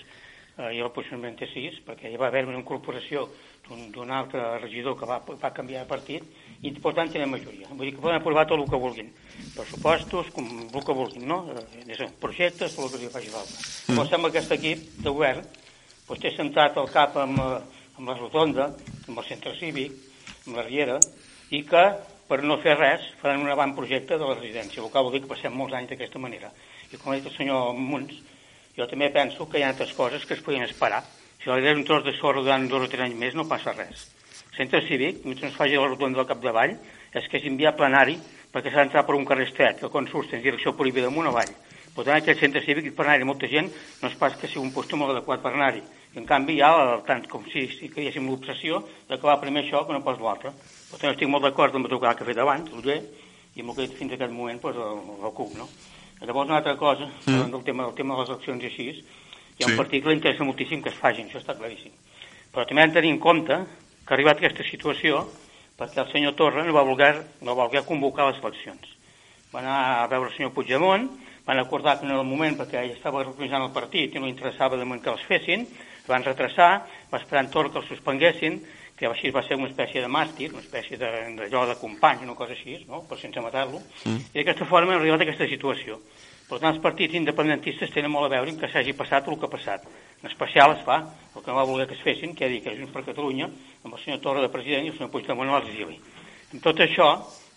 eh, 0.58 0.72
i 0.78 0.82
el 0.82 0.92
possiblement 0.94 1.36
té 1.38 1.48
sis, 1.52 1.80
perquè 1.86 2.10
hi 2.10 2.18
va 2.18 2.32
haver 2.32 2.48
una 2.50 2.58
incorporació 2.58 3.28
d'un 3.64 4.10
altre 4.12 4.42
regidor 4.60 4.98
que 5.00 5.08
va, 5.08 5.20
va 5.24 5.52
canviar 5.56 5.84
de 5.84 5.90
partit, 5.90 6.26
i 6.66 6.72
per 6.84 6.94
tant 6.98 7.12
tenen 7.14 7.32
majoria. 7.32 7.70
Vull 7.72 7.88
dir 7.88 7.94
que 7.96 8.02
poden 8.04 8.20
aprovar 8.20 8.46
tot 8.50 8.60
el 8.60 8.70
que 8.70 8.80
vulguin. 8.80 9.12
Pressupostos, 9.56 10.32
com 10.36 10.50
el 10.66 10.84
que 10.84 10.98
vulguin, 10.98 11.28
no? 11.30 11.40
Eh, 11.54 12.10
projectes, 12.20 12.76
tot 12.76 12.88
el 12.88 12.92
que 12.96 13.04
li 13.06 13.12
faci 13.14 13.32
falta. 13.34 13.54
Mm. 13.54 13.94
Però 13.94 14.08
sembla 14.10 14.34
que 14.34 14.42
aquest 14.42 14.58
equip 14.58 14.84
de 14.98 15.14
govern 15.14 15.46
doncs, 16.08 16.20
té 16.26 16.34
centrat 16.36 16.78
el 16.82 16.90
cap 16.92 17.16
amb, 17.22 17.40
eh, 17.40 17.86
amb 18.00 18.10
la 18.10 18.18
rotonda, 18.18 18.72
amb 19.08 19.22
el 19.22 19.30
centre 19.30 19.56
cívic, 19.60 19.96
amb 20.48 20.58
la 20.58 20.68
riera, 20.68 21.00
i 21.54 21.62
que 21.70 21.86
per 22.28 22.42
no 22.44 22.58
fer 22.64 22.76
res 22.80 23.06
faran 23.22 23.44
un 23.44 23.52
avantprojecte 23.54 24.18
de 24.18 24.28
la 24.28 24.38
residència, 24.40 24.82
el 24.82 24.92
que 24.92 25.04
vol 25.06 25.14
dir 25.14 25.22
que 25.24 25.32
passem 25.36 25.54
molts 25.56 25.76
anys 25.78 25.94
d'aquesta 25.94 26.20
manera. 26.20 26.52
I 26.94 27.02
com 27.02 27.12
ha 27.12 27.20
dit 27.20 27.28
el 27.28 27.36
senyor 27.36 27.74
Munts, 27.76 28.22
jo 28.78 28.88
també 28.90 29.10
penso 29.10 29.50
que 29.50 29.60
hi 29.60 29.66
ha 29.66 29.74
altres 29.74 29.94
coses 29.98 30.26
que 30.26 30.38
es 30.38 30.46
podien 30.46 30.64
esperar. 30.70 31.04
Si 31.44 31.50
li 31.50 31.74
un 31.74 31.84
tros 31.84 32.06
de 32.06 32.14
sorra 32.16 32.42
durant 32.42 32.70
dos 32.70 32.86
o 32.86 32.92
tres 32.92 33.08
anys 33.08 33.20
més 33.20 33.36
no 33.36 33.50
passa 33.50 33.74
res 33.76 34.08
centre 34.56 34.82
cívic, 34.88 35.26
mentre 35.26 35.48
es 35.48 35.56
faci 35.56 35.76
la 35.76 35.88
rotonda 35.88 36.22
del 36.22 36.30
capdavall, 36.30 36.76
és 37.14 37.28
que 37.30 37.40
és 37.40 37.48
enviar 37.50 37.76
plenari 37.78 38.18
perquè 38.54 38.70
s'ha 38.70 38.84
d'entrar 38.84 39.06
per 39.08 39.16
un 39.18 39.26
carrer 39.26 39.48
estret, 39.48 39.80
que 39.80 39.90
quan 39.90 40.08
surts 40.10 40.30
tens 40.30 40.44
direcció 40.44 40.76
prohibida 40.78 41.10
amunt 41.10 41.30
avall. 41.30 41.50
Per 41.94 42.06
tant, 42.06 42.18
aquest 42.18 42.42
centre 42.42 42.62
cívic 42.66 42.92
per 42.94 43.06
anar-hi 43.06 43.26
molta 43.26 43.50
gent 43.50 43.70
no 44.02 44.10
és 44.10 44.18
pas 44.18 44.36
que 44.38 44.50
sigui 44.50 44.66
un 44.66 44.72
lloc 44.74 44.94
molt 44.98 45.14
adequat 45.14 45.42
per 45.42 45.54
anar-hi. 45.54 45.82
En 46.18 46.26
canvi, 46.30 46.58
hi 46.58 46.62
ha 46.62 46.70
el, 46.78 46.94
tant 47.08 47.26
com 47.30 47.46
si, 47.50 47.66
si 47.74 47.90
creguéssim 47.90 48.30
l'obsessió 48.30 48.84
d'acabar 49.10 49.40
primer 49.42 49.64
això 49.64 49.82
que 49.86 49.94
no 49.94 50.04
pas 50.06 50.22
l'altre. 50.22 50.54
Per 50.92 51.00
tant, 51.02 51.14
estic 51.14 51.30
molt 51.30 51.46
d'acord 51.46 51.74
amb 51.76 51.90
el 51.90 52.00
que 52.00 52.08
ha 52.08 52.14
fet 52.14 52.38
abans, 52.38 52.70
el 52.70 52.86
G, 52.86 53.00
i 53.56 53.62
amb 53.62 53.74
el 53.74 53.76
que 53.76 53.84
he 53.84 53.88
dit 53.88 53.98
fins 53.98 54.14
a 54.14 54.20
aquest 54.22 54.34
moment, 54.34 54.62
doncs, 54.62 54.78
el, 54.78 55.26
el 55.26 55.34
CUP, 55.34 55.58
no? 55.58 55.70
Llavors, 56.24 56.48
una 56.48 56.58
altra 56.58 56.78
cosa, 56.78 57.10
mm. 57.26 57.52
del 57.52 57.64
tema, 57.64 57.84
del 57.84 57.96
tema 57.96 58.16
de 58.16 58.22
les 58.22 58.30
eleccions 58.32 58.64
i 58.64 58.68
així, 58.70 58.86
hi 59.58 59.64
ha 59.64 59.68
sí. 59.68 59.72
un 59.74 59.80
partit 59.80 60.04
que 60.04 60.10
li 60.10 60.16
interessa 60.16 60.46
moltíssim 60.48 60.82
que 60.82 60.92
es 60.94 61.00
facin, 61.00 61.28
això 61.28 61.42
està 61.42 61.56
claríssim. 61.58 61.92
Però 62.54 62.64
també 62.70 62.84
hem 62.84 62.94
de 62.94 63.00
tenir 63.00 63.12
en 63.12 63.20
compte 63.20 63.58
que 63.58 64.14
ha 64.14 64.16
arribat 64.16 64.40
aquesta 64.40 64.64
situació 64.64 65.26
perquè 65.78 66.00
el 66.04 66.12
senyor 66.14 66.36
Torra 66.40 66.64
no 66.64 66.76
va 66.76 66.86
voler, 66.88 67.16
no 67.42 67.58
va 67.58 67.68
voler 67.68 67.84
convocar 67.88 68.30
les 68.30 68.40
eleccions. 68.40 68.88
Va 69.54 69.60
anar 69.62 69.78
a 70.04 70.08
veure 70.08 70.30
el 70.30 70.36
senyor 70.38 70.54
Puigdemont, 70.56 71.10
van 71.46 71.60
acordar 71.60 72.00
que 72.00 72.08
no 72.08 72.16
era 72.16 72.24
el 72.24 72.30
moment 72.30 72.56
perquè 72.60 72.80
ell 72.80 72.94
estava 72.96 73.26
representant 73.26 73.68
el 73.68 73.74
partit 73.76 74.16
i 74.16 74.22
no 74.22 74.30
li 74.30 74.34
interessava 74.34 74.80
de 74.80 74.88
moment 74.88 75.04
que 75.04 75.12
els 75.12 75.26
fessin, 75.28 75.68
van 76.08 76.24
retrasar, 76.24 76.72
va 77.12 77.20
esperar 77.20 77.44
en 77.44 77.52
Torra 77.52 77.74
que 77.74 77.82
els 77.82 77.92
suspenguessin, 77.92 78.62
que 78.98 79.08
així 79.10 79.32
va 79.34 79.42
ser 79.46 79.58
una 79.58 79.70
espècie 79.72 80.02
de 80.04 80.10
màstir, 80.12 80.52
una 80.54 80.62
espècie 80.62 81.00
d'allò 81.02 81.64
de, 81.66 81.74
de 81.74 81.80
company, 81.80 82.24
una 82.28 82.38
cosa 82.38 82.54
així, 82.54 82.78
no? 82.88 83.02
però 83.10 83.20
sense 83.20 83.42
matar-lo, 83.42 83.82
mm. 84.06 84.30
i 84.32 84.40
d'aquesta 84.40 84.70
forma 84.70 84.94
hem 84.94 85.02
arribat 85.02 85.24
a 85.24 85.28
aquesta 85.28 85.50
situació. 85.50 86.00
Per 86.48 86.60
tant, 86.60 86.74
els 86.74 86.82
partits 86.84 87.16
independentistes 87.18 87.94
tenen 87.94 88.12
molt 88.14 88.28
a 88.28 88.34
veure 88.36 88.52
en 88.52 88.60
que 88.60 88.70
s'hagi 88.70 88.94
passat 88.98 89.28
el 89.28 89.40
que 89.40 89.48
ha 89.48 89.54
passat. 89.54 89.86
En 90.22 90.30
especial 90.30 90.76
es 90.76 90.84
fa 90.86 91.00
el 91.02 91.42
que 91.42 91.50
no 91.50 91.56
va 91.58 91.64
voler 91.66 91.88
que 91.90 91.96
es 91.98 92.04
fessin, 92.04 92.36
que 92.36 92.50
dit 92.52 92.62
que 92.64 92.74
és 92.74 92.78
Junts 92.78 92.94
per 92.94 93.06
Catalunya, 93.08 93.48
amb 93.84 93.96
el 93.96 94.02
senyor 94.04 94.22
Torra 94.22 94.44
de 94.44 94.52
president 94.54 94.86
i 94.86 94.92
el 94.92 94.98
senyor 95.00 95.10
Puigdemont 95.16 95.50
a 95.50 95.64
l'exili. 95.64 95.98
Amb 96.52 96.62
tot 96.62 96.84
això, 96.86 97.10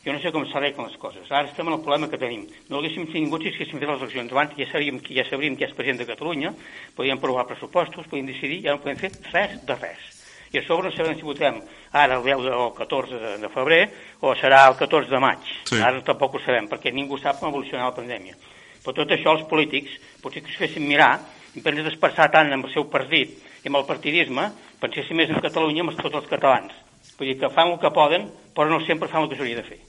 jo 0.07 0.15
no 0.15 0.23
sé 0.23 0.31
com 0.33 0.47
s'arreglen 0.49 0.87
les 0.89 0.99
coses. 1.03 1.29
Ara 1.29 1.51
estem 1.51 1.67
en 1.67 1.77
el 1.77 1.83
problema 1.83 2.09
que 2.09 2.21
tenim. 2.23 2.47
No 2.71 2.79
haguéssim 2.79 3.09
tingut 3.11 3.43
si 3.43 3.51
haguéssim 3.53 3.83
fet 3.83 3.91
les 3.91 4.05
eleccions 4.07 4.33
abans, 4.33 4.55
ja 4.57 4.71
sabríem, 4.71 5.03
ja 5.13 5.27
sabríem 5.29 5.59
qui 5.59 5.67
és 5.67 5.75
president 5.75 6.05
de 6.05 6.13
Catalunya, 6.15 6.55
podíem 6.97 7.21
provar 7.21 7.49
pressupostos, 7.51 8.07
podíem 8.07 8.31
decidir, 8.31 8.63
ja 8.65 8.77
no 8.77 8.85
podem 8.85 9.03
fer 9.03 9.11
res 9.35 9.59
de 9.67 9.83
res. 9.83 10.16
I 10.57 10.63
a 10.63 10.65
sobre 10.65 10.89
no 10.89 10.97
sabem 10.97 11.19
si 11.19 11.27
votem 11.27 11.61
ara 11.93 12.17
el 12.17 12.23
10 12.25 12.49
o 12.49 12.67
el 12.71 12.75
14 12.79 13.19
de, 13.21 13.33
de 13.43 13.49
febrer 13.53 13.83
o 14.25 14.33
serà 14.41 14.63
el 14.71 14.77
14 14.81 15.13
de 15.13 15.21
maig. 15.21 15.43
Sí. 15.69 15.77
Ara 15.77 16.01
tampoc 16.07 16.39
ho 16.39 16.41
sabem, 16.41 16.71
perquè 16.71 16.93
ningú 16.95 17.19
sap 17.21 17.43
com 17.43 17.53
evolucionarà 17.53 17.91
la 17.91 17.99
pandèmia. 17.99 18.39
Per 18.87 18.95
tot 18.97 19.13
això, 19.13 19.35
els 19.37 19.45
polítics, 19.51 19.99
potser 20.23 20.41
que 20.47 20.55
es 20.55 20.57
fessin 20.57 20.87
mirar, 20.89 21.19
en 21.57 21.65
de 21.65 21.85
d'expressar 21.85 22.31
tant 22.33 22.53
amb 22.53 22.69
el 22.69 22.73
seu 22.73 22.87
partit 22.93 23.37
i 23.65 23.69
amb 23.69 23.81
el 23.81 23.87
partidisme, 23.89 24.49
pensessin 24.81 25.21
més 25.21 25.33
en 25.33 25.45
Catalunya 25.45 25.85
amb 25.85 25.97
tots 26.01 26.23
els 26.23 26.33
catalans. 26.33 26.73
Vull 27.19 27.33
dir 27.33 27.39
que 27.41 27.53
fan 27.53 27.73
el 27.73 27.81
que 27.83 27.93
poden, 27.93 28.29
però 28.57 28.69
no 28.71 28.81
sempre 28.85 29.09
fan 29.13 29.25
el 29.25 29.31
que 29.31 29.37
s'hauria 29.37 29.61
de 29.61 29.67
fer. 29.69 29.81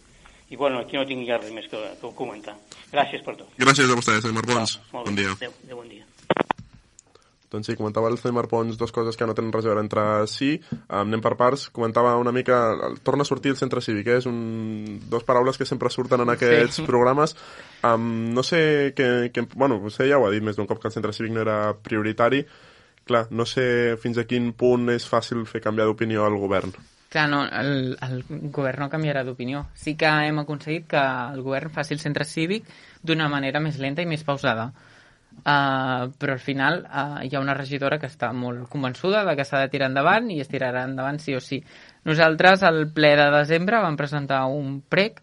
I 0.49 0.55
bueno, 0.55 0.80
aquí 0.80 0.95
no 0.95 1.07
tinc 1.07 1.28
res 1.28 1.51
més 1.51 1.68
que, 1.72 1.80
que 2.01 2.13
comentar. 2.15 2.55
Gràcies 2.91 3.24
per 3.24 3.36
tot. 3.36 3.51
Gràcies 3.59 3.88
a 3.91 3.99
vostè, 3.99 4.20
senyor 4.22 4.39
Marbons. 4.39 4.80
bon 4.93 5.15
dia. 5.15 5.36
Adéu, 5.36 5.51
adéu, 5.63 5.82
bon 5.84 5.91
dia. 5.91 6.16
Doncs 7.49 7.69
sí, 7.69 7.75
comentava 7.79 8.09
el 8.11 8.17
Cimar 8.19 8.45
Pons 8.51 8.75
dues 8.75 8.91
coses 8.91 9.15
que 9.15 9.23
no 9.25 9.33
tenen 9.37 9.53
res 9.55 9.63
a 9.63 9.69
veure 9.71 9.79
entre 9.85 10.01
si. 10.27 10.49
Um, 10.73 11.05
anem 11.05 11.21
per 11.23 11.35
parts. 11.39 11.69
Comentava 11.71 12.17
una 12.19 12.33
mica... 12.35 12.57
Torna 13.07 13.23
a 13.23 13.29
sortir 13.29 13.53
el 13.53 13.59
centre 13.59 13.79
cívic, 13.81 14.09
eh? 14.11 14.17
És 14.19 14.27
un... 14.27 14.99
dos 15.07 15.23
paraules 15.23 15.55
que 15.57 15.65
sempre 15.69 15.89
surten 15.93 16.25
en 16.25 16.33
aquests 16.33 16.81
Sí. 16.81 16.87
programes. 16.89 17.37
Um, 17.87 18.33
no 18.35 18.43
sé 18.43 18.91
que, 18.97 19.29
que... 19.31 19.45
Bueno, 19.55 19.79
vostè 19.79 20.09
ja 20.09 20.19
ho 20.19 20.27
ha 20.27 20.33
dit 20.33 20.43
més 20.43 20.59
d'un 20.59 20.67
cop 20.67 20.81
que 20.83 20.89
el 20.91 20.95
centre 20.97 21.13
cívic 21.15 21.31
no 21.37 21.45
era 21.45 21.71
prioritari. 21.79 22.43
Clar, 23.07 23.29
no 23.31 23.45
sé 23.47 23.95
fins 24.03 24.19
a 24.19 24.25
quin 24.27 24.51
punt 24.51 24.89
és 24.91 25.07
fàcil 25.07 25.45
fer 25.47 25.61
canviar 25.63 25.87
d'opinió 25.87 26.25
al 26.27 26.35
govern. 26.41 26.73
Clar, 27.07 27.29
no, 27.31 27.45
el, 27.47 27.93
el 28.03 28.17
govern 28.51 28.83
no 28.83 28.89
canviarà 28.91 29.23
d'opinió. 29.23 29.61
Sí 29.79 29.95
que 29.95 30.09
hem 30.27 30.43
aconseguit 30.43 30.89
que 30.91 30.99
el 31.31 31.39
govern 31.45 31.71
faci 31.71 31.95
el 31.95 32.03
centre 32.03 32.27
cívic 32.27 32.67
d'una 33.07 33.29
manera 33.31 33.63
més 33.63 33.79
lenta 33.79 34.03
i 34.03 34.09
més 34.09 34.27
pausada. 34.27 34.73
Uh, 35.38 36.09
però 36.17 36.33
al 36.33 36.41
final 36.41 36.81
uh, 36.89 37.19
hi 37.23 37.29
ha 37.35 37.39
una 37.39 37.53
regidora 37.55 37.99
que 38.01 38.09
està 38.09 38.31
molt 38.35 38.65
convençuda 38.67 39.21
de 39.23 39.35
que 39.38 39.45
s'ha 39.47 39.61
de 39.61 39.69
tirar 39.71 39.88
endavant 39.91 40.31
i 40.33 40.41
es 40.43 40.49
tirarà 40.51 40.81
endavant 40.89 41.21
sí 41.23 41.35
o 41.38 41.39
sí. 41.39 41.61
Nosaltres 42.09 42.65
al 42.67 42.88
ple 42.91 43.13
de 43.15 43.27
desembre 43.31 43.79
vam 43.83 43.95
presentar 43.95 44.41
un 44.51 44.81
prec 44.81 45.21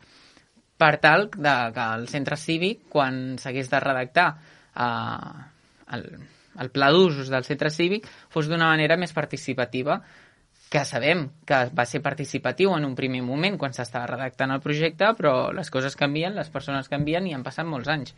per 0.81 0.97
tal 1.03 1.29
de 1.35 1.55
que 1.75 1.89
el 1.99 2.07
centre 2.09 2.39
cívic, 2.41 2.87
quan 2.89 3.37
s'hagués 3.43 3.69
de 3.71 3.81
redactar 3.83 4.29
uh, 4.33 5.45
el, 5.99 6.07
el 6.63 6.71
pla 6.71 6.91
d'usos 6.95 7.29
del 7.33 7.45
centre 7.45 7.71
cívic, 7.71 8.07
fos 8.31 8.49
d'una 8.49 8.71
manera 8.71 8.97
més 9.01 9.13
participativa 9.13 9.99
que 10.71 10.85
sabem 10.89 11.29
que 11.47 11.59
va 11.77 11.85
ser 11.87 12.01
participatiu 12.03 12.73
en 12.75 12.87
un 12.87 12.95
primer 12.99 13.21
moment 13.23 13.59
quan 13.61 13.75
s'estava 13.77 14.09
redactant 14.11 14.55
el 14.55 14.63
projecte, 14.65 15.13
però 15.19 15.53
les 15.55 15.71
coses 15.71 15.95
canvien, 15.95 16.35
les 16.35 16.51
persones 16.51 16.89
canvien 16.91 17.29
i 17.29 17.35
han 17.37 17.45
passat 17.47 17.69
molts 17.69 17.93
anys. 17.93 18.15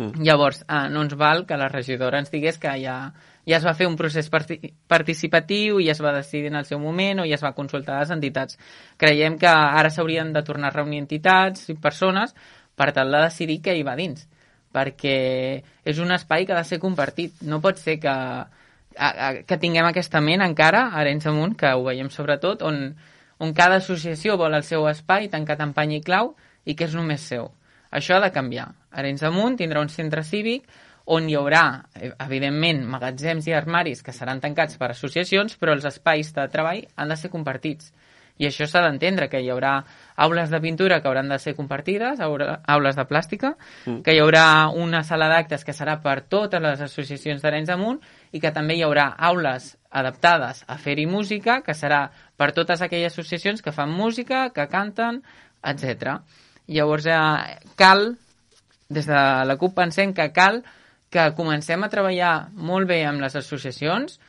Mm. 0.00 0.24
Llavors, 0.24 0.62
eh, 0.62 0.88
no 0.90 1.04
ens 1.04 1.14
val 1.20 1.44
que 1.46 1.58
la 1.60 1.68
regidora 1.68 2.22
ens 2.22 2.32
digués 2.32 2.58
que 2.58 2.72
ja, 2.80 2.96
ja 3.44 3.58
es 3.58 3.66
va 3.66 3.76
fer 3.76 3.88
un 3.90 3.98
procés 4.00 4.30
parti 4.32 4.72
participatiu 4.88 5.78
i 5.78 5.90
ja 5.90 5.92
es 5.92 6.00
va 6.00 6.14
decidir 6.16 6.48
en 6.48 6.56
el 6.62 6.68
seu 6.68 6.80
moment 6.80 7.20
o 7.20 7.28
ja 7.28 7.36
es 7.36 7.44
va 7.44 7.54
consultar 7.58 8.00
les 8.00 8.14
entitats. 8.16 8.58
Creiem 8.96 9.38
que 9.38 9.52
ara 9.52 9.92
s'haurien 9.92 10.32
de 10.32 10.42
tornar 10.46 10.72
a 10.72 10.78
reunir 10.80 11.04
entitats 11.04 11.68
i 11.68 11.76
persones 11.76 12.34
per 12.74 12.92
tal 12.96 13.12
de 13.12 13.24
decidir 13.28 13.60
què 13.60 13.76
hi 13.76 13.84
va 13.86 13.98
dins 14.00 14.26
perquè 14.72 15.62
és 15.84 15.98
un 15.98 16.12
espai 16.14 16.46
que 16.46 16.54
ha 16.54 16.60
de 16.60 16.68
ser 16.68 16.80
compartit. 16.82 17.42
No 17.42 17.60
pot 17.62 17.78
ser 17.78 17.98
que, 18.02 18.10
a, 18.10 19.08
a, 19.10 19.30
que 19.46 19.58
tinguem 19.58 19.88
aquesta 19.88 20.22
ment 20.24 20.44
encara, 20.46 20.86
a 20.88 21.00
Arenys 21.02 21.26
Amunt, 21.30 21.56
que 21.58 21.72
ho 21.74 21.84
veiem 21.86 22.10
sobretot, 22.14 22.62
on, 22.66 22.84
on 23.42 23.54
cada 23.56 23.80
associació 23.82 24.38
vol 24.40 24.54
el 24.54 24.66
seu 24.66 24.86
espai 24.90 25.28
tancat 25.32 25.62
en 25.66 25.74
pany 25.76 25.98
i 25.98 26.04
clau 26.06 26.34
i 26.64 26.76
que 26.76 26.86
és 26.86 26.94
només 26.94 27.26
seu. 27.26 27.50
Això 27.90 28.16
ha 28.16 28.24
de 28.24 28.30
canviar. 28.34 28.68
Arenys 28.90 29.24
Amunt 29.26 29.58
tindrà 29.58 29.82
un 29.82 29.90
centre 29.90 30.22
cívic 30.22 30.68
on 31.10 31.26
hi 31.28 31.34
haurà, 31.34 31.64
eh, 31.94 32.12
evidentment, 32.26 32.84
magatzems 32.86 33.48
i 33.48 33.54
armaris 33.56 34.02
que 34.06 34.14
seran 34.14 34.40
tancats 34.40 34.78
per 34.78 34.92
associacions, 34.92 35.56
però 35.58 35.74
els 35.74 35.84
espais 35.88 36.32
de 36.36 36.46
treball 36.52 36.84
han 36.96 37.08
de 37.08 37.16
ser 37.16 37.30
compartits. 37.30 37.92
I 38.40 38.46
això 38.48 38.64
s'ha 38.64 38.80
d'entendre, 38.80 39.28
que 39.28 39.40
hi 39.42 39.50
haurà 39.52 39.74
aules 40.24 40.48
de 40.48 40.60
pintura 40.64 41.00
que 41.02 41.08
hauran 41.10 41.28
de 41.28 41.36
ser 41.38 41.52
compartides, 41.58 42.20
aules 42.20 42.96
de 42.96 43.04
plàstica, 43.04 43.50
mm. 43.84 44.00
que 44.06 44.14
hi 44.14 44.20
haurà 44.22 44.44
una 44.72 45.02
sala 45.04 45.28
d'actes 45.28 45.66
que 45.66 45.74
serà 45.76 45.98
per 46.00 46.22
totes 46.22 46.62
les 46.62 46.80
associacions 46.86 47.42
d'Arenys 47.42 47.74
Amunt 47.74 48.00
i 48.32 48.40
que 48.40 48.52
també 48.56 48.78
hi 48.78 48.84
haurà 48.86 49.10
aules 49.28 49.74
adaptades 49.90 50.64
a 50.66 50.78
fer-hi 50.78 51.04
música, 51.10 51.60
que 51.66 51.76
serà 51.76 52.06
per 52.40 52.52
totes 52.56 52.80
aquelles 52.80 53.12
associacions 53.12 53.60
que 53.60 53.76
fan 53.76 53.92
música, 53.92 54.46
que 54.56 54.68
canten, 54.72 55.20
etc. 55.60 56.22
Llavors, 56.70 57.06
eh, 57.10 57.58
cal, 57.76 58.14
des 58.88 59.06
de 59.06 59.20
la 59.46 59.56
CUP 59.58 59.74
pensem 59.74 60.14
que 60.14 60.30
cal 60.32 60.62
que 61.10 61.32
comencem 61.34 61.82
a 61.82 61.90
treballar 61.90 62.50
molt 62.54 62.86
bé 62.86 63.02
amb 63.04 63.22
les 63.22 63.34
associacions, 63.36 64.20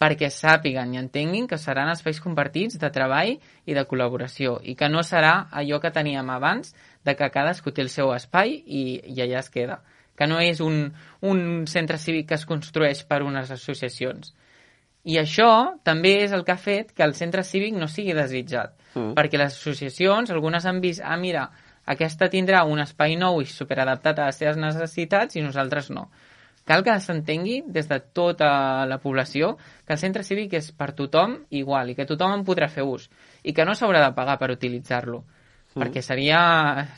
perquè 0.00 0.30
sàpiguen 0.32 0.94
i 0.94 0.98
entenguin 0.98 1.46
que 1.46 1.58
seran 1.60 1.90
espais 1.92 2.22
compartits 2.24 2.78
de 2.80 2.88
treball 2.88 3.34
i 3.68 3.76
de 3.76 3.84
col·laboració 3.84 4.56
i 4.64 4.74
que 4.74 4.88
no 4.88 5.04
serà 5.04 5.50
allò 5.52 5.76
que 5.82 5.92
teníem 5.92 6.30
abans 6.32 6.72
de 7.04 7.14
que 7.16 7.28
cadascú 7.34 7.74
té 7.76 7.84
el 7.84 7.92
seu 7.92 8.14
espai 8.16 8.56
i, 8.56 8.84
i 9.12 9.20
allà 9.20 9.42
es 9.44 9.52
queda. 9.52 9.82
Que 10.16 10.28
no 10.28 10.40
és 10.40 10.60
un, 10.64 10.86
un 11.20 11.66
centre 11.68 12.00
cívic 12.00 12.30
que 12.32 12.38
es 12.40 12.48
construeix 12.48 13.04
per 13.08 13.20
unes 13.24 13.52
associacions. 13.52 14.32
I 15.04 15.16
això 15.20 15.76
també 15.84 16.16
és 16.24 16.32
el 16.36 16.44
que 16.44 16.52
ha 16.56 16.60
fet 16.60 16.92
que 16.96 17.04
el 17.04 17.14
centre 17.16 17.44
cívic 17.44 17.76
no 17.76 17.88
sigui 17.88 18.16
desitjat. 18.16 18.72
Mm. 18.94 19.12
Perquè 19.16 19.40
les 19.40 19.52
associacions, 19.52 20.32
algunes 20.32 20.64
han 20.68 20.80
vist, 20.80 21.04
ah, 21.04 21.16
mira, 21.20 21.46
aquesta 21.90 22.28
tindrà 22.30 22.62
un 22.68 22.82
espai 22.82 23.16
nou 23.18 23.40
i 23.42 23.48
superadaptat 23.50 24.18
a 24.18 24.28
les 24.28 24.38
seves 24.38 24.58
necessitats 24.60 25.36
i 25.36 25.42
nosaltres 25.42 25.90
no. 25.90 26.08
Cal 26.68 26.84
que 26.86 26.94
s'entengui 27.02 27.64
des 27.66 27.88
de 27.90 27.98
tota 28.14 28.50
la 28.86 29.00
població 29.02 29.56
que 29.86 29.96
el 29.96 29.98
centre 29.98 30.22
cívic 30.22 30.54
és 30.60 30.70
per 30.70 30.92
tothom 30.94 31.40
igual 31.50 31.90
i 31.90 31.96
que 31.98 32.06
tothom 32.06 32.36
en 32.36 32.44
podrà 32.46 32.68
fer 32.70 32.84
ús 32.86 33.08
i 33.42 33.54
que 33.56 33.66
no 33.66 33.74
s'haurà 33.74 34.04
de 34.04 34.14
pagar 34.14 34.38
per 34.38 34.52
utilitzar-lo. 34.54 35.24
Mm. 35.74 35.82
Perquè 35.82 36.02
seria, 36.02 36.40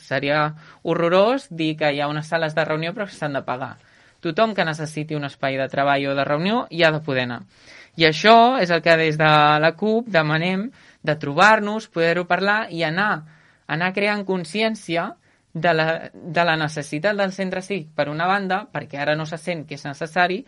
seria 0.01 0.45
horrorós 0.83 1.47
dir 1.49 1.73
que 1.79 1.89
hi 1.89 2.01
ha 2.01 2.11
unes 2.11 2.29
sales 2.29 2.53
de 2.53 2.65
reunió 2.65 2.93
però 2.93 3.09
que 3.09 3.17
s'han 3.17 3.39
de 3.39 3.41
pagar. 3.47 3.77
Tothom 4.21 4.53
que 4.53 4.65
necessiti 4.65 5.17
un 5.17 5.25
espai 5.25 5.57
de 5.57 5.67
treball 5.71 6.11
o 6.11 6.15
de 6.15 6.25
reunió 6.27 6.65
hi 6.69 6.83
ha 6.83 6.91
de 6.93 7.01
poder 7.01 7.25
anar. 7.25 7.43
I 7.97 8.07
això 8.09 8.59
és 8.61 8.71
el 8.73 8.81
que 8.81 8.95
des 8.97 9.17
de 9.17 9.31
la 9.61 9.73
CUP 9.77 10.07
demanem 10.09 10.69
de 11.03 11.15
trobar-nos, 11.19 11.89
poder-ho 11.89 12.23
parlar 12.25 12.67
i 12.71 12.81
anar, 12.85 13.23
anar 13.67 13.93
creant 13.93 14.25
consciència 14.25 15.11
de 15.53 15.73
la, 15.73 15.87
de 16.13 16.43
la 16.43 16.55
necessitat 16.57 17.17
del 17.17 17.31
centre 17.31 17.61
cívic, 17.61 17.93
per 17.95 18.09
una 18.09 18.27
banda, 18.27 18.63
perquè 18.73 18.99
ara 18.99 19.15
no 19.15 19.25
se 19.29 19.37
sent 19.37 19.67
que 19.69 19.77
és 19.77 19.85
necessari, 19.85 20.41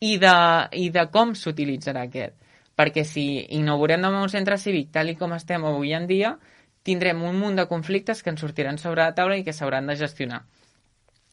i 0.00 0.16
de, 0.18 0.36
i 0.78 0.90
de 0.94 1.06
com 1.14 1.34
s'utilitzarà 1.34 2.06
aquest. 2.06 2.34
Perquè 2.78 3.02
si 3.06 3.26
inaugurem 3.58 4.02
demà 4.02 4.22
un 4.22 4.30
centre 4.30 4.58
cívic 4.58 4.92
tal 4.94 5.10
i 5.10 5.16
com 5.18 5.34
estem 5.34 5.64
avui 5.66 5.94
en 5.94 6.06
dia, 6.06 6.36
tindrem 6.86 7.22
un 7.26 7.38
munt 7.38 7.58
de 7.58 7.66
conflictes 7.70 8.22
que 8.22 8.30
ens 8.30 8.40
sortiran 8.42 8.78
sobre 8.78 9.02
la 9.02 9.14
taula 9.14 9.38
i 9.38 9.44
que 9.46 9.54
s'hauran 9.54 9.90
de 9.90 9.96
gestionar. 9.98 10.44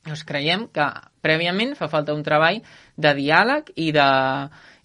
Llavors 0.05 0.25
creiem 0.25 0.67
que 0.73 0.85
prèviament 1.25 1.73
fa 1.77 1.89
falta 1.89 2.13
un 2.13 2.21
treball 2.25 2.59
de 2.97 3.13
diàleg 3.17 3.71
i 3.81 3.91
de, 3.93 4.09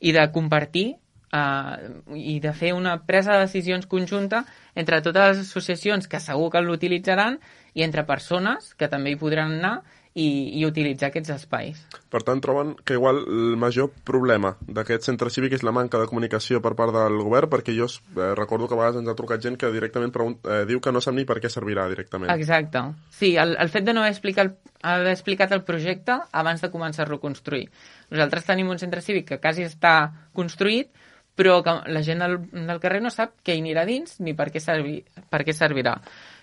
i 0.00 0.12
de 0.16 0.26
compartir 0.32 0.86
eh, 1.32 1.90
i 2.16 2.38
de 2.40 2.52
fer 2.56 2.74
una 2.76 2.98
presa 3.06 3.36
de 3.36 3.46
decisions 3.46 3.86
conjunta 3.86 4.44
entre 4.74 5.00
totes 5.02 5.36
les 5.36 5.46
associacions 5.46 6.08
que 6.08 6.20
segur 6.20 6.50
que 6.50 6.62
l'utilitzaran 6.64 7.40
i 7.74 7.86
entre 7.86 8.06
persones 8.06 8.74
que 8.74 8.90
també 8.90 9.14
hi 9.14 9.20
podran 9.20 9.58
anar 9.58 9.80
i, 10.14 10.58
i 10.58 10.64
utilitzar 10.66 11.10
aquests 11.10 11.30
espais. 11.30 11.78
Per 12.10 12.20
tant, 12.26 12.40
troben 12.42 12.72
que 12.84 12.96
igual 12.98 13.20
el 13.22 13.56
major 13.60 13.90
problema 14.06 14.56
d'aquest 14.66 15.06
centre 15.06 15.30
cívic 15.30 15.54
és 15.54 15.62
la 15.66 15.74
manca 15.74 16.00
de 16.00 16.08
comunicació 16.10 16.58
per 16.64 16.72
part 16.78 16.94
del 16.96 17.20
govern, 17.22 17.50
perquè 17.52 17.74
jo 17.76 17.86
eh, 17.86 18.32
recordo 18.38 18.66
que 18.66 18.74
a 18.74 18.80
vegades 18.80 18.98
ens 19.00 19.10
ha 19.10 19.14
trucat 19.18 19.42
gent 19.44 19.58
que 19.60 19.70
directament 19.70 20.12
eh, 20.18 20.64
diu 20.66 20.82
que 20.82 20.92
no 20.92 21.02
sap 21.04 21.14
ni 21.14 21.26
per 21.28 21.38
què 21.42 21.50
servirà 21.52 21.86
directament. 21.92 22.32
Exacte. 22.34 22.82
Sí, 23.14 23.36
el, 23.36 23.54
el 23.54 23.70
fet 23.70 23.86
de 23.86 23.94
no 23.94 24.02
haver 24.02 24.16
explicat, 24.16 24.50
el, 24.50 24.74
haver 24.82 25.14
explicat 25.14 25.54
el 25.54 25.62
projecte 25.68 26.18
abans 26.32 26.64
de 26.64 26.72
començar-lo 26.74 27.20
a 27.20 27.22
construir. 27.22 27.68
Nosaltres 28.10 28.50
tenim 28.50 28.70
un 28.70 28.82
centre 28.82 29.04
cívic 29.06 29.28
que 29.30 29.38
quasi 29.38 29.68
està 29.68 29.94
construït, 30.34 30.90
però 31.34 31.60
que 31.64 31.72
la 31.92 32.02
gent 32.02 32.20
del, 32.20 32.36
del 32.52 32.80
carrer 32.82 33.00
no 33.00 33.10
sap 33.12 33.38
què 33.46 33.54
hi 33.54 33.62
anirà 33.62 33.86
dins 33.88 34.18
ni 34.20 34.34
per 34.36 34.50
què, 34.52 34.60
servi, 34.60 34.98
per 35.30 35.42
què 35.46 35.54
servirà. 35.56 35.96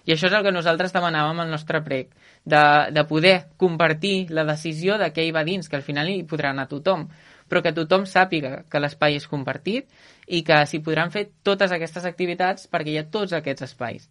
I 0.07 0.13
això 0.15 0.29
és 0.29 0.35
el 0.37 0.45
que 0.45 0.53
nosaltres 0.55 0.93
demanàvem 0.95 1.41
al 1.43 1.49
nostre 1.51 1.81
prec, 1.83 2.13
de, 2.47 2.61
de 2.95 3.03
poder 3.09 3.35
compartir 3.59 4.29
la 4.31 4.45
decisió 4.47 4.95
de 4.97 5.09
què 5.11 5.25
hi 5.27 5.33
va 5.35 5.43
dins, 5.43 5.67
que 5.67 5.75
al 5.75 5.83
final 5.83 6.07
hi 6.09 6.21
podrà 6.23 6.53
anar 6.53 6.69
tothom, 6.71 7.03
però 7.47 7.61
que 7.63 7.75
tothom 7.75 8.05
sàpiga 8.07 8.61
que 8.71 8.79
l'espai 8.79 9.19
és 9.19 9.27
compartit 9.27 9.91
i 10.27 10.43
que 10.47 10.61
s'hi 10.67 10.79
podran 10.83 11.11
fer 11.11 11.27
totes 11.43 11.75
aquestes 11.75 12.07
activitats 12.07 12.69
perquè 12.71 12.93
hi 12.93 13.01
ha 13.01 13.09
tots 13.11 13.35
aquests 13.35 13.67
espais. 13.67 14.07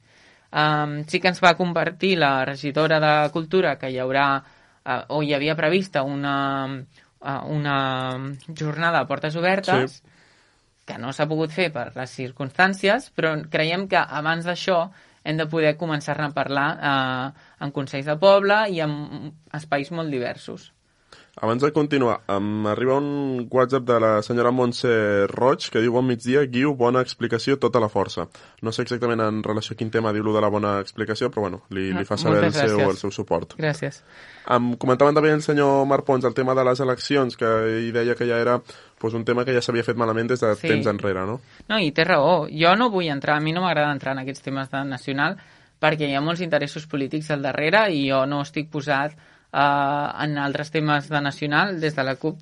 Um, 0.53 1.01
sí 1.09 1.19
que 1.21 1.33
ens 1.33 1.41
va 1.43 1.57
compartir 1.57 2.15
la 2.21 2.45
regidora 2.45 3.01
de 3.03 3.15
Cultura 3.33 3.75
que 3.81 3.91
hi 3.91 3.97
haurà, 4.01 4.29
uh, 4.37 5.01
o 5.17 5.23
hi 5.25 5.33
havia 5.35 5.57
prevista 5.57 6.05
una, 6.05 6.37
uh, 6.69 7.41
una 7.57 7.79
jornada 8.53 9.01
a 9.01 9.09
portes 9.09 9.37
obertes, 9.37 9.99
sí 9.99 10.15
que 10.87 10.99
no 11.03 11.13
s'ha 11.13 11.27
pogut 11.31 11.53
fer 11.55 11.69
per 11.75 11.89
les 11.97 12.15
circumstàncies, 12.21 13.11
però 13.17 13.35
creiem 13.51 13.89
que 13.91 13.99
abans 14.21 14.47
d'això 14.47 14.79
hem 15.27 15.41
de 15.41 15.49
poder 15.51 15.75
començar-ne 15.81 16.29
a 16.29 16.37
parlar 16.37 16.69
eh, 16.77 17.47
en 17.67 17.75
consells 17.75 18.07
de 18.07 18.17
poble 18.23 18.63
i 18.71 18.81
en 18.85 18.97
espais 19.59 19.91
molt 19.91 20.15
diversos. 20.15 20.71
Abans 21.39 21.61
de 21.61 21.71
continuar, 21.71 22.23
em 22.33 22.67
arriba 22.67 22.95
un 22.97 23.47
WhatsApp 23.51 23.85
de 23.85 24.01
la 24.01 24.23
senyora 24.23 24.51
Montse 24.51 25.27
Roig 25.29 25.67
que 25.69 25.83
diu 25.85 25.93
bon 25.93 26.07
migdia, 26.09 26.47
Guiu, 26.49 26.71
bona 26.81 27.03
explicació, 27.05 27.59
tota 27.61 27.83
la 27.83 27.91
força. 27.93 28.25
No 28.65 28.73
sé 28.73 28.87
exactament 28.87 29.21
en 29.21 29.43
relació 29.45 29.77
a 29.77 29.77
quin 29.77 29.91
tema 29.93 30.15
diu-lo 30.17 30.33
de 30.33 30.41
la 30.41 30.49
bona 30.49 30.79
explicació, 30.81 31.29
però 31.29 31.45
bueno, 31.45 31.61
li, 31.77 31.91
li 31.93 32.07
fa 32.09 32.17
saber 32.17 32.47
el 32.47 32.55
seu, 32.57 32.81
el 32.89 32.97
seu 32.97 33.13
suport. 33.13 33.53
Gràcies. 33.61 34.01
Em 34.57 34.73
comentaven 34.81 35.21
també 35.21 35.35
el 35.37 35.45
senyor 35.45 35.85
Marc 35.85 36.09
Pons 36.09 36.25
el 36.25 36.33
tema 36.33 36.57
de 36.57 36.65
les 36.71 36.81
eleccions, 36.81 37.37
que 37.37 37.53
ell 37.75 37.93
deia 37.93 38.17
que 38.17 38.31
ja 38.33 38.41
era 38.41 38.57
pues, 38.97 39.13
un 39.13 39.29
tema 39.29 39.45
que 39.45 39.53
ja 39.53 39.61
s'havia 39.61 39.85
fet 39.85 40.01
malament 40.01 40.33
des 40.33 40.41
de 40.41 40.57
sí. 40.57 40.73
temps 40.73 40.89
enrere, 40.89 41.29
no? 41.29 41.37
No, 41.69 41.77
i 41.77 41.93
té 41.93 42.09
raó. 42.09 42.47
Jo 42.49 42.73
no 42.81 42.89
vull 42.89 43.13
entrar, 43.13 43.37
a 43.37 43.45
mi 43.45 43.53
no 43.53 43.61
m'agrada 43.61 43.93
entrar 43.93 44.17
en 44.17 44.25
aquests 44.25 44.49
temes 44.49 44.73
de 44.73 44.87
nacional, 44.89 45.37
perquè 45.85 46.09
hi 46.09 46.17
ha 46.17 46.25
molts 46.25 46.41
interessos 46.41 46.89
polítics 46.89 47.29
al 47.29 47.45
darrere 47.45 47.91
i 47.93 48.07
jo 48.09 48.25
no 48.25 48.41
estic 48.41 48.73
posat 48.73 49.36
en 49.53 50.39
altres 50.39 50.71
temes 50.71 51.09
de 51.09 51.21
nacional, 51.21 51.81
des 51.81 51.95
de 51.97 52.05
la 52.05 52.17
CUP 52.17 52.41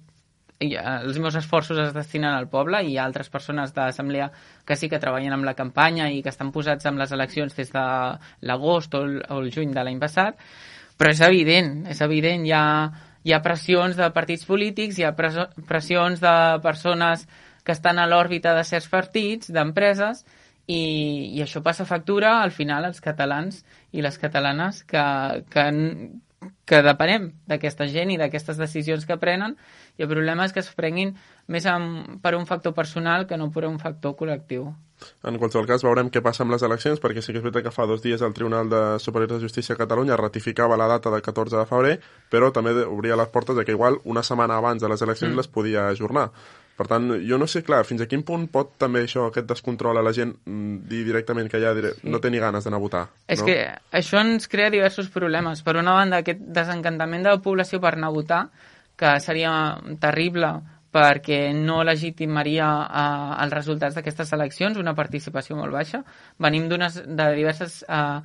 eh, 0.60 0.76
els 0.78 1.18
meus 1.18 1.34
esforços 1.34 1.78
es 1.78 1.94
destinen 1.94 2.32
al 2.32 2.48
poble 2.48 2.82
i 2.86 2.96
altres 2.98 3.30
persones 3.30 3.74
de 3.74 3.82
l'assemblea 3.82 4.30
que 4.64 4.76
sí 4.76 4.88
que 4.88 5.00
treballen 5.02 5.34
amb 5.34 5.44
la 5.44 5.54
campanya 5.54 6.10
i 6.10 6.22
que 6.22 6.32
estan 6.32 6.52
posats 6.52 6.86
amb 6.86 6.98
les 7.02 7.12
eleccions 7.12 7.56
des 7.56 7.72
de 7.72 7.86
l'agost 8.48 8.94
o, 8.94 9.04
o 9.04 9.40
el 9.40 9.50
juny 9.52 9.74
de 9.74 9.84
l'any 9.84 10.00
passat, 10.00 10.38
però 10.98 11.10
és 11.10 11.20
evident, 11.26 11.84
és 11.90 12.00
evident, 12.06 12.46
hi 12.46 12.54
ha, 12.54 12.64
hi 13.24 13.34
ha 13.34 13.42
pressions 13.42 13.98
de 13.98 14.10
partits 14.14 14.46
polítics, 14.46 14.98
hi 14.98 15.04
ha 15.08 15.14
pressions 15.14 16.22
de 16.22 16.36
persones 16.62 17.26
que 17.64 17.72
estan 17.72 17.98
a 17.98 18.06
l'òrbita 18.06 18.54
de 18.54 18.64
certs 18.68 18.90
partits, 18.92 19.50
d'empreses, 19.52 20.24
i, 20.66 21.34
i 21.36 21.42
això 21.44 21.60
passa 21.64 21.84
factura 21.84 22.38
al 22.42 22.52
final 22.52 22.86
als 22.86 23.02
catalans 23.04 23.64
i 23.92 24.04
les 24.04 24.16
catalanes 24.20 24.82
que, 24.88 25.02
que, 25.52 25.64
que 26.68 26.80
depenem 26.82 27.30
d'aquesta 27.50 27.86
gent 27.90 28.12
i 28.14 28.18
d'aquestes 28.20 28.58
decisions 28.60 29.06
que 29.06 29.18
prenen 29.20 29.56
i 29.98 30.06
el 30.06 30.10
problema 30.10 30.46
és 30.46 30.54
que 30.54 30.62
es 30.64 30.72
prenguin 30.74 31.14
més 31.46 31.66
amb, 31.70 32.18
per 32.22 32.34
un 32.38 32.46
factor 32.46 32.74
personal 32.74 33.28
que 33.28 33.38
no 33.40 33.50
per 33.54 33.66
un 33.68 33.78
factor 33.78 34.16
col·lectiu. 34.18 34.72
En 35.26 35.36
qualsevol 35.40 35.66
cas, 35.68 35.82
veurem 35.84 36.08
què 36.12 36.22
passa 36.24 36.44
amb 36.44 36.54
les 36.54 36.62
eleccions, 36.64 37.00
perquè 37.02 37.22
sí 37.22 37.32
que 37.32 37.40
és 37.40 37.44
veritat 37.44 37.66
que 37.66 37.74
fa 37.74 37.86
dos 37.90 38.02
dies 38.04 38.22
el 38.22 38.34
Tribunal 38.36 38.70
de 38.70 38.82
Superior 39.02 39.34
de 39.34 39.40
Justícia 39.42 39.74
de 39.74 39.80
Catalunya 39.82 40.16
ratificava 40.20 40.78
la 40.80 40.88
data 40.88 41.10
del 41.12 41.22
14 41.22 41.58
de 41.58 41.66
febrer, 41.68 41.94
però 42.30 42.52
també 42.54 42.76
obria 42.84 43.18
les 43.18 43.32
portes 43.34 43.56
de 43.58 43.64
que 43.64 43.74
igual 43.76 43.98
una 44.04 44.22
setmana 44.22 44.56
abans 44.60 44.82
de 44.82 44.88
les 44.88 45.02
eleccions 45.02 45.34
mm. 45.34 45.42
les 45.42 45.50
podia 45.50 45.88
ajornar. 45.88 46.30
Per 46.74 46.88
tant, 46.90 47.06
jo 47.22 47.38
no 47.38 47.46
sé, 47.46 47.62
clar, 47.62 47.84
fins 47.86 48.02
a 48.02 48.08
quin 48.10 48.24
punt 48.26 48.48
pot 48.50 48.72
també 48.82 49.04
això, 49.04 49.28
aquest 49.28 49.46
descontrol 49.46 50.00
a 50.00 50.02
la 50.02 50.10
gent, 50.16 50.32
mm, 50.42 50.80
dir 50.90 51.04
directament 51.06 51.46
que 51.50 51.60
ja 51.62 51.70
dire... 51.76 51.94
sí. 52.00 52.08
no 52.10 52.18
té 52.18 52.32
ni 52.34 52.40
ganes 52.42 52.66
d'anar 52.66 52.80
a 52.80 52.82
votar. 52.82 53.02
És 53.30 53.44
no? 53.44 53.46
que 53.46 53.58
això 53.94 54.18
ens 54.18 54.50
crea 54.50 54.72
diversos 54.74 55.10
problemes. 55.14 55.62
Per 55.62 55.76
una 55.78 55.94
banda, 55.94 56.22
aquest 56.24 56.42
desencantament 56.56 57.22
de 57.22 57.36
la 57.36 57.42
població 57.44 57.78
per 57.80 57.94
anar 57.94 58.10
a 58.10 58.16
votar, 58.16 58.40
que 58.98 59.12
seria 59.22 59.52
terrible 60.02 60.50
perquè 60.94 61.38
no 61.54 61.80
legitimaria 61.86 62.66
eh, 62.86 63.30
els 63.44 63.54
resultats 63.54 63.94
d'aquestes 63.98 64.34
eleccions, 64.34 64.78
una 64.78 64.94
participació 64.98 65.58
molt 65.58 65.74
baixa. 65.74 66.02
Venim 66.42 66.68
de 66.70 67.30
diverses 67.38 67.82
eh, 67.86 68.20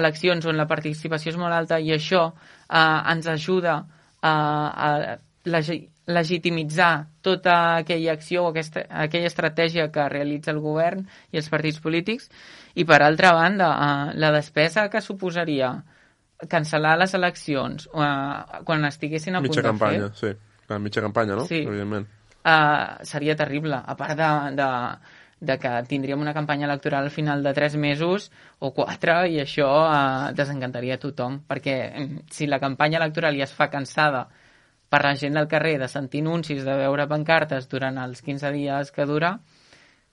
eleccions 0.00 0.48
on 0.48 0.56
la 0.56 0.68
participació 0.68 1.32
és 1.32 1.40
molt 1.40 1.56
alta 1.56 1.80
i 1.80 1.92
això 1.92 2.26
eh, 2.32 3.12
ens 3.12 3.28
ajuda 3.32 3.78
eh, 3.80 4.28
a 4.28 5.16
legi 5.44 5.82
legitimitzar 6.06 7.06
tota 7.22 7.76
aquella 7.76 8.12
acció 8.16 8.44
o 8.44 8.50
aquesta, 8.50 8.86
aquella 8.90 9.30
estratègia 9.30 9.90
que 9.94 10.08
realitza 10.10 10.50
el 10.50 10.58
govern 10.58 11.04
i 11.30 11.38
els 11.38 11.50
partits 11.52 11.78
polítics 11.80 12.30
i 12.74 12.84
per 12.84 13.02
altra 13.02 13.34
banda 13.38 13.68
eh, 13.74 14.14
la 14.18 14.32
despesa 14.34 14.88
que 14.90 15.00
suposaria 15.00 15.76
cancel·lar 16.50 16.96
les 16.98 17.14
eleccions 17.14 17.86
eh, 17.86 18.62
quan 18.66 18.90
estiguessin 18.90 19.38
a 19.38 19.44
mitja 19.44 19.60
punt 19.60 19.62
de 19.62 19.68
campanya, 19.70 20.10
fer 20.10 20.34
sí. 20.34 20.78
Mitja 20.80 21.02
campanya, 21.04 21.36
no? 21.36 21.44
Sí. 21.44 21.62
Evidentment. 21.66 22.08
uh, 22.44 23.04
seria 23.04 23.36
terrible. 23.36 23.74
A 23.74 23.96
part 23.96 24.16
de, 24.16 24.30
de, 24.56 24.68
de 25.40 25.58
que 25.58 25.72
tindríem 25.88 26.20
una 26.20 26.34
campanya 26.34 26.66
electoral 26.66 27.04
al 27.04 27.10
final 27.10 27.42
de 27.42 27.52
tres 27.52 27.76
mesos 27.76 28.30
o 28.58 28.72
quatre 28.74 29.28
i 29.30 29.40
això 29.42 29.68
uh, 29.84 30.30
desencantaria 30.34 30.98
a 30.98 31.02
tothom. 31.02 31.42
Perquè 31.48 31.76
mm, 31.90 32.24
si 32.30 32.46
la 32.46 32.60
campanya 32.62 33.00
electoral 33.02 33.38
ja 33.38 33.48
es 33.48 33.54
fa 33.54 33.70
cansada 33.70 34.28
per 34.92 35.00
la 35.06 35.14
gent 35.16 35.38
del 35.38 35.48
carrer 35.48 35.78
de 35.80 35.88
sentir 35.88 36.20
anuncis, 36.20 36.66
de 36.66 36.74
veure 36.76 37.08
pancartes 37.08 37.64
durant 37.72 37.96
els 38.02 38.20
15 38.20 38.50
dies 38.52 38.92
que 38.92 39.06
dura, 39.08 39.38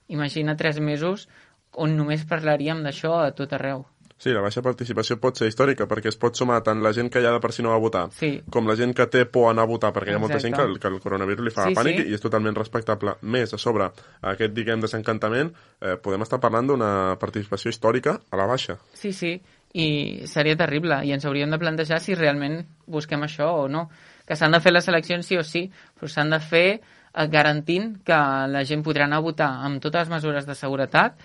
imagina 0.08 0.56
tres 0.56 0.80
mesos 0.80 1.28
on 1.76 1.92
només 1.98 2.24
parlaríem 2.26 2.80
d'això 2.82 3.20
a 3.22 3.30
tot 3.36 3.52
arreu. 3.54 3.84
Sí, 4.20 4.34
la 4.36 4.42
baixa 4.44 4.60
participació 4.60 5.16
pot 5.16 5.38
ser 5.38 5.46
històrica, 5.48 5.86
perquè 5.88 6.10
es 6.10 6.16
pot 6.20 6.36
sumar 6.36 6.58
tant 6.64 6.82
la 6.84 6.90
gent 6.92 7.08
que 7.08 7.22
ja 7.24 7.30
de 7.32 7.38
per 7.40 7.52
si 7.56 7.62
no 7.64 7.70
va 7.72 7.78
votar, 7.80 8.10
Sí. 8.12 8.42
com 8.52 8.66
la 8.68 8.74
gent 8.76 8.92
que 8.94 9.06
té 9.06 9.22
por 9.24 9.46
a 9.48 9.52
anar 9.54 9.62
a 9.62 9.66
votar, 9.70 9.92
perquè 9.94 10.10
hi 10.12 10.14
ha 10.14 10.18
molta 10.18 10.38
gent 10.38 10.52
Exacte. 10.52 10.66
que, 10.66 10.72
el- 10.74 10.80
que 10.80 10.88
el 10.88 11.00
coronavirus 11.00 11.44
li 11.46 11.50
fa 11.50 11.64
Sí, 11.68 11.74
pànic 11.74 12.02
sí. 12.02 12.08
i 12.10 12.14
és 12.14 12.20
totalment 12.20 12.54
respectable. 12.56 13.14
Més, 13.22 13.54
a 13.54 13.58
sobre, 13.58 13.88
aquest, 14.20 14.52
diguem, 14.52 14.80
desencantament, 14.80 15.54
eh, 15.80 15.96
podem 16.02 16.20
estar 16.22 16.38
parlant 16.40 16.66
d'una 16.66 17.16
participació 17.18 17.70
històrica 17.70 18.20
a 18.30 18.36
la 18.36 18.46
baixa. 18.46 18.76
Sí, 18.92 19.12
sí, 19.14 19.40
i 19.72 20.26
seria 20.26 20.56
terrible 20.56 21.00
i 21.06 21.12
ens 21.12 21.24
hauríem 21.24 21.50
de 21.50 21.58
plantejar 21.58 22.00
si 22.00 22.14
realment 22.14 22.66
busquem 22.86 23.22
això 23.22 23.48
o 23.64 23.68
no. 23.68 23.88
Que 24.30 24.38
s'han 24.38 24.54
de 24.54 24.60
fer 24.62 24.70
les 24.70 24.86
eleccions 24.92 25.26
sí 25.26 25.34
o 25.40 25.42
sí, 25.42 25.64
però 25.98 26.06
s'han 26.06 26.30
de 26.30 26.38
fer 26.38 26.66
eh, 26.78 27.26
garantint 27.32 27.96
que 28.06 28.18
la 28.54 28.62
gent 28.68 28.84
podrà 28.86 29.08
anar 29.10 29.18
a 29.18 29.26
votar 29.26 29.50
amb 29.66 29.82
totes 29.82 30.06
les 30.06 30.14
mesures 30.14 30.46
de 30.46 30.54
seguretat 30.54 31.18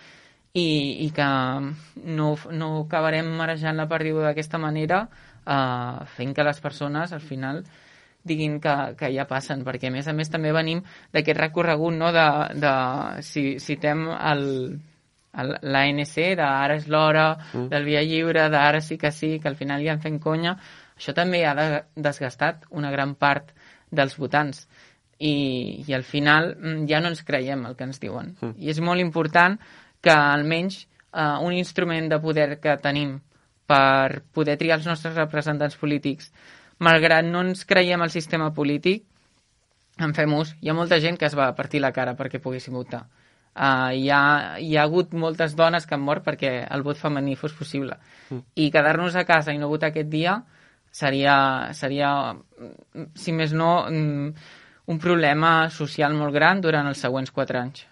i, 0.57 1.05
i 1.05 1.09
que 1.13 1.29
no, 2.17 2.29
no 2.51 2.69
acabarem 2.81 3.29
marejant 3.37 3.77
la 3.77 3.85
perdiu 3.91 4.23
d'aquesta 4.23 4.57
manera 4.57 5.03
eh, 5.05 6.05
fent 6.17 6.33
que 6.33 6.47
les 6.47 6.61
persones 6.63 7.13
al 7.13 7.21
final 7.21 7.61
diguin 8.25 8.57
que, 8.59 8.73
que 8.97 9.11
ja 9.13 9.27
passen, 9.29 9.61
perquè 9.61 9.91
a 9.91 9.93
més 9.93 10.07
a 10.09 10.13
més 10.17 10.31
també 10.33 10.49
venim 10.55 10.81
d'aquest 11.13 11.37
recorregut 11.37 11.93
no, 11.93 12.09
de, 12.15 12.25
de 12.57 12.73
si 13.21 13.43
citem 13.61 14.07
el- 14.15 14.79
l'ANC, 15.35 16.15
d'ara 16.39 16.77
és 16.79 16.87
l'hora, 16.87 17.35
mm. 17.53 17.67
del 17.69 17.85
via 17.85 18.01
lliure, 18.07 18.47
d'ara 18.49 18.81
sí 18.81 18.97
que 18.97 19.11
sí, 19.11 19.35
que 19.39 19.49
al 19.51 19.57
final 19.59 19.83
ja 19.83 19.93
en 19.93 20.01
fent 20.01 20.17
conya, 20.23 20.55
això 20.95 21.13
també 21.15 21.43
ha 21.45 21.53
de, 21.57 21.69
desgastat 21.95 22.65
una 22.71 22.91
gran 22.91 23.15
part 23.15 23.51
dels 23.91 24.17
votants 24.17 24.65
i, 25.19 25.83
i 25.87 25.93
al 25.93 26.03
final 26.03 26.55
mm, 26.55 26.85
ja 26.89 26.99
no 27.01 27.11
ens 27.11 27.23
creiem 27.23 27.65
el 27.67 27.75
que 27.75 27.87
ens 27.87 28.01
diuen. 28.01 28.35
Mm. 28.41 28.53
I 28.59 28.71
és 28.73 28.81
molt 28.83 29.03
important 29.03 29.57
que 30.03 30.13
almenys 30.13 30.83
eh, 30.83 31.37
un 31.41 31.53
instrument 31.53 32.09
de 32.11 32.19
poder 32.21 32.59
que 32.59 32.77
tenim 32.83 33.17
per 33.65 34.21
poder 34.35 34.57
triar 34.61 34.79
els 34.79 34.87
nostres 34.87 35.15
representants 35.17 35.77
polítics, 35.81 36.31
malgrat 36.79 37.25
no 37.25 37.41
ens 37.41 37.65
creiem 37.65 38.03
el 38.05 38.13
sistema 38.13 38.51
polític, 38.53 39.05
en 39.97 40.11
fem 40.13 40.33
ús. 40.35 40.51
Hi 40.61 40.69
ha 40.69 40.75
molta 40.75 40.99
gent 40.99 41.17
que 41.17 41.25
es 41.25 41.37
va 41.37 41.53
partir 41.55 41.81
la 41.81 41.93
cara 41.95 42.17
perquè 42.19 42.41
poguessin 42.43 42.75
votar. 42.75 43.05
Uh, 43.55 43.95
hi, 43.95 44.09
ha, 44.11 44.57
hi 44.59 44.75
ha 44.75 44.83
hagut 44.83 45.13
moltes 45.15 45.53
dones 45.55 45.85
que 45.87 45.95
han 45.95 46.03
mort 46.03 46.25
perquè 46.25 46.65
el 46.75 46.83
vot 46.83 46.99
femení 46.99 47.37
fos 47.39 47.55
possible. 47.55 47.95
Mm. 48.29 48.41
I 48.59 48.65
quedar-nos 48.73 49.15
a 49.15 49.23
casa 49.23 49.55
i 49.55 49.61
no 49.61 49.71
votar 49.71 49.93
aquest 49.93 50.11
dia 50.11 50.41
seria, 50.95 51.35
seria 51.75 52.11
mm, 52.33 53.09
si 53.19 53.33
més 53.35 53.51
no, 53.53 53.73
mm, 53.89 54.31
un 54.93 55.01
problema 55.01 55.69
social 55.73 56.13
molt 56.15 56.33
gran 56.35 56.61
durant 56.63 56.87
els 56.87 57.01
següents 57.03 57.31
quatre 57.35 57.59
anys. 57.59 57.83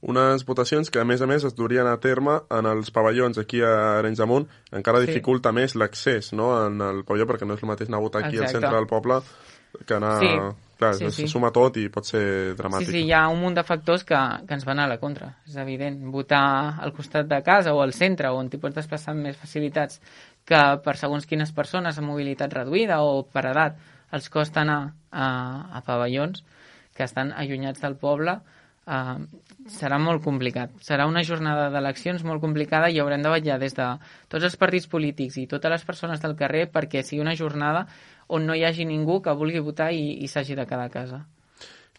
Unes 0.00 0.46
votacions 0.48 0.88
que, 0.88 0.96
a 1.00 1.04
més 1.04 1.20
a 1.20 1.26
més, 1.28 1.44
es 1.44 1.52
durien 1.54 1.84
a 1.86 1.98
terme 2.00 2.38
en 2.56 2.66
els 2.70 2.88
pavellons 2.90 3.36
aquí 3.42 3.60
a 3.60 3.98
Arenys 3.98 4.18
de 4.22 4.26
Munt. 4.26 4.46
Encara 4.72 5.00
Sí. 5.02 5.10
dificulta 5.10 5.52
més 5.52 5.74
l'accés 5.76 6.32
no? 6.32 6.54
en 6.66 6.80
el 6.80 7.04
pavelló, 7.04 7.26
perquè 7.28 7.46
no 7.46 7.54
és 7.54 7.62
el 7.62 7.68
mateix 7.68 7.88
anar 7.90 7.98
a 8.00 8.06
votar 8.06 8.24
aquí 8.24 8.38
al 8.38 8.44
Exacte. 8.48 8.60
centre 8.60 8.76
del 8.78 8.86
poble 8.88 9.20
que 9.86 9.94
anar... 9.94 10.18
Sí. 10.20 10.34
Clar, 10.80 10.94
Sí, 10.96 11.04
se 11.04 11.10
sí. 11.10 11.26
suma 11.28 11.50
tot 11.52 11.76
i 11.76 11.90
pot 11.92 12.06
ser 12.08 12.22
Sí, 12.22 12.56
dramàtic. 12.56 12.88
sí, 12.88 13.02
hi 13.04 13.12
ha 13.12 13.26
un 13.28 13.38
munt 13.42 13.54
de 13.58 13.62
factors 13.68 14.00
que, 14.02 14.16
que 14.48 14.54
ens 14.56 14.64
van 14.64 14.78
a 14.80 14.86
la 14.88 14.96
contra, 14.96 15.26
és 15.46 15.58
evident. 15.60 15.98
Votar 16.10 16.80
al 16.80 16.94
costat 16.96 17.28
de 17.28 17.42
casa 17.44 17.74
o 17.76 17.82
al 17.82 17.92
centre, 17.92 18.30
on 18.32 18.48
t'hi 18.48 18.56
pots 18.56 18.78
desplaçar 18.78 19.12
amb 19.12 19.26
més 19.26 19.36
facilitats 19.36 20.00
que 20.44 20.60
per 20.84 20.96
segons 20.98 21.26
quines 21.26 21.52
persones 21.56 21.98
amb 21.98 22.10
mobilitat 22.10 22.52
reduïda 22.54 23.00
o 23.06 23.22
per 23.22 23.44
edat 23.52 23.78
els 24.12 24.28
costa 24.28 24.64
anar 24.64 24.80
a, 25.10 25.26
a 25.78 25.82
pavellons 25.86 26.42
que 26.96 27.06
estan 27.06 27.32
allunyats 27.32 27.80
del 27.80 27.96
poble, 27.96 28.40
eh, 28.90 29.16
serà 29.70 29.98
molt 30.02 30.22
complicat. 30.24 30.72
Serà 30.84 31.06
una 31.08 31.22
jornada 31.26 31.68
d'eleccions 31.72 32.24
molt 32.26 32.42
complicada 32.42 32.90
i 32.90 32.98
haurem 33.00 33.22
de 33.22 33.32
vetllar 33.32 33.58
des 33.62 33.76
de 33.78 33.88
tots 34.28 34.44
els 34.44 34.56
partits 34.60 34.88
polítics 34.90 35.38
i 35.38 35.46
totes 35.50 35.76
les 35.76 35.84
persones 35.86 36.22
del 36.22 36.36
carrer 36.36 36.66
perquè 36.72 37.04
sigui 37.06 37.22
una 37.22 37.36
jornada 37.38 37.86
on 38.28 38.46
no 38.46 38.54
hi 38.54 38.64
hagi 38.64 38.86
ningú 38.86 39.20
que 39.22 39.34
vulgui 39.34 39.62
votar 39.62 39.92
i, 39.92 40.18
i 40.24 40.28
s'hagi 40.28 40.58
de 40.58 40.66
quedar 40.66 40.88
a 40.90 40.94
casa. 40.94 41.20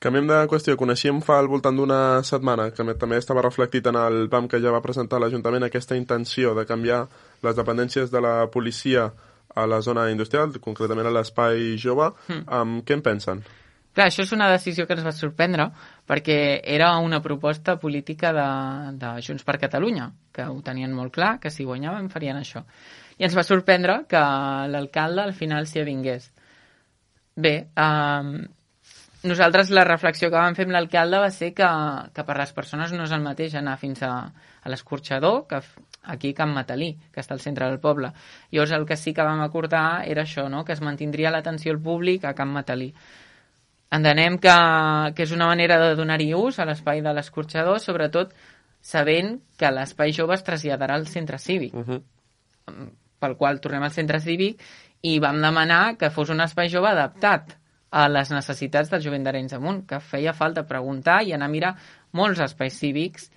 Canviem 0.02 0.26
de 0.26 0.38
qüestió. 0.50 0.74
Coneixíem 0.80 1.20
fa 1.22 1.36
al 1.38 1.48
voltant 1.50 1.78
d'una 1.78 2.24
setmana 2.26 2.72
que 2.74 2.86
també 2.98 3.20
estava 3.22 3.44
reflectit 3.46 3.86
en 3.86 4.00
el 4.02 4.24
PAM 4.32 4.48
que 4.50 4.58
ja 4.64 4.72
va 4.74 4.82
presentar 4.82 5.20
l'Ajuntament 5.22 5.68
aquesta 5.68 5.98
intenció 6.00 6.56
de 6.58 6.66
canviar 6.66 7.04
les 7.44 7.58
dependències 7.58 8.12
de 8.12 8.22
la 8.22 8.36
policia 8.52 9.10
a 9.56 9.66
la 9.68 9.82
zona 9.82 10.10
industrial, 10.12 10.54
concretament 10.64 11.10
a 11.10 11.16
l'espai 11.16 11.76
jove. 11.82 12.12
Mm. 12.28 12.46
Um, 12.48 12.78
què 12.88 12.96
en 12.96 13.04
pensen? 13.06 13.44
Clar, 13.92 14.08
això 14.08 14.24
és 14.24 14.32
una 14.32 14.48
decisió 14.48 14.86
que 14.88 14.96
ens 14.96 15.04
va 15.04 15.12
sorprendre 15.12 15.66
perquè 16.08 16.62
era 16.64 16.94
una 17.04 17.20
proposta 17.24 17.76
política 17.80 18.32
de, 18.36 18.48
de 19.02 19.10
Junts 19.26 19.44
per 19.44 19.58
Catalunya, 19.60 20.08
que 20.32 20.46
ho 20.48 20.62
tenien 20.64 20.94
molt 20.96 21.12
clar, 21.18 21.34
que 21.44 21.52
si 21.52 21.68
guanyaven 21.68 22.08
farien 22.14 22.40
això. 22.40 22.64
I 23.20 23.28
ens 23.28 23.36
va 23.36 23.44
sorprendre 23.44 24.06
que 24.08 24.22
l'alcalde 24.72 25.26
al 25.26 25.36
final 25.36 25.68
s'hi 25.68 25.84
avingués. 25.84 26.32
Bé, 27.36 27.54
eh, 27.68 28.32
nosaltres 29.28 29.70
la 29.76 29.84
reflexió 29.84 30.32
que 30.32 30.40
vam 30.40 30.56
fer 30.56 30.70
amb 30.70 30.78
l'alcalde 30.78 31.20
va 31.22 31.30
ser 31.36 31.52
que, 31.58 31.68
que 32.16 32.26
per 32.28 32.38
les 32.40 32.56
persones 32.56 32.96
no 32.96 33.04
és 33.04 33.12
el 33.12 33.28
mateix 33.28 33.60
anar 33.60 33.76
fins 33.82 34.02
a, 34.08 34.14
a 34.64 34.72
l'escorxador 34.72 35.44
que 35.52 35.60
aquí 36.04 36.32
a 36.32 36.36
Can 36.36 36.54
Matalí, 36.54 36.96
que 37.12 37.22
està 37.22 37.36
al 37.36 37.42
centre 37.42 37.68
del 37.70 37.80
poble. 37.80 38.12
Llavors 38.52 38.72
el 38.78 38.86
que 38.86 38.98
sí 38.98 39.14
que 39.14 39.26
vam 39.26 39.42
acordar 39.42 40.04
era 40.08 40.24
això, 40.24 40.48
no? 40.50 40.64
que 40.66 40.74
es 40.74 40.82
mantindria 40.82 41.32
l'atenció 41.32 41.74
al 41.74 41.82
públic 41.82 42.26
a 42.26 42.34
Can 42.34 42.50
Matalí. 42.50 42.92
Entenem 43.92 44.38
que, 44.40 44.56
que 45.16 45.24
és 45.28 45.34
una 45.36 45.50
manera 45.50 45.78
de 45.82 45.96
donar-hi 46.00 46.32
ús 46.34 46.60
a 46.60 46.66
l'espai 46.66 47.02
de 47.04 47.14
l'escorxador, 47.14 47.80
sobretot 47.84 48.32
sabent 48.82 49.36
que 49.60 49.72
l'espai 49.72 50.14
jove 50.16 50.38
es 50.38 50.46
traslladarà 50.48 50.96
al 50.96 51.08
centre 51.08 51.38
cívic, 51.38 51.74
Uh 51.74 51.86
-huh. 51.86 52.90
pel 53.20 53.36
qual 53.38 53.60
tornem 53.60 53.84
al 53.84 53.92
centre 53.92 54.20
cívic 54.20 54.62
i 55.02 55.20
vam 55.20 55.42
demanar 55.42 55.98
que 55.98 56.10
fos 56.10 56.30
un 56.30 56.42
espai 56.42 56.70
jove 56.70 56.90
adaptat 56.90 57.58
a 57.92 58.08
les 58.08 58.32
necessitats 58.32 58.90
del 58.90 59.02
jovent 59.02 59.24
d'Arenys 59.24 59.54
Amunt, 59.54 59.86
que 59.86 60.00
feia 60.00 60.34
falta 60.34 60.66
preguntar 60.68 61.24
i 61.24 61.34
anar 61.34 61.46
a 61.46 61.50
mirar 61.50 61.76
molts 62.14 62.40
espais 62.40 62.78
cívics 62.80 63.30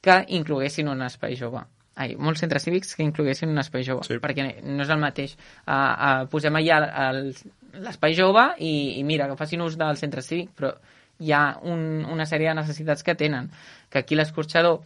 que 0.00 0.24
incloguessin 0.28 0.88
un 0.88 1.02
espai 1.02 1.36
jove. 1.36 1.62
Ai, 1.96 2.14
molts 2.20 2.42
centres 2.44 2.66
cívics 2.66 2.92
que 2.94 3.04
incloguessin 3.06 3.48
un 3.48 3.58
espai 3.62 3.84
jove, 3.86 4.04
Sí. 4.04 4.18
perquè 4.20 4.44
no 4.62 4.82
és 4.84 4.90
el 4.92 5.00
mateix. 5.00 5.36
Uh, 5.64 5.72
uh, 5.72 6.26
posem 6.28 6.54
allà 6.58 6.80
l'espai 7.72 8.14
jove 8.14 8.50
i, 8.58 8.98
i 9.00 9.04
mira, 9.04 9.28
que 9.30 9.36
facin 9.40 9.64
ús 9.64 9.78
del 9.80 9.96
centre 9.96 10.22
cívic, 10.22 10.50
però 10.56 10.74
hi 11.18 11.32
ha 11.32 11.56
un, 11.64 12.04
una 12.12 12.26
sèrie 12.28 12.50
de 12.50 12.58
necessitats 12.60 13.02
que 13.02 13.14
tenen, 13.16 13.48
que 13.88 14.02
aquí 14.04 14.14
l'escorxador 14.18 14.82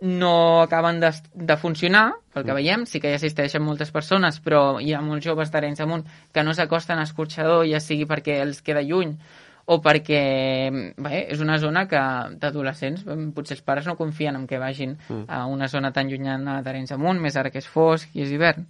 no 0.00 0.62
acaben 0.62 1.00
de, 1.00 1.10
de 1.34 1.56
funcionar, 1.56 2.12
pel 2.32 2.44
que 2.46 2.54
veiem, 2.54 2.84
sí 2.86 3.00
que 3.00 3.10
hi 3.10 3.16
assisteixen 3.16 3.64
moltes 3.64 3.90
persones, 3.90 4.38
però 4.44 4.78
hi 4.78 4.92
ha 4.94 5.00
molts 5.02 5.26
joves 5.26 5.50
d'Arenys 5.50 5.80
Amunt 5.82 6.04
que 6.32 6.44
no 6.44 6.54
s'acosten 6.54 7.00
a 7.00 7.06
escorxador, 7.08 7.64
ja 7.66 7.80
sigui 7.82 8.06
perquè 8.06 8.38
els 8.44 8.60
queda 8.62 8.84
lluny 8.84 9.16
o 9.68 9.76
perquè 9.84 10.22
bé, 10.96 11.18
és 11.28 11.42
una 11.44 11.58
zona 11.60 11.84
que 11.88 12.00
d'adolescents 12.40 13.04
mm, 13.04 13.32
potser 13.36 13.58
els 13.58 13.64
pares 13.66 13.88
no 13.88 13.98
confien 13.98 14.38
en 14.38 14.46
que 14.48 14.60
vagin 14.60 14.94
a 15.26 15.44
una 15.46 15.68
zona 15.68 15.90
tan 15.92 16.08
llunyana 16.08 16.62
d'Arenys 16.64 16.94
Amunt, 16.96 17.20
més 17.20 17.36
ara 17.36 17.52
que 17.52 17.60
és 17.60 17.68
fosc 17.68 18.16
i 18.16 18.24
és 18.24 18.32
hivern. 18.32 18.64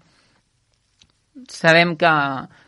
Sabem 1.54 1.94
que, 1.96 2.10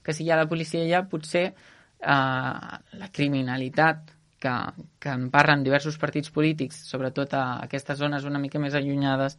que 0.06 0.14
si 0.14 0.24
hi 0.24 0.30
ha 0.30 0.38
la 0.38 0.46
policia 0.46 0.84
allà, 0.84 1.02
potser 1.10 1.44
eh, 1.50 2.78
la 3.02 3.10
criminalitat 3.10 4.14
que, 4.40 4.54
que 5.02 5.10
en 5.10 5.26
parlen 5.34 5.66
diversos 5.66 5.98
partits 5.98 6.30
polítics, 6.30 6.84
sobretot 6.86 7.34
a 7.34 7.44
aquestes 7.66 7.98
zones 7.98 8.30
una 8.30 8.38
mica 8.38 8.62
més 8.62 8.78
allunyades 8.78 9.36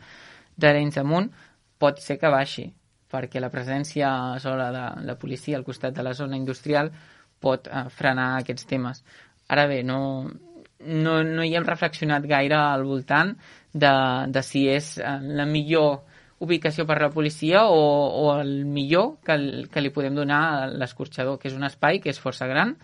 d'Arenys 0.59 0.99
Amunt, 0.99 1.31
pot 1.79 2.03
ser 2.03 2.19
que 2.19 2.29
baixi, 2.29 2.67
perquè 3.11 3.39
la 3.39 3.53
presència 3.55 4.11
sola 4.43 4.67
de 4.75 4.85
la 5.07 5.17
policia 5.19 5.57
al 5.57 5.65
costat 5.67 5.95
de 5.95 6.03
la 6.03 6.13
zona 6.13 6.35
industrial 6.35 6.91
pot 7.41 7.67
eh, 7.67 7.87
frenar 7.93 8.29
aquests 8.39 8.67
temes. 8.69 9.03
Ara 9.51 9.67
bé, 9.67 9.81
no, 9.83 10.29
no, 10.85 11.17
no 11.27 11.43
hi 11.43 11.55
hem 11.57 11.67
reflexionat 11.67 12.25
gaire 12.29 12.57
al 12.59 12.85
voltant 12.87 13.35
de, 13.73 13.91
de 14.31 14.43
si 14.45 14.67
és 14.71 14.95
eh, 14.99 15.17
la 15.41 15.47
millor 15.49 16.01
ubicació 16.41 16.87
per 16.89 16.97
a 16.97 17.03
la 17.05 17.13
policia 17.13 17.67
o, 17.69 17.81
o 18.23 18.25
el 18.39 18.65
millor 18.65 19.17
que, 19.25 19.37
que 19.71 19.83
li 19.83 19.93
podem 19.93 20.17
donar 20.17 20.41
a 20.49 20.67
l'escorxador, 20.73 21.37
que 21.37 21.51
és 21.51 21.57
un 21.57 21.67
espai 21.67 22.01
que 22.01 22.09
és 22.09 22.21
força 22.21 22.49
gran 22.49 22.75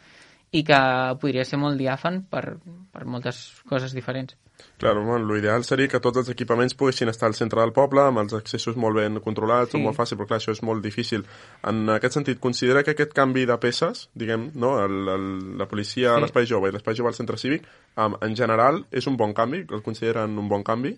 i 0.51 0.63
que 0.63 0.77
podria 1.21 1.43
ser 1.45 1.59
molt 1.59 1.77
diàfan 1.79 2.23
per, 2.31 2.57
per 2.93 3.05
moltes 3.05 3.61
coses 3.67 3.93
diferents. 3.93 4.37
Claro, 4.81 5.03
bueno, 5.05 5.27
l'ideal 5.29 5.61
seria 5.67 5.87
que 5.87 5.99
tots 6.01 6.17
els 6.17 6.29
equipaments 6.33 6.73
poguessin 6.73 7.11
estar 7.11 7.27
al 7.29 7.35
centre 7.37 7.61
del 7.61 7.73
poble, 7.75 8.01
amb 8.01 8.23
els 8.23 8.33
accessos 8.33 8.77
molt 8.79 8.97
ben 8.97 9.19
controlats, 9.21 9.75
Sí. 9.75 9.81
molt 9.83 9.97
fàcil, 9.97 10.17
però 10.17 10.25
clar, 10.31 10.39
això 10.39 10.51
és 10.55 10.63
molt 10.63 10.81
difícil. 10.81 11.25
En 11.63 11.83
aquest 11.93 12.15
sentit, 12.17 12.39
considera 12.39 12.81
que 12.83 12.95
aquest 12.95 13.13
canvi 13.13 13.45
de 13.45 13.57
peces, 13.61 14.09
diguem, 14.15 14.47
no, 14.55 14.79
el, 14.83 14.97
el, 15.13 15.27
la 15.59 15.67
policia 15.67 16.13
a 16.13 16.15
Sí. 16.15 16.21
l'espai 16.25 16.47
jove 16.49 16.69
i 16.69 16.71
l'espai 16.73 16.95
jove 16.95 17.09
al 17.09 17.13
centre 17.19 17.37
cívic, 17.37 17.67
en 17.97 18.35
general, 18.35 18.85
és 18.89 19.05
un 19.05 19.17
bon 19.17 19.33
canvi? 19.33 19.65
El 19.69 19.83
consideren 19.83 20.37
un 20.39 20.49
bon 20.49 20.63
canvi? 20.63 20.97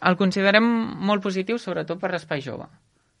El 0.00 0.16
considerem 0.16 0.64
molt 0.64 1.22
positiu, 1.22 1.58
sobretot 1.58 1.98
per 1.98 2.12
l'espai 2.12 2.40
jove, 2.42 2.68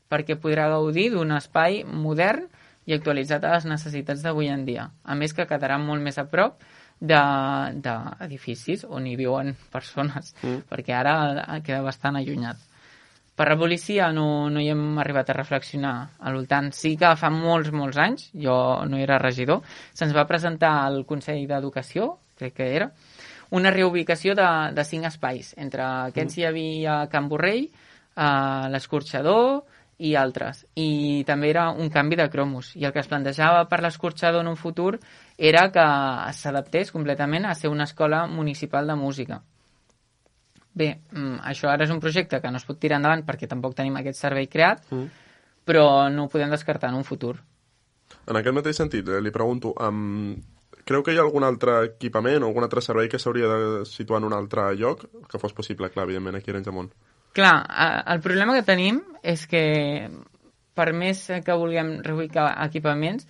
perquè 0.08 0.38
podrà 0.38 0.68
gaudir 0.68 1.10
d'un 1.10 1.32
espai 1.32 1.82
modern 1.84 2.46
i 2.86 2.94
actualitzat 2.96 3.44
a 3.44 3.54
les 3.56 3.66
necessitats 3.68 4.22
d'avui 4.24 4.50
en 4.52 4.64
dia. 4.66 4.88
A 5.04 5.14
més 5.14 5.34
que 5.34 5.48
quedarà 5.48 5.78
molt 5.80 6.02
més 6.04 6.18
a 6.18 6.26
prop 6.28 6.60
d'edificis 7.00 8.84
on 8.86 9.06
hi 9.06 9.16
viuen 9.18 9.54
persones, 9.72 10.34
mm. 10.42 10.68
perquè 10.70 10.94
ara 10.96 11.58
queda 11.64 11.82
bastant 11.82 12.16
allunyat. 12.20 12.60
Per 13.34 13.48
la 13.48 13.56
policia 13.58 14.12
no, 14.14 14.48
no 14.48 14.60
hi 14.62 14.68
hem 14.70 14.98
arribat 15.02 15.32
a 15.32 15.34
reflexionar 15.34 15.94
al 16.22 16.36
voltant. 16.38 16.70
Sí 16.70 16.94
que 16.96 17.10
fa 17.18 17.32
molts, 17.34 17.72
molts 17.74 17.98
anys, 17.98 18.28
jo 18.38 18.54
no 18.86 19.00
era 19.02 19.18
regidor, 19.18 19.64
se'ns 19.92 20.14
va 20.14 20.28
presentar 20.28 20.76
al 20.84 21.02
Consell 21.08 21.42
d'Educació, 21.50 22.12
crec 22.38 22.54
que 22.60 22.68
era, 22.76 22.92
una 23.50 23.72
reubicació 23.74 24.36
de, 24.38 24.46
de 24.74 24.84
cinc 24.86 25.08
espais. 25.10 25.52
Entre 25.58 25.82
aquests 25.82 26.38
hi 26.38 26.46
havia 26.46 27.00
Can 27.10 27.26
Borrell, 27.30 27.66
eh, 27.66 28.66
l'escorxador 28.70 29.64
i 29.98 30.14
altres. 30.18 30.66
I 30.74 31.22
també 31.26 31.50
era 31.50 31.68
un 31.70 31.90
canvi 31.90 32.16
de 32.16 32.28
cromos. 32.30 32.74
I 32.76 32.84
el 32.84 32.92
que 32.92 33.00
es 33.00 33.08
plantejava 33.08 33.68
per 33.68 33.80
l'escorxador 33.82 34.42
en 34.42 34.50
un 34.50 34.56
futur 34.56 34.98
era 35.38 35.70
que 35.72 35.84
s'adaptés 36.34 36.90
completament 36.92 37.46
a 37.46 37.54
ser 37.54 37.70
una 37.70 37.84
escola 37.84 38.26
municipal 38.26 38.86
de 38.86 38.94
música. 38.94 39.42
Bé, 40.74 40.88
mm, 41.12 41.38
això 41.46 41.68
ara 41.70 41.84
és 41.84 41.90
un 41.90 42.00
projecte 42.00 42.40
que 42.42 42.50
no 42.50 42.58
es 42.58 42.64
pot 42.66 42.80
tirar 42.80 42.98
endavant 42.98 43.22
perquè 43.24 43.46
tampoc 43.46 43.76
tenim 43.78 43.94
aquest 43.96 44.18
servei 44.18 44.48
creat, 44.48 44.82
Mm. 44.90 45.06
però 45.64 46.10
no 46.10 46.24
ho 46.24 46.28
podem 46.28 46.50
descartar 46.50 46.90
en 46.90 46.96
un 46.96 47.04
futur. 47.04 47.36
En 48.26 48.36
aquest 48.36 48.54
mateix 48.54 48.76
sentit, 48.76 49.08
eh, 49.08 49.20
li 49.20 49.30
pregunto, 49.30 49.72
um, 49.80 50.34
creu 50.84 51.02
que 51.02 51.12
hi 51.12 51.18
ha 51.18 51.22
algun 51.22 51.44
altre 51.44 51.84
equipament 51.84 52.42
o 52.42 52.46
algun 52.46 52.64
altre 52.64 52.82
servei 52.82 53.08
que 53.08 53.18
s'hauria 53.18 53.46
de 53.48 53.84
situar 53.84 54.18
en 54.18 54.24
un 54.24 54.32
altre 54.32 54.74
lloc 54.76 55.06
que 55.28 55.38
fos 55.38 55.52
possible, 55.52 55.90
clar, 55.90 56.04
evidentment, 56.04 56.36
aquí 56.36 56.50
a 56.50 56.52
Arenys 56.52 56.66
de 56.66 56.72
Munt? 56.72 56.92
Clar, 57.34 57.54
el 58.14 58.20
problema 58.22 58.54
que 58.54 58.62
tenim 58.62 59.00
és 59.26 59.46
que 59.50 59.64
per 60.74 60.92
més 60.94 61.24
que 61.44 61.56
vulguem 61.58 61.96
reubicar 62.06 62.52
equipaments, 62.66 63.26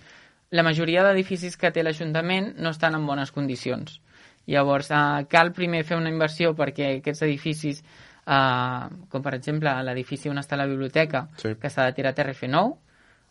la 0.53 0.63
majoria 0.63 1.03
d'edificis 1.05 1.57
que 1.57 1.71
té 1.73 1.83
l'Ajuntament 1.83 2.53
no 2.61 2.71
estan 2.73 2.95
en 2.97 3.05
bones 3.09 3.31
condicions. 3.33 3.99
Llavors, 4.45 4.91
eh, 4.91 5.25
cal 5.29 5.51
primer 5.53 5.83
fer 5.83 5.97
una 5.97 6.11
inversió 6.13 6.53
perquè 6.55 6.99
aquests 6.99 7.23
edificis, 7.25 7.81
eh, 7.81 8.87
com 9.09 9.21
per 9.25 9.33
exemple 9.33 9.73
l'edifici 9.83 10.29
on 10.29 10.37
està 10.37 10.57
la 10.57 10.67
biblioteca, 10.67 11.27
Sí. 11.37 11.55
que 11.55 11.69
s'ha 11.69 11.85
de 11.85 11.93
tirar 11.93 12.11
a 12.11 12.15
terra 12.15 12.31
i 12.31 12.35
fer 12.35 12.49
nou, 12.49 12.77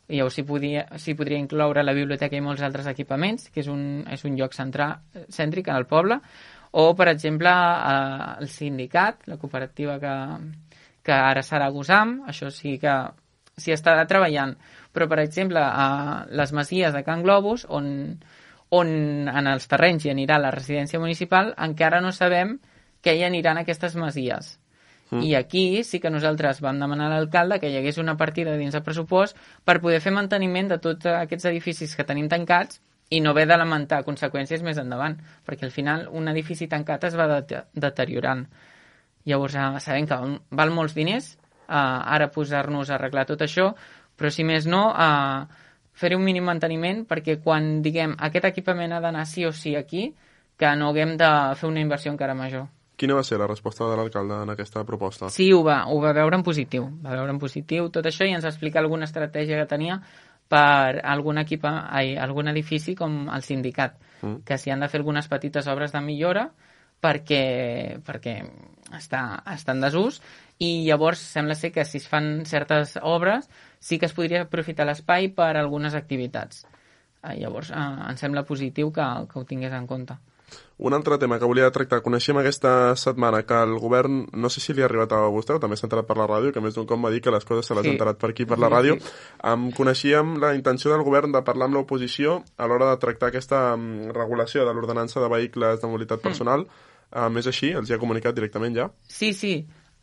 llavors 0.08 0.34
s'hi 0.34 0.42
podria, 0.42 0.86
podria 1.16 1.38
incloure 1.38 1.82
la 1.82 1.94
biblioteca 1.94 2.36
i 2.36 2.40
molts 2.40 2.62
altres 2.62 2.86
equipaments, 2.86 3.48
que 3.50 3.60
és 3.60 3.68
un, 3.68 4.04
és 4.10 4.24
un 4.24 4.36
lloc 4.36 4.52
central, 4.52 4.98
cèntric 5.30 5.68
en 5.68 5.76
el 5.76 5.86
poble, 5.86 6.20
o, 6.72 6.94
per 6.96 7.08
exemple, 7.08 7.48
eh, 7.48 8.40
el 8.40 8.48
sindicat, 8.48 9.26
la 9.26 9.36
cooperativa 9.36 9.98
que, 10.00 10.14
que 11.04 11.12
ara 11.12 11.44
serà 11.44 11.68
Gusam, 11.70 12.22
això 12.30 12.50
sí 12.50 12.78
que 12.82 12.94
s'hi 13.60 13.74
està 13.74 13.96
treballant. 14.10 14.56
Però, 14.94 15.08
per 15.10 15.20
exemple, 15.22 15.60
a 15.60 16.24
les 16.30 16.52
masies 16.56 16.94
de 16.94 17.04
Can 17.06 17.22
Globus, 17.22 17.66
on, 17.68 17.86
on 18.74 18.90
en 19.30 19.50
els 19.50 19.68
terrenys 19.70 20.06
hi 20.06 20.14
anirà 20.14 20.40
la 20.40 20.52
residència 20.54 21.02
municipal, 21.02 21.52
encara 21.68 22.00
no 22.00 22.12
sabem 22.12 22.58
què 23.04 23.14
hi 23.14 23.24
anirà 23.26 23.52
en 23.52 23.62
aquestes 23.62 23.96
masies. 24.00 24.54
Mm. 25.10 25.22
I 25.22 25.34
aquí 25.36 25.84
sí 25.84 26.00
que 26.00 26.10
nosaltres 26.10 26.62
vam 26.64 26.80
demanar 26.80 27.10
a 27.10 27.18
l'alcalde 27.18 27.60
que 27.60 27.68
hi 27.70 27.76
hagués 27.78 28.00
una 28.00 28.16
partida 28.16 28.56
dins 28.56 28.74
el 28.74 28.82
pressupost 28.82 29.36
per 29.64 29.80
poder 29.84 30.00
fer 30.00 30.14
manteniment 30.16 30.72
de 30.72 30.80
tots 30.82 31.10
aquests 31.12 31.50
edificis 31.52 31.94
que 31.94 32.06
tenim 32.08 32.30
tancats 32.32 32.80
i 33.12 33.20
no 33.20 33.34
haver 33.34 33.44
de 33.46 33.58
lamentar 33.60 34.02
conseqüències 34.06 34.64
més 34.64 34.80
endavant, 34.80 35.18
perquè 35.44 35.68
al 35.68 35.74
final 35.74 36.08
un 36.10 36.30
edifici 36.32 36.66
tancat 36.72 37.04
es 37.10 37.18
va 37.18 37.28
de 37.28 37.60
deteriorant. 37.74 38.46
Llavors 39.24 39.54
eh, 39.54 39.80
sabem 39.80 40.06
que 40.06 40.18
val- 40.50 40.72
molts 40.74 40.94
diners 40.94 41.34
eh, 41.34 41.74
ara 41.74 42.30
posar-nos 42.30 42.90
a 42.90 42.96
arreglar 42.98 43.26
tot 43.26 43.40
això, 43.40 43.70
però 44.16 44.30
si 44.30 44.44
més 44.44 44.66
no, 44.66 44.90
eh, 44.92 45.46
fer 45.94 46.14
un 46.16 46.24
mínim 46.26 46.44
manteniment 46.44 47.04
perquè 47.06 47.38
quan 47.42 47.80
diguem 47.82 48.16
aquest 48.18 48.44
equipament 48.50 48.92
ha 48.92 49.00
d'anar 49.00 49.26
sí 49.26 49.44
o 49.46 49.52
sí 49.52 49.76
aquí, 49.76 50.12
que 50.58 50.70
no 50.76 50.88
haguem 50.90 51.16
de 51.18 51.28
fer 51.58 51.68
una 51.68 51.80
inversió 51.80 52.12
encara 52.12 52.34
major. 52.34 52.66
Quina 52.96 53.14
va 53.16 53.24
ser 53.26 53.38
la 53.40 53.46
resposta 53.48 53.88
de 53.90 53.96
l'alcalde 53.98 54.36
en 54.44 54.50
aquesta 54.52 54.84
proposta? 54.86 55.28
Sí, 55.28 55.48
ho 55.52 55.64
va, 55.66 55.80
ho 55.90 55.96
va 56.00 56.12
veure 56.14 56.36
en 56.38 56.44
positiu. 56.46 56.84
Va 57.02 57.16
veure 57.16 57.32
en 57.32 57.40
positiu 57.42 57.88
tot 57.90 58.06
això 58.06 58.22
i 58.28 58.30
ens 58.36 58.44
va 58.46 58.52
explicar 58.52 58.84
alguna 58.84 59.04
estratègia 59.08 59.58
que 59.58 59.66
tenia 59.66 59.96
per 60.48 61.00
algun, 61.02 61.38
equipa, 61.42 61.88
ai, 61.90 62.14
algun 62.16 62.48
edifici 62.52 62.94
com 62.94 63.28
el 63.34 63.42
sindicat, 63.42 63.96
Mm. 64.22 64.44
que 64.46 64.56
s'hi 64.56 64.70
han 64.70 64.80
de 64.80 64.88
fer 64.88 65.00
algunes 65.00 65.26
petites 65.28 65.66
obres 65.68 65.90
de 65.92 66.00
millora 66.00 66.46
perquè, 67.04 67.42
perquè 68.06 68.38
està, 68.96 69.20
està 69.52 69.74
en 69.76 69.84
desús 69.84 70.20
i 70.62 70.84
llavors 70.86 71.20
sembla 71.20 71.56
ser 71.58 71.72
que 71.74 71.84
si 71.84 71.98
es 72.00 72.08
fan 72.08 72.44
certes 72.48 72.96
obres 73.02 73.48
sí 73.84 73.98
que 73.98 74.06
es 74.08 74.14
podria 74.16 74.44
aprofitar 74.46 74.86
l'espai 74.88 75.28
per 75.36 75.52
a 75.56 75.60
algunes 75.60 75.94
activitats. 75.98 76.64
Eh, 77.24 77.34
llavors 77.40 77.70
eh, 77.74 77.88
em 78.10 78.16
sembla 78.20 78.46
positiu 78.48 78.92
que, 78.94 79.08
que 79.30 79.40
ho 79.40 79.44
tingués 79.48 79.74
en 79.76 79.86
compte. 79.90 80.16
Un 80.78 80.94
altre 80.94 81.16
tema 81.18 81.38
que 81.38 81.46
volia 81.48 81.70
tractar. 81.74 82.00
Coneixem 82.02 82.36
aquesta 82.38 82.94
setmana 82.98 83.40
que 83.46 83.56
el 83.62 83.72
govern, 83.82 84.24
no 84.38 84.50
sé 84.50 84.60
si 84.62 84.74
li 84.74 84.82
ha 84.82 84.86
arribat 84.88 85.12
a 85.16 85.20
vostè 85.32 85.54
o 85.56 85.60
també 85.62 85.78
s'ha 85.78 85.86
enterat 85.88 86.06
per 86.06 86.16
la 86.18 86.26
ràdio, 86.30 86.52
que 86.54 86.62
més 86.62 86.74
d'un 86.76 86.86
cop 86.86 87.00
va 87.02 87.10
dir 87.14 87.20
que 87.24 87.32
les 87.34 87.46
coses 87.46 87.66
se 87.66 87.74
les 87.74 87.82
Sí. 87.86 87.90
ha 87.90 87.94
enterat 87.96 88.18
per 88.20 88.30
aquí 88.30 88.46
per 88.46 88.58
la 88.58 88.70
ràdio. 88.70 88.98
Sí. 89.00 89.12
Em 89.50 89.68
coneixíem 89.74 90.36
la 90.42 90.54
intenció 90.54 90.92
del 90.92 91.02
govern 91.06 91.32
de 91.34 91.42
parlar 91.46 91.66
amb 91.70 91.78
l'oposició 91.78 92.42
a 92.58 92.66
l'hora 92.70 92.90
de 92.90 92.98
tractar 93.02 93.28
aquesta 93.30 93.76
mm, 93.76 94.10
regulació 94.14 94.66
de 94.66 94.74
l'ordenança 94.74 95.20
de 95.20 95.28
vehicles 95.28 95.80
de 95.80 95.86
mobilitat 95.88 96.22
Mm. 96.24 96.66
Um, 97.14 97.38
és 97.38 97.48
així? 97.50 97.72
Els 97.78 97.90
hi 97.90 97.96
ha 97.96 98.02
comunicat 98.02 98.36
directament 98.36 98.76
ja? 98.76 98.88
Sí, 99.08 99.32
sí. 99.32 99.54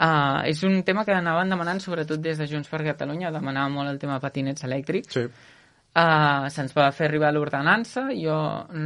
Uh, 0.02 0.42
és 0.50 0.64
un 0.66 0.80
tema 0.88 1.04
que 1.06 1.14
anaven 1.14 1.52
demanant, 1.52 1.82
sobretot 1.84 2.22
des 2.24 2.40
de 2.40 2.48
Junts 2.50 2.72
per 2.72 2.82
Catalunya, 2.88 3.34
demanava 3.36 3.70
molt 3.70 3.92
el 3.92 4.00
tema 4.02 4.20
patinets 4.24 4.66
elèctrics. 4.66 5.20
Sí. 5.20 5.28
Uh, 5.92 6.48
se'ns 6.50 6.72
va 6.74 6.88
fer 6.96 7.10
arribar 7.10 7.34
l'ordenança, 7.36 8.08
jo 8.16 8.38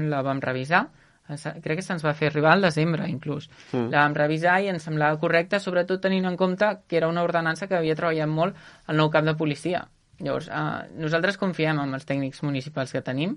la 0.09 0.23
vam 0.25 0.41
revisar, 0.43 0.87
Eh, 1.27 1.37
crec 1.61 1.79
que 1.79 1.85
se'ns 1.85 2.03
va 2.05 2.13
fer 2.13 2.29
arribar 2.29 2.51
al 2.53 2.65
desembre, 2.67 3.07
inclús. 3.09 3.47
Mm. 3.71 3.89
La 3.93 4.03
vam 4.03 4.15
revisar 4.17 4.59
i 4.61 4.69
ens 4.69 4.85
semblava 4.85 5.17
correcta, 5.21 5.59
sobretot 5.59 6.03
tenint 6.03 6.27
en 6.29 6.37
compte 6.37 6.69
que 6.87 6.99
era 6.99 7.09
una 7.09 7.23
ordenança 7.25 7.67
que 7.67 7.77
havia 7.77 7.97
treballat 7.97 8.29
molt 8.29 8.59
el 8.87 9.01
nou 9.01 9.09
cap 9.13 9.25
de 9.25 9.35
policia. 9.39 9.85
Llavors, 10.23 10.47
uh, 10.47 10.85
nosaltres 10.95 11.37
confiem 11.37 11.79
en 11.81 11.93
els 11.97 12.07
tècnics 12.07 12.41
municipals 12.45 12.93
que 12.95 13.03
tenim, 13.03 13.35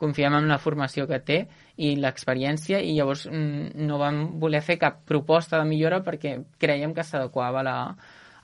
confiem 0.00 0.34
en 0.36 0.48
la 0.50 0.58
formació 0.60 1.06
que 1.08 1.20
té 1.24 1.38
i 1.76 1.94
l'experiència 1.96 2.80
i 2.84 2.96
llavors 2.96 3.26
mm, 3.30 3.86
no 3.86 4.00
vam 4.02 4.22
voler 4.42 4.60
fer 4.64 4.76
cap 4.82 5.04
proposta 5.08 5.60
de 5.60 5.68
millora 5.68 6.02
perquè 6.04 6.36
creiem 6.60 6.92
que 6.96 7.06
s'adequava 7.06 7.62
la, 7.64 7.76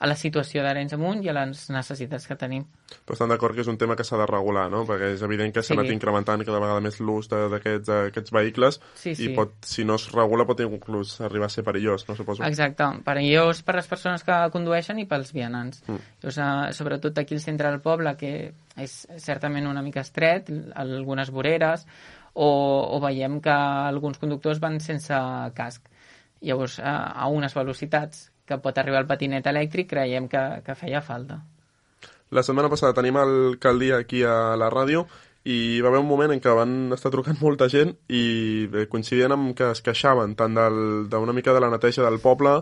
a 0.02 0.08
la 0.10 0.16
situació 0.18 0.64
d'Arenys 0.64 0.96
Amunt 0.96 1.20
i 1.22 1.28
a 1.30 1.34
les 1.36 1.60
necessitats 1.70 2.26
que 2.26 2.34
tenim. 2.34 2.64
Però 3.06 3.14
estan 3.14 3.30
d'acord 3.30 3.54
que 3.54 3.62
és 3.62 3.68
un 3.70 3.76
tema 3.78 3.94
que 3.94 4.02
s'ha 4.02 4.18
de 4.18 4.26
regular, 4.26 4.64
no? 4.72 4.80
Perquè 4.88 5.12
és 5.14 5.22
evident 5.22 5.52
que 5.54 5.62
s'ha 5.62 5.74
Sí. 5.74 5.78
anat 5.78 5.92
incrementant 5.94 6.42
cada 6.44 6.58
vegada 6.58 6.80
més 6.82 6.98
l'ús 6.98 7.28
d'aquests 7.30 7.88
aquests 8.08 8.32
vehicles 8.34 8.80
Sí, 8.98 9.10
i 9.10 9.14
sí. 9.14 9.28
pot, 9.36 9.52
si 9.62 9.84
no 9.86 9.94
es 9.94 10.08
regula 10.10 10.44
pot 10.44 10.58
inclús 10.60 11.20
arribar 11.20 11.46
a 11.46 11.54
ser 11.54 11.62
perillós, 11.62 12.08
no 12.08 12.16
suposo? 12.16 12.42
Exacte, 12.42 12.84
perillós 13.04 13.62
per 13.62 13.76
les 13.76 13.86
persones 13.86 14.24
que 14.26 14.40
condueixen 14.50 14.98
i 14.98 15.06
pels 15.06 15.32
vianants. 15.32 15.84
Mm. 15.86 16.00
Llavors, 16.24 16.38
eh, 16.38 16.72
sobretot 16.74 17.18
aquí 17.22 17.34
al 17.34 17.40
centre 17.40 17.70
del 17.70 17.80
poble, 17.80 18.16
que 18.16 18.52
és 18.76 19.06
certament 19.18 19.66
una 19.70 19.82
mica 19.82 20.00
estret, 20.00 20.50
algunes 20.74 21.30
voreres, 21.30 21.86
o, 22.34 22.48
o 22.96 23.00
veiem 23.00 23.40
que 23.40 23.50
alguns 23.54 24.18
conductors 24.18 24.58
van 24.58 24.80
sense 24.80 25.14
casc. 25.54 25.86
Llavors, 26.40 26.80
a, 26.80 27.12
a 27.22 27.28
unes 27.28 27.54
velocitats 27.54 28.31
que 28.46 28.58
pot 28.62 28.78
arribar 28.78 29.02
el 29.02 29.08
patinet 29.10 29.46
elèctric, 29.46 29.88
creiem 29.90 30.28
que, 30.28 30.42
que 30.66 30.76
feia 30.78 31.02
falta. 31.02 31.40
La 32.32 32.42
setmana 32.42 32.70
passada 32.72 32.96
tenim 32.96 33.18
el 33.20 33.58
Caldia 33.60 33.98
aquí 34.02 34.22
a 34.24 34.56
la 34.56 34.70
ràdio 34.72 35.04
i 35.44 35.80
va 35.82 35.88
haver 35.90 36.00
un 36.00 36.06
moment 36.06 36.30
en 36.30 36.38
què 36.38 36.52
van 36.54 36.92
estar 36.94 37.10
trucant 37.10 37.40
molta 37.42 37.66
gent 37.72 37.96
i 38.08 38.68
coincidien 38.90 39.32
amb 39.34 39.56
que 39.58 39.72
es 39.72 39.82
queixaven 39.82 40.36
tant 40.38 40.54
d'una 41.10 41.34
mica 41.34 41.54
de 41.54 41.60
la 41.64 41.70
neteja 41.72 42.04
del 42.06 42.20
poble 42.22 42.60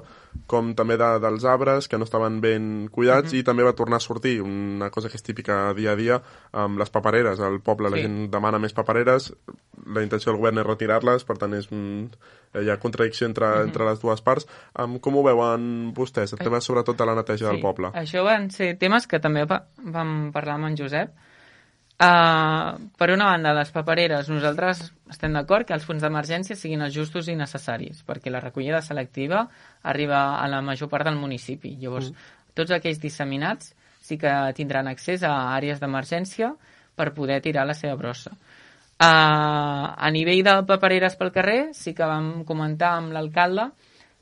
com 0.49 0.73
també 0.79 0.97
de, 0.97 1.11
dels 1.21 1.45
arbres 1.45 1.89
que 1.91 1.99
no 1.99 2.07
estaven 2.09 2.41
ben 2.41 2.89
cuidats 2.93 3.35
i 3.37 3.43
també 3.45 3.67
va 3.67 3.75
tornar 3.77 3.99
a 3.99 4.05
sortir 4.05 4.39
una 4.41 4.89
cosa 4.91 5.11
que 5.11 5.19
és 5.19 5.27
típica 5.27 5.75
dia 5.75 5.93
a 5.93 5.99
dia 5.99 6.21
amb 6.53 6.79
les 6.79 6.91
papereres. 6.91 7.41
Al 7.41 7.61
poble 7.61 7.91
la 7.91 7.97
Sí. 7.97 8.03
gent 8.07 8.31
demana 8.31 8.59
més 8.59 8.73
papereres, 8.73 9.33
la 9.87 10.03
intenció 10.03 10.33
del 10.33 10.39
govern 10.39 10.59
és 10.59 10.67
retirar-les, 10.67 11.25
per 11.25 11.37
tant 11.39 11.55
és, 11.55 11.67
mm, 11.71 12.07
hi 12.63 12.71
ha 12.71 12.79
contradicció 12.79 13.27
entre, 13.27 13.63
entre 13.63 13.85
les 13.85 14.01
dues 14.01 14.23
parts. 14.23 14.47
Um, 14.79 14.99
com 14.99 15.17
ho 15.17 15.23
veuen 15.23 15.93
vostès, 15.95 16.33
el 16.33 16.39
tema 16.39 16.61
sobretot 16.61 16.97
de 16.97 17.07
la 17.07 17.15
neteja 17.15 17.51
del 17.51 17.61
poble? 17.61 17.91
Això 17.95 18.25
van 18.25 18.51
ser 18.51 18.77
temes 18.79 19.07
que 19.07 19.21
també 19.21 19.45
va, 19.45 19.67
vam 19.79 20.31
parlar 20.33 20.55
amb 20.55 20.71
en 20.71 20.77
Josep. 20.79 21.11
Uh, 22.01 22.89
per 22.97 23.11
una 23.13 23.27
banda, 23.29 23.51
les 23.53 23.69
papereres, 23.75 24.31
nosaltres 24.33 24.87
estem 25.13 25.35
d'acord 25.37 25.67
que 25.69 25.75
els 25.77 25.85
fons 25.85 26.01
d'emergència 26.01 26.57
siguin 26.57 26.81
els 26.87 26.95
justos 26.97 27.29
i 27.29 27.35
necessaris, 27.37 28.01
perquè 28.09 28.33
la 28.33 28.41
recollida 28.41 28.81
selectiva 28.81 29.43
arriba 29.93 30.23
a 30.41 30.47
la 30.49 30.63
major 30.65 30.89
part 30.89 31.05
del 31.05 31.21
municipi. 31.21 31.75
Llavors, 31.83 32.09
mm. 32.09 32.55
tots 32.57 32.73
aquells 32.73 33.03
disseminats 33.03 33.75
sí 34.01 34.17
que 34.17 34.33
tindran 34.57 34.89
accés 34.89 35.27
a 35.29 35.35
àrees 35.53 35.83
d'emergència 35.83 36.55
per 36.97 37.13
poder 37.13 37.43
tirar 37.45 37.67
la 37.69 37.77
seva 37.77 37.99
brossa. 38.01 38.33
Uh, 38.33 39.93
a 39.93 40.09
nivell 40.13 40.41
de 40.45 40.57
papereres 40.73 41.21
pel 41.21 41.35
carrer, 41.37 41.61
sí 41.77 41.93
que 41.93 42.09
vam 42.09 42.47
comentar 42.49 42.95
amb 42.97 43.13
l'alcalde 43.13 43.69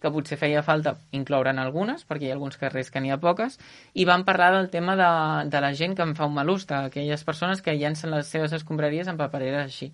que 0.01 0.11
potser 0.14 0.38
feia 0.38 0.62
falta 0.62 0.94
incloure'n 1.16 1.59
algunes, 1.59 2.05
perquè 2.07 2.28
hi 2.28 2.32
ha 2.32 2.36
alguns 2.38 2.59
carrers 2.61 2.90
que 2.94 3.03
n'hi 3.03 3.11
ha 3.11 3.20
poques, 3.22 3.59
i 3.94 4.07
vam 4.09 4.24
parlar 4.24 4.53
del 4.55 4.70
tema 4.70 4.96
de, 4.99 5.11
de 5.51 5.62
la 5.64 5.72
gent 5.74 5.96
que 5.99 6.07
en 6.07 6.14
fa 6.18 6.28
un 6.30 6.36
mal 6.38 6.51
ús, 6.51 6.66
d'aquelles 6.70 7.24
persones 7.26 7.62
que 7.62 7.76
llencen 7.78 8.14
les 8.14 8.30
seves 8.30 8.55
escombraries 8.55 9.11
en 9.11 9.18
papereres 9.18 9.64
així. 9.66 9.92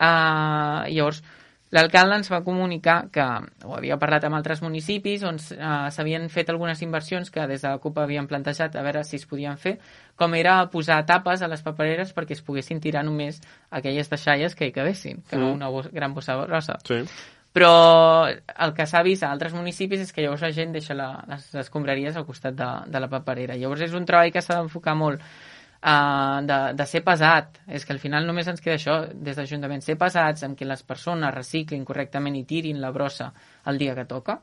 Uh, 0.00 0.88
llavors, 0.88 1.22
l'alcalde 1.70 2.16
ens 2.18 2.30
va 2.32 2.42
comunicar 2.44 2.96
que 3.14 3.24
ho 3.64 3.74
havia 3.76 3.98
parlat 4.00 4.24
amb 4.26 4.38
altres 4.38 4.62
municipis 4.64 5.22
on 5.28 5.38
uh, 5.38 5.88
s'havien 5.94 6.26
fet 6.32 6.50
algunes 6.50 6.80
inversions 6.82 7.30
que 7.30 7.46
des 7.46 7.62
de 7.62 7.68
la 7.68 7.80
CUP 7.82 8.00
havien 8.02 8.26
plantejat 8.26 8.76
a 8.76 8.84
veure 8.86 9.04
si 9.06 9.20
es 9.20 9.26
podien 9.30 9.60
fer, 9.60 9.76
com 10.18 10.34
era 10.34 10.58
posar 10.72 11.02
tapes 11.06 11.42
a 11.42 11.50
les 11.52 11.62
papereres 11.62 12.14
perquè 12.16 12.34
es 12.36 12.42
poguessin 12.42 12.80
tirar 12.82 13.04
només 13.06 13.40
aquelles 13.70 14.10
deixalles 14.10 14.56
que 14.56 14.68
hi 14.68 14.74
quedessin, 14.74 15.22
que 15.28 15.36
mm. 15.36 15.40
no 15.40 15.52
una 15.70 15.92
gran 15.92 16.16
bossa 16.16 16.36
grossa 16.42 16.80
Sí. 16.84 17.04
Però 17.52 18.28
el 18.30 18.74
que 18.76 18.86
s'ha 18.86 19.02
vist 19.02 19.24
a 19.26 19.30
altres 19.34 19.54
municipis 19.56 20.04
és 20.04 20.12
que 20.14 20.22
llavors 20.22 20.44
la 20.46 20.52
gent 20.54 20.74
deixa 20.76 20.94
la, 20.94 21.12
les 21.30 21.48
escombraries 21.64 22.16
al 22.16 22.26
costat 22.26 22.54
de, 22.54 22.68
de 22.86 23.00
la 23.02 23.08
paperera. 23.10 23.56
Llavors 23.58 23.82
és 23.88 23.96
un 23.96 24.06
treball 24.06 24.30
que 24.30 24.42
s'ha 24.44 24.60
d'enfocar 24.60 24.94
molt 24.98 25.24
uh, 25.24 26.38
de, 26.46 26.60
de 26.78 26.86
ser 26.86 27.02
pesat. 27.06 27.58
És 27.66 27.86
que 27.86 27.96
al 27.96 28.02
final 28.02 28.28
només 28.28 28.46
ens 28.50 28.62
queda 28.62 28.78
això 28.78 29.00
des 29.10 29.40
d'Ajuntament, 29.40 29.82
ser 29.82 29.98
pesats 29.98 30.46
amb 30.46 30.58
que 30.58 30.68
les 30.68 30.86
persones 30.86 31.34
reciclin 31.34 31.84
correctament 31.88 32.38
i 32.38 32.46
tirin 32.46 32.78
la 32.80 32.94
brossa 32.94 33.32
el 33.66 33.82
dia 33.82 33.98
que 33.98 34.06
toca 34.06 34.38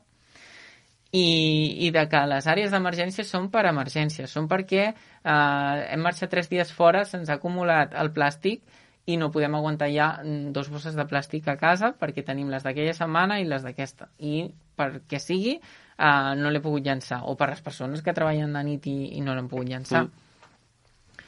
i, 1.12 1.86
i 1.86 1.90
de 1.90 2.04
que 2.08 2.20
les 2.28 2.46
àrees 2.46 2.72
d'emergència 2.72 3.24
són 3.24 3.48
per 3.52 3.64
emergència, 3.68 4.26
són 4.28 4.48
perquè 4.48 4.82
eh, 4.88 5.78
hem 5.94 6.02
marxat 6.04 6.30
tres 6.34 6.50
dies 6.52 6.72
fora, 6.72 7.04
se'ns 7.08 7.30
ha 7.30 7.38
acumulat 7.38 7.96
el 7.96 8.12
plàstic 8.12 8.60
i 9.08 9.16
no 9.16 9.30
podem 9.32 9.54
aguantar 9.56 9.88
ja 9.92 10.08
mm, 10.20 10.52
dos 10.52 10.68
bosses 10.68 10.96
de 10.96 11.04
plàstic 11.08 11.48
a 11.48 11.56
casa 11.60 11.94
perquè 11.96 12.24
tenim 12.26 12.50
les 12.52 12.64
d'aquella 12.66 12.94
setmana 12.96 13.38
i 13.40 13.46
les 13.48 13.64
d'aquesta. 13.64 14.10
I 14.20 14.48
perquè 14.78 15.20
sigui, 15.22 15.54
eh, 15.58 16.34
no 16.36 16.52
l'he 16.52 16.60
pogut 16.64 16.84
llançar. 16.84 17.22
O 17.24 17.36
per 17.36 17.48
les 17.54 17.62
persones 17.64 18.04
que 18.04 18.14
treballen 18.16 18.52
de 18.52 18.64
nit 18.66 18.90
i, 18.90 18.98
i 19.16 19.22
no 19.24 19.34
l'han 19.34 19.48
pogut 19.48 19.70
llançar. 19.70 20.04
Mm. 20.04 21.24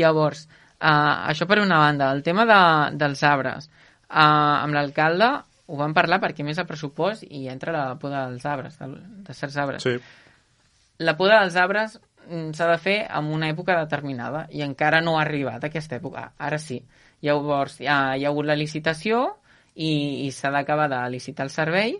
Llavors, 0.00 0.46
eh, 0.80 0.88
això 0.88 1.48
per 1.50 1.60
una 1.60 1.82
banda. 1.84 2.10
El 2.16 2.24
tema 2.24 2.48
de, 2.48 2.62
dels 2.96 3.22
arbres. 3.28 3.68
Eh, 4.08 4.24
amb 4.24 4.76
l'alcalde 4.76 5.28
ho 5.68 5.76
vam 5.76 5.92
parlar 5.92 6.22
perquè 6.22 6.44
més 6.44 6.56
a 6.56 6.64
pressupost 6.64 7.26
i 7.28 7.44
entra 7.52 7.74
la 7.74 7.86
poda 8.00 8.24
dels 8.30 8.46
arbres, 8.48 8.78
de, 8.80 8.88
de 9.26 9.36
certs 9.36 9.58
arbres. 9.60 9.84
Sí. 9.84 9.98
La 11.04 11.12
poda 11.18 11.42
dels 11.42 11.58
arbres 11.60 11.98
mm, 12.24 12.54
s'ha 12.56 12.70
de 12.72 12.78
fer 12.80 13.02
en 13.04 13.28
una 13.36 13.52
època 13.52 13.76
determinada 13.76 14.46
i 14.48 14.64
encara 14.64 15.02
no 15.04 15.18
ha 15.18 15.26
arribat 15.26 15.68
aquesta 15.68 16.00
època. 16.00 16.30
Ara 16.38 16.56
sí. 16.62 16.80
Llavors, 17.24 17.80
hi 17.82 17.88
ha, 17.90 18.16
hi 18.16 18.24
ha 18.24 18.30
hagut 18.30 18.46
la 18.46 18.56
licitació 18.58 19.24
i, 19.74 20.26
i 20.26 20.30
s'ha 20.34 20.52
d'acabar 20.54 20.88
de 20.90 21.00
licitar 21.10 21.46
el 21.48 21.54
servei 21.54 21.96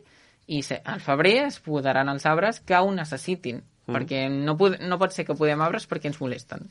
i 0.48 0.62
se, 0.64 0.78
al 0.84 1.02
febrer 1.04 1.34
es 1.46 1.58
podaran 1.60 2.08
els 2.08 2.24
arbres 2.26 2.62
que 2.64 2.78
ho 2.78 2.92
necessitin, 2.94 3.60
mm. 3.60 3.96
perquè 3.96 4.22
no, 4.32 4.56
pod 4.60 4.78
no 4.80 4.98
pot 5.00 5.12
ser 5.14 5.26
que 5.28 5.36
podem 5.38 5.60
arbres 5.64 5.88
perquè 5.90 6.10
ens 6.12 6.20
molesten. 6.22 6.64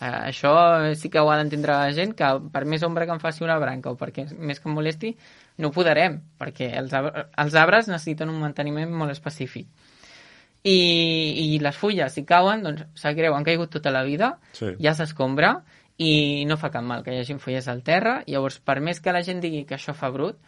Uh, 0.00 0.30
això 0.30 0.50
sí 0.96 1.10
que 1.12 1.20
ho 1.20 1.28
ha 1.28 1.36
d'entendre 1.36 1.76
la 1.76 1.92
gent, 1.92 2.14
que 2.16 2.28
per 2.50 2.64
més 2.64 2.82
ombra 2.86 3.04
que 3.04 3.12
em 3.12 3.20
faci 3.20 3.44
una 3.44 3.58
branca 3.60 3.92
o 3.92 3.98
perquè 4.00 4.26
més 4.32 4.58
que 4.58 4.70
em 4.70 4.74
molesti, 4.74 5.12
no 5.60 5.68
ho 5.68 5.74
podarem, 5.76 6.16
perquè 6.40 6.72
els, 6.80 6.94
els 6.96 7.56
arbres 7.60 7.90
necessiten 7.92 8.32
un 8.32 8.40
manteniment 8.40 8.90
molt 8.96 9.12
específic. 9.12 9.68
I, 10.64 10.76
i 11.40 11.58
les 11.60 11.76
fulles, 11.76 12.12
si 12.16 12.24
cauen, 12.28 12.64
doncs 12.64 12.82
sap 13.00 13.14
greu, 13.16 13.36
han 13.36 13.44
caigut 13.44 13.70
tota 13.76 13.92
la 13.92 14.02
vida, 14.04 14.34
Sí. 14.56 14.74
ja 14.80 14.92
s'escombra 14.96 15.60
i 16.00 16.46
no 16.48 16.56
fa 16.56 16.70
cap 16.72 16.84
mal 16.86 17.04
que 17.04 17.12
hi 17.12 17.20
hagi 17.20 17.36
fulles 17.42 17.68
al 17.68 17.82
terra. 17.84 18.20
Llavors, 18.26 18.58
per 18.64 18.78
més 18.80 19.02
que 19.04 19.12
la 19.12 19.20
gent 19.26 19.42
digui 19.42 19.66
que 19.68 19.76
això 19.76 19.92
fa 19.96 20.08
brut, 20.14 20.38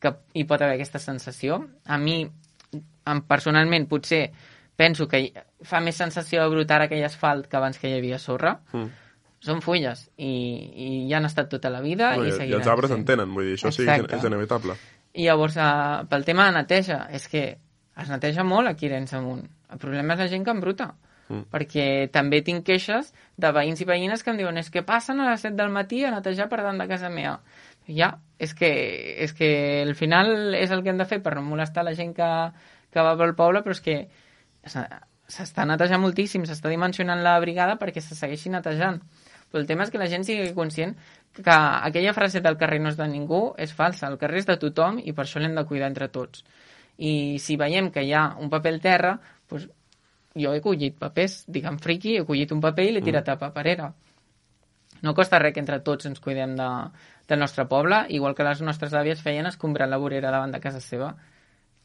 que 0.00 0.14
hi 0.32 0.44
pot 0.48 0.62
haver 0.62 0.78
aquesta 0.78 1.00
sensació, 1.02 1.60
a 1.84 1.98
mi, 2.00 2.22
em, 2.72 3.22
personalment, 3.28 3.88
potser 3.90 4.24
penso 4.80 5.06
que 5.08 5.26
fa 5.62 5.80
més 5.84 6.00
sensació 6.00 6.42
de 6.42 6.50
brut 6.50 6.72
ara 6.72 6.88
que 6.88 6.96
hi 6.98 7.04
ha 7.04 7.10
asfalt 7.12 7.50
que 7.50 7.60
abans 7.60 7.78
que 7.78 7.90
hi 7.90 7.98
havia 7.98 8.18
sorra. 8.18 8.56
Mm. 8.72 8.90
Són 9.44 9.60
fulles 9.60 10.06
i, 10.16 10.32
i 10.72 10.88
ja 11.10 11.18
han 11.18 11.28
estat 11.28 11.50
tota 11.52 11.68
la 11.68 11.82
vida 11.84 12.14
No, 12.16 12.24
i 12.24 12.32
i, 12.32 12.52
els 12.56 12.68
arbres 12.72 12.88
sent. 12.88 13.02
en 13.02 13.08
tenen, 13.10 13.34
vull 13.36 13.50
dir, 13.50 13.58
això 13.58 13.68
sí 13.76 13.84
és, 13.84 14.24
inevitable. 14.24 14.78
I 15.12 15.26
llavors, 15.28 15.58
uh, 15.60 16.06
pel 16.08 16.24
tema 16.24 16.48
de 16.48 16.56
neteja, 16.56 17.02
és 17.12 17.28
que 17.28 17.42
es 17.52 18.08
neteja 18.08 18.42
molt 18.42 18.72
aquí 18.72 18.88
Arenys 18.88 19.12
Amunt. 19.20 19.44
El 19.70 19.82
problema 19.82 20.16
és 20.16 20.24
la 20.24 20.30
gent 20.32 20.48
que 20.48 20.56
embruta. 20.56 20.94
Mm. 20.94 21.13
Perquè 21.24 22.10
també 22.12 22.42
tinc 22.44 22.66
queixes 22.66 23.12
de 23.40 23.50
veïns 23.56 23.80
i 23.80 23.86
veïnes 23.88 24.22
que 24.22 24.30
em 24.30 24.40
diuen 24.40 24.58
és 24.60 24.68
que 24.70 24.82
passen 24.84 25.22
a 25.22 25.30
les 25.30 25.44
7 25.46 25.56
del 25.56 25.72
matí 25.72 26.02
a 26.04 26.12
netejar 26.12 26.50
per 26.50 26.60
davant 26.60 26.78
de 26.78 26.88
casa 26.90 27.08
meva. 27.08 27.38
Ja, 27.88 28.18
és 28.38 28.54
que, 28.54 28.70
és 29.24 29.32
que 29.36 29.48
al 29.82 29.94
final 29.94 30.54
és 30.54 30.70
el 30.70 30.82
que 30.82 30.92
hem 30.92 31.00
de 31.00 31.08
fer 31.08 31.22
per 31.24 31.34
no 31.36 31.44
molestar 31.44 31.84
la 31.84 31.94
gent 31.96 32.14
que, 32.16 32.30
que 32.92 33.04
va 33.04 33.16
pel 33.20 33.34
poble, 33.36 33.64
però 33.64 33.76
és 33.76 33.82
que 33.84 33.96
s'està 34.64 35.64
netejant 35.68 36.02
moltíssim, 36.02 36.44
s'està 36.48 36.72
dimensionant 36.72 37.22
la 37.24 37.38
brigada 37.40 37.78
perquè 37.80 38.04
se 38.04 38.16
segueixi 38.16 38.52
netejant. 38.52 39.00
Però 39.50 39.62
el 39.62 39.68
tema 39.68 39.84
és 39.84 39.92
que 39.92 40.00
la 40.00 40.08
gent 40.10 40.24
sigui 40.26 40.52
conscient 40.54 40.96
que 41.36 41.54
aquella 41.54 42.14
frase 42.14 42.40
del 42.42 42.56
carrer 42.58 42.80
no 42.82 42.90
és 42.90 42.98
de 42.98 43.06
ningú 43.06 43.54
és 43.58 43.72
falsa. 43.72 44.08
El 44.08 44.18
carrer 44.18 44.42
és 44.42 44.48
de 44.48 44.56
tothom 44.60 44.98
i 44.98 45.12
per 45.14 45.24
això 45.24 45.42
l'hem 45.42 45.54
de 45.54 45.64
cuidar 45.68 45.92
entre 45.92 46.08
tots. 46.08 46.44
I 46.98 47.38
si 47.42 47.56
veiem 47.58 47.90
que 47.94 48.02
hi 48.02 48.12
ha 48.14 48.24
un 48.40 48.50
paper 48.50 48.78
terra, 48.82 49.16
doncs 49.50 49.68
jo 50.34 50.54
he 50.54 50.62
collit 50.64 50.96
papers, 50.98 51.44
diguem 51.46 51.78
friqui, 51.82 52.18
he 52.18 52.26
collit 52.26 52.52
un 52.52 52.62
paper 52.64 52.88
i 52.88 52.94
l'he 52.94 53.04
tirat 53.04 53.30
a 53.30 53.38
paperera. 53.40 53.92
No 55.04 55.12
costa 55.14 55.38
res 55.38 55.52
que 55.54 55.60
entre 55.60 55.80
tots 55.84 56.08
ens 56.08 56.20
cuidem 56.24 56.54
de, 56.56 56.68
del 57.28 57.40
nostre 57.42 57.66
poble, 57.68 58.04
igual 58.16 58.34
que 58.34 58.46
les 58.46 58.62
nostres 58.64 58.94
àvies 58.96 59.22
feien 59.22 59.46
escombrar 59.46 59.88
la 59.90 60.00
vorera 60.00 60.32
davant 60.32 60.54
de 60.54 60.60
casa 60.64 60.80
seva. 60.80 61.12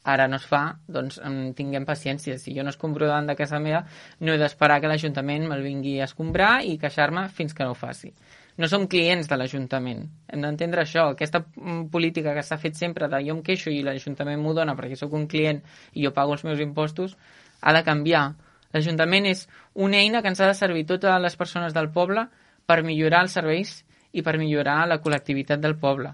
Ara 0.08 0.26
no 0.32 0.38
es 0.40 0.46
fa, 0.48 0.62
doncs 0.88 1.18
em, 1.20 1.52
tinguem 1.56 1.84
paciència. 1.84 2.38
Si 2.40 2.54
jo 2.56 2.64
no 2.64 2.72
escombro 2.72 3.04
davant 3.04 3.26
de 3.28 3.36
casa 3.36 3.58
meva, 3.60 3.82
no 4.24 4.32
he 4.32 4.40
d'esperar 4.40 4.78
que 4.80 4.88
l'Ajuntament 4.88 5.44
me'l 5.48 5.64
vingui 5.66 5.98
a 6.00 6.06
escombrar 6.08 6.62
i 6.64 6.78
queixar-me 6.80 7.26
fins 7.36 7.52
que 7.52 7.66
no 7.66 7.74
ho 7.74 7.76
faci. 7.76 8.14
No 8.56 8.68
som 8.68 8.86
clients 8.88 9.28
de 9.28 9.36
l'Ajuntament. 9.36 10.00
Hem 10.32 10.40
d'entendre 10.46 10.86
això. 10.86 11.10
Aquesta 11.12 11.42
mm, 11.44 11.84
política 11.92 12.32
que 12.36 12.44
s'ha 12.44 12.58
fet 12.60 12.80
sempre 12.80 13.08
de 13.12 13.20
jo 13.26 13.36
em 13.36 13.44
queixo 13.44 13.72
i 13.72 13.84
l'Ajuntament 13.84 14.40
m'ho 14.40 14.56
dona 14.56 14.76
perquè 14.78 14.96
sóc 14.96 15.12
un 15.16 15.28
client 15.28 15.60
i 15.92 16.06
jo 16.06 16.14
pago 16.16 16.32
els 16.36 16.44
meus 16.48 16.64
impostos, 16.64 17.18
ha 17.60 17.74
de 17.76 17.84
canviar. 17.84 18.24
L'Ajuntament 18.72 19.26
és 19.26 19.46
una 19.74 19.98
eina 19.98 20.22
que 20.22 20.30
ens 20.30 20.40
ha 20.40 20.48
de 20.50 20.56
servir 20.58 20.86
totes 20.86 21.20
les 21.22 21.36
persones 21.36 21.74
del 21.74 21.90
poble 21.90 22.26
per 22.66 22.82
millorar 22.86 23.24
els 23.26 23.36
serveis 23.38 23.80
i 24.12 24.22
per 24.26 24.38
millorar 24.38 24.84
la 24.88 25.00
col·lectivitat 25.02 25.62
del 25.62 25.76
poble. 25.78 26.12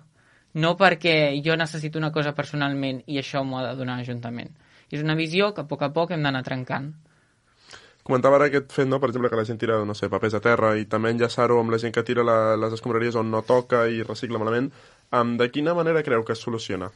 No 0.56 0.76
perquè 0.80 1.36
jo 1.44 1.56
necessito 1.56 1.98
una 2.00 2.12
cosa 2.12 2.32
personalment 2.34 3.02
i 3.06 3.18
això 3.20 3.44
m'ho 3.44 3.60
ha 3.60 3.66
de 3.68 3.74
donar 3.76 3.98
l'Ajuntament. 3.98 4.54
És 4.90 5.02
una 5.02 5.16
visió 5.18 5.52
que 5.52 5.64
a 5.64 5.68
poc 5.68 5.82
a 5.82 5.92
poc 5.92 6.14
hem 6.14 6.22
d'anar 6.24 6.44
trencant. 6.46 6.92
Comentava 8.06 8.38
ara 8.38 8.46
aquest 8.46 8.70
fet, 8.70 8.86
no? 8.86 9.00
per 9.02 9.08
exemple, 9.10 9.28
que 9.28 9.38
la 9.40 9.44
gent 9.44 9.58
tira, 9.58 9.80
no 9.84 9.94
sé, 9.98 10.08
papers 10.08 10.36
a 10.38 10.40
terra 10.40 10.76
i 10.78 10.84
també 10.86 11.10
enllaçar-ho 11.10 11.58
amb 11.58 11.74
la 11.74 11.80
gent 11.82 11.92
que 11.92 12.04
tira 12.06 12.22
la, 12.22 12.54
les 12.54 12.76
escombraries 12.76 13.18
on 13.18 13.32
no 13.32 13.42
toca 13.42 13.82
i 13.90 14.04
recicla 14.06 14.38
malament. 14.38 14.70
Um, 15.10 15.34
de 15.40 15.50
quina 15.50 15.74
manera 15.74 16.04
creu 16.06 16.22
que 16.24 16.36
es 16.36 16.44
soluciona? 16.46 16.92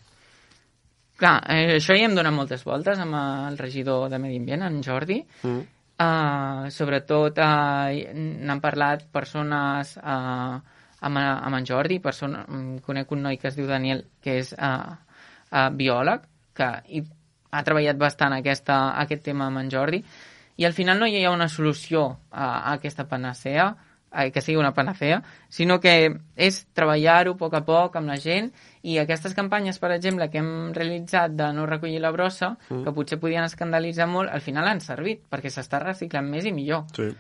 Clar, 1.20 1.36
eh, 1.52 1.76
això 1.76 1.92
ja 1.92 2.06
hem 2.08 2.14
donat 2.16 2.32
moltes 2.32 2.64
voltes 2.64 3.00
amb 3.02 3.16
el 3.18 3.58
regidor 3.60 4.08
de 4.08 4.18
Medi 4.18 4.38
Ambient, 4.40 4.64
en 4.64 4.80
Jordi. 4.82 5.20
Mm. 5.42 5.60
Uh, 6.00 6.70
sobretot 6.72 7.36
uh, 7.44 7.90
n'han 8.16 8.62
parlat 8.64 9.02
persones 9.12 9.98
uh, 10.00 10.54
amb, 10.56 11.20
amb 11.20 11.58
en 11.58 11.66
Jordi, 11.68 11.98
persona, 12.00 12.40
conec 12.86 13.12
un 13.12 13.26
noi 13.26 13.36
que 13.36 13.50
es 13.50 13.58
diu 13.58 13.68
Daniel, 13.68 14.06
que 14.24 14.38
és 14.40 14.54
uh, 14.56 14.94
uh, 14.96 15.68
biòleg, 15.76 16.24
que 16.56 16.70
hi 16.88 17.04
ha 17.52 17.62
treballat 17.66 18.00
bastant 18.00 18.38
aquesta, 18.38 18.80
aquest 19.02 19.26
tema 19.28 19.50
amb 19.50 19.60
en 19.60 19.68
Jordi, 19.72 20.00
i 20.56 20.64
al 20.64 20.76
final 20.76 21.02
no 21.02 21.08
hi 21.08 21.20
ha 21.20 21.34
una 21.36 21.50
solució 21.52 22.06
a, 22.30 22.46
a 22.46 22.72
aquesta 22.78 23.04
panacea, 23.10 23.68
a, 24.10 24.28
que 24.30 24.42
sigui 24.42 24.58
una 24.58 24.74
panacea, 24.74 25.20
sinó 25.48 25.78
que 25.80 25.94
és 26.36 26.60
treballar-ho 26.76 27.36
a 27.36 27.40
poc 27.40 27.54
a 27.54 27.62
poc 27.66 27.96
amb 28.00 28.10
la 28.10 28.18
gent 28.20 28.50
i 28.82 28.98
aquestes 28.98 29.34
campanyes, 29.38 29.78
per 29.78 29.92
exemple, 29.94 30.28
que 30.30 30.42
hem 30.42 30.72
realitzat 30.76 31.36
de 31.38 31.52
no 31.54 31.66
recollir 31.70 32.00
la 32.02 32.12
brossa, 32.14 32.56
mm. 32.68 32.84
que 32.84 32.94
potser 32.96 33.20
podien 33.22 33.46
escandalitzar 33.46 34.08
molt, 34.10 34.32
al 34.32 34.44
final 34.44 34.68
han 34.68 34.82
servit, 34.84 35.24
perquè 35.30 35.52
s'està 35.52 35.82
reciclant 35.82 36.28
més 36.30 36.48
i 36.48 36.54
millor. 36.56 36.86
Sí. 36.96 37.10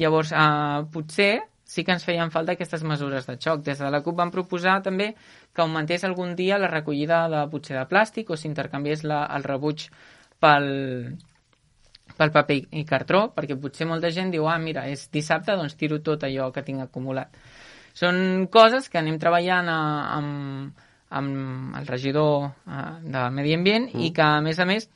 Llavors, 0.00 0.32
eh, 0.32 0.84
potser 0.92 1.32
sí 1.70 1.84
que 1.86 1.94
ens 1.94 2.02
feien 2.02 2.32
falta 2.34 2.56
aquestes 2.56 2.82
mesures 2.82 3.28
de 3.28 3.36
xoc. 3.38 3.62
Des 3.62 3.78
de 3.78 3.90
la 3.94 4.00
CUP 4.02 4.16
van 4.18 4.32
proposar 4.34 4.80
també 4.82 5.12
que 5.54 5.62
augmentés 5.62 6.02
algun 6.04 6.34
dia 6.38 6.58
la 6.58 6.70
recollida 6.70 7.28
de 7.30 7.44
potser 7.52 7.76
de 7.78 7.84
plàstic 7.86 8.30
o 8.30 8.38
s'intercanviés 8.38 9.04
el 9.06 9.46
rebuig 9.46 9.86
pel, 10.42 10.66
pel 12.20 12.32
paper 12.34 12.58
i 12.76 12.84
cartró, 12.88 13.24
perquè 13.36 13.56
potser 13.60 13.88
molta 13.88 14.10
gent 14.12 14.32
diu, 14.34 14.46
ah, 14.50 14.58
mira, 14.60 14.84
és 14.92 15.06
dissabte, 15.12 15.56
doncs 15.56 15.78
tiro 15.80 16.00
tot 16.04 16.26
allò 16.28 16.50
que 16.52 16.64
tinc 16.66 16.84
acumulat. 16.84 17.36
Són 17.96 18.46
coses 18.52 18.88
que 18.92 19.00
anem 19.00 19.18
treballant 19.20 19.68
a, 19.72 19.80
amb, 20.18 20.82
amb 21.16 21.78
el 21.80 21.86
regidor 21.88 22.50
a, 22.66 22.82
de 23.02 23.28
Medi 23.34 23.54
Ambient 23.56 23.88
mm. 23.90 24.02
i 24.04 24.10
que, 24.16 24.26
a 24.26 24.42
més 24.44 24.60
a 24.60 24.66
més, 24.68 24.88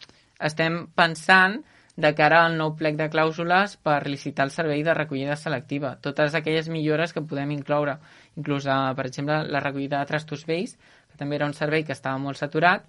estem 0.45 0.85
pensant 0.95 1.63
de 1.97 2.11
cara 2.19 2.43
al 2.45 2.57
nou 2.59 2.73
plec 2.79 2.99
de 2.99 3.07
clàusules 3.11 3.77
per 3.87 4.01
licitar 4.11 4.49
el 4.49 4.53
servei 4.55 4.83
de 4.87 4.95
recollida 4.99 5.37
selectiva. 5.39 5.95
Totes 6.03 6.35
aquelles 6.35 6.69
millores 6.69 7.15
que 7.15 7.23
podem 7.23 7.55
incloure, 7.55 7.97
inclús, 8.37 8.67
a, 8.67 8.93
per 8.99 9.07
exemple, 9.09 9.41
la 9.47 9.63
recollida 9.63 10.03
de 10.03 10.11
trastos 10.11 10.45
vells, 10.47 10.77
que 11.11 11.19
també 11.19 11.39
era 11.39 11.47
un 11.47 11.55
servei 11.55 11.87
que 11.87 11.95
estava 11.95 12.19
molt 12.19 12.41
saturat, 12.41 12.85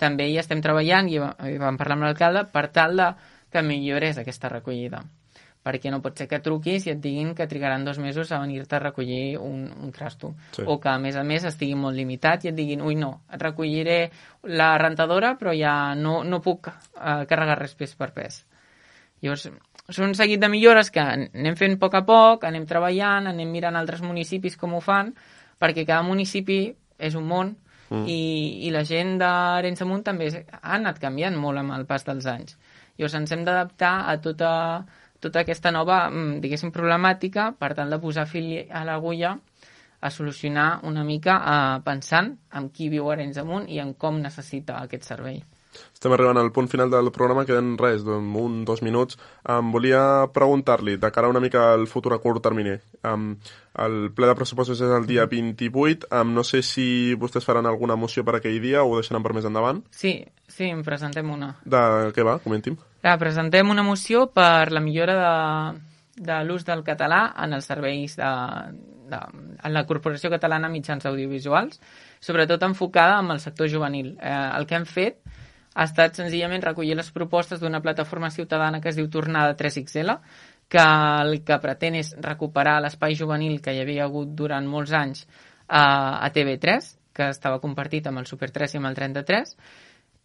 també 0.00 0.30
hi 0.30 0.38
estem 0.40 0.62
treballant 0.64 1.08
i 1.12 1.18
vam 1.20 1.76
parlar 1.76 1.98
amb 1.98 2.06
l'alcalde 2.08 2.46
per 2.52 2.68
tal 2.72 2.96
de 2.96 3.10
que 3.50 3.62
millores 3.66 4.18
aquesta 4.18 4.48
recollida 4.52 5.04
perquè 5.60 5.90
no 5.92 6.00
pot 6.00 6.16
ser 6.16 6.26
que 6.28 6.40
truquis 6.40 6.86
i 6.86 6.94
et 6.94 7.00
diguin 7.02 7.34
que 7.36 7.46
trigaran 7.48 7.84
dos 7.84 7.98
mesos 8.00 8.30
a 8.32 8.38
venir-te 8.40 8.76
a 8.76 8.80
recollir 8.80 9.36
un, 9.38 9.66
un 9.68 9.92
trasto. 9.92 10.32
Sí. 10.56 10.64
O 10.64 10.78
que, 10.80 10.88
a 10.88 10.98
més 10.98 11.18
a 11.20 11.24
més, 11.26 11.44
estigui 11.44 11.76
molt 11.76 11.96
limitat 11.96 12.46
i 12.46 12.52
et 12.52 12.56
diguin, 12.56 12.80
ui, 12.80 12.96
no, 12.96 13.26
et 13.28 13.42
recolliré 13.42 13.98
la 14.48 14.72
rentadora, 14.80 15.34
però 15.36 15.52
ja 15.56 15.94
no, 15.94 16.22
no 16.24 16.40
puc 16.40 16.70
uh, 16.70 17.26
carregar 17.28 17.58
res 17.60 17.76
pes 17.76 17.92
per 17.98 18.12
pes. 18.16 18.40
Llavors, 19.20 19.50
són 19.90 20.08
un 20.08 20.16
seguit 20.16 20.40
de 20.40 20.48
millores 20.48 20.88
que 20.94 21.02
anem 21.02 21.56
fent 21.60 21.76
a 21.76 21.80
poc 21.82 21.98
a 21.98 22.04
poc, 22.08 22.46
anem 22.48 22.64
treballant, 22.68 23.28
anem 23.28 23.52
mirant 23.52 23.76
altres 23.76 24.00
municipis 24.00 24.56
com 24.56 24.78
ho 24.78 24.80
fan, 24.80 25.12
perquè 25.60 25.84
cada 25.84 26.06
municipi 26.06 26.62
és 26.96 27.16
un 27.20 27.28
món, 27.28 27.52
mm. 27.90 28.06
i, 28.08 28.20
i 28.64 28.72
la 28.72 28.86
gent 28.88 29.18
d'Arenys 29.20 29.84
Amunt 29.84 30.06
també 30.08 30.30
ha 30.32 30.76
anat 30.78 31.02
canviant 31.02 31.36
molt 31.36 31.60
amb 31.60 31.76
el 31.76 31.84
pas 31.90 32.06
dels 32.08 32.28
anys. 32.32 32.56
Llavors 33.00 33.14
ens 33.16 33.30
hem 33.32 33.44
d'adaptar 33.46 33.94
a 34.12 34.18
tota, 34.20 34.52
tota 35.24 35.40
aquesta 35.40 35.72
nova, 35.72 36.02
mm, 36.10 36.40
diguéssim, 36.44 36.72
problemàtica 36.74 37.46
per 37.56 37.72
tal 37.78 37.88
de 37.88 37.98
posar 38.02 38.26
fil 38.28 38.50
a 38.68 38.84
l'agulla 38.84 39.38
a 40.00 40.10
solucionar 40.10 40.80
una 40.84 41.04
mica 41.04 41.38
eh, 41.40 41.80
pensant 41.84 42.34
en 42.60 42.68
qui 42.68 42.90
viu 42.92 43.08
Arenys 43.08 43.40
Amunt 43.40 43.68
i 43.72 43.80
en 43.80 43.94
com 43.94 44.20
necessita 44.20 44.76
aquest 44.84 45.08
servei. 45.08 45.40
Estem 45.92 46.14
arribant 46.16 46.38
al 46.40 46.50
punt 46.52 46.70
final 46.72 46.90
del 46.90 47.10
programa, 47.12 47.44
queden 47.44 47.74
res, 47.78 48.02
un, 48.08 48.62
dos 48.64 48.80
minuts. 48.82 49.18
Em 49.44 49.72
volia 49.72 50.02
preguntar-li, 50.32 50.96
de 50.96 51.10
cara 51.12 51.28
una 51.28 51.42
mica 51.44 51.66
al 51.74 51.86
futur 51.90 52.14
a 52.16 52.20
curt 52.22 52.42
termini, 52.44 52.78
um, 53.04 53.34
el 53.84 53.98
ple 54.16 54.30
de 54.30 54.36
pressupostos 54.38 54.80
és 54.80 54.94
el 54.96 55.06
dia 55.06 55.26
28, 55.30 56.08
um, 56.10 56.32
no 56.34 56.44
sé 56.46 56.62
si 56.66 56.86
vostès 57.20 57.44
faran 57.44 57.68
alguna 57.68 57.98
moció 58.00 58.24
per 58.24 58.38
aquell 58.38 58.60
dia 58.62 58.82
o 58.82 58.94
ho 58.94 59.00
deixaran 59.00 59.22
per 59.26 59.34
més 59.36 59.48
endavant? 59.48 59.82
Sí, 59.92 60.14
sí, 60.48 60.70
en 60.70 60.80
presentem 60.86 61.28
una. 61.30 61.54
De 61.64 61.82
què 62.16 62.24
va? 62.26 62.38
Comenti'm. 62.42 62.78
Ja, 63.04 63.18
presentem 63.20 63.68
una 63.70 63.84
moció 63.84 64.26
per 64.32 64.72
la 64.72 64.80
millora 64.80 65.18
de, 65.20 65.82
de 66.30 66.40
l'ús 66.48 66.64
del 66.68 66.84
català 66.84 67.26
en 67.44 67.56
els 67.56 67.68
serveis 67.68 68.16
de, 68.18 68.30
de, 69.10 69.20
en 69.64 69.76
la 69.76 69.84
Corporació 69.88 70.32
Catalana 70.32 70.72
Mitjans 70.72 71.06
Audiovisuals, 71.08 71.80
sobretot 72.20 72.64
enfocada 72.66 73.18
amb 73.20 73.36
el 73.36 73.40
sector 73.40 73.70
juvenil. 73.72 74.14
Eh, 74.20 74.34
el 74.56 74.68
que 74.68 74.80
hem 74.80 74.88
fet 74.88 75.20
ha 75.74 75.86
estat 75.86 76.18
senzillament 76.18 76.64
recollir 76.64 76.96
les 76.98 77.10
propostes 77.14 77.60
d'una 77.60 77.80
plataforma 77.80 78.30
ciutadana 78.30 78.80
que 78.80 78.90
es 78.90 78.96
diu 78.98 79.08
Tornada 79.10 79.56
3XL, 79.56 80.16
que 80.70 80.82
el 81.22 81.42
que 81.46 81.58
pretén 81.62 81.98
és 81.98 82.14
recuperar 82.22 82.80
l'espai 82.82 83.16
juvenil 83.18 83.60
que 83.62 83.74
hi 83.74 83.82
havia 83.82 84.06
hagut 84.06 84.34
durant 84.38 84.66
molts 84.66 84.92
anys 84.94 85.26
a, 85.66 86.18
a 86.22 86.30
TV3, 86.34 86.90
que 87.14 87.30
estava 87.30 87.60
compartit 87.62 88.06
amb 88.06 88.22
el 88.22 88.26
Super 88.26 88.50
3 88.54 88.74
i 88.74 88.80
amb 88.80 88.90
el 88.90 88.98
33, 88.98 89.54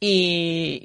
i, 0.06 0.18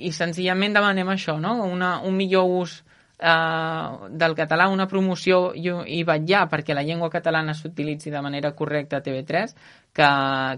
i 0.07 0.13
senzillament 0.17 0.77
demanem 0.77 1.09
això, 1.13 1.37
no? 1.41 1.57
Una, 1.65 1.99
un 2.07 2.17
millor 2.17 2.49
ús 2.61 2.81
eh, 3.21 4.09
del 4.11 4.35
català, 4.35 4.69
una 4.69 4.89
promoció 4.89 5.53
i, 5.55 5.69
i 5.69 6.03
vetllar 6.09 6.47
perquè 6.51 6.75
la 6.75 6.85
llengua 6.87 7.11
catalana 7.13 7.55
s'utilitzi 7.55 8.11
de 8.11 8.23
manera 8.25 8.55
correcta 8.57 8.99
a 8.99 9.05
TV3, 9.05 9.55
que, 9.93 10.11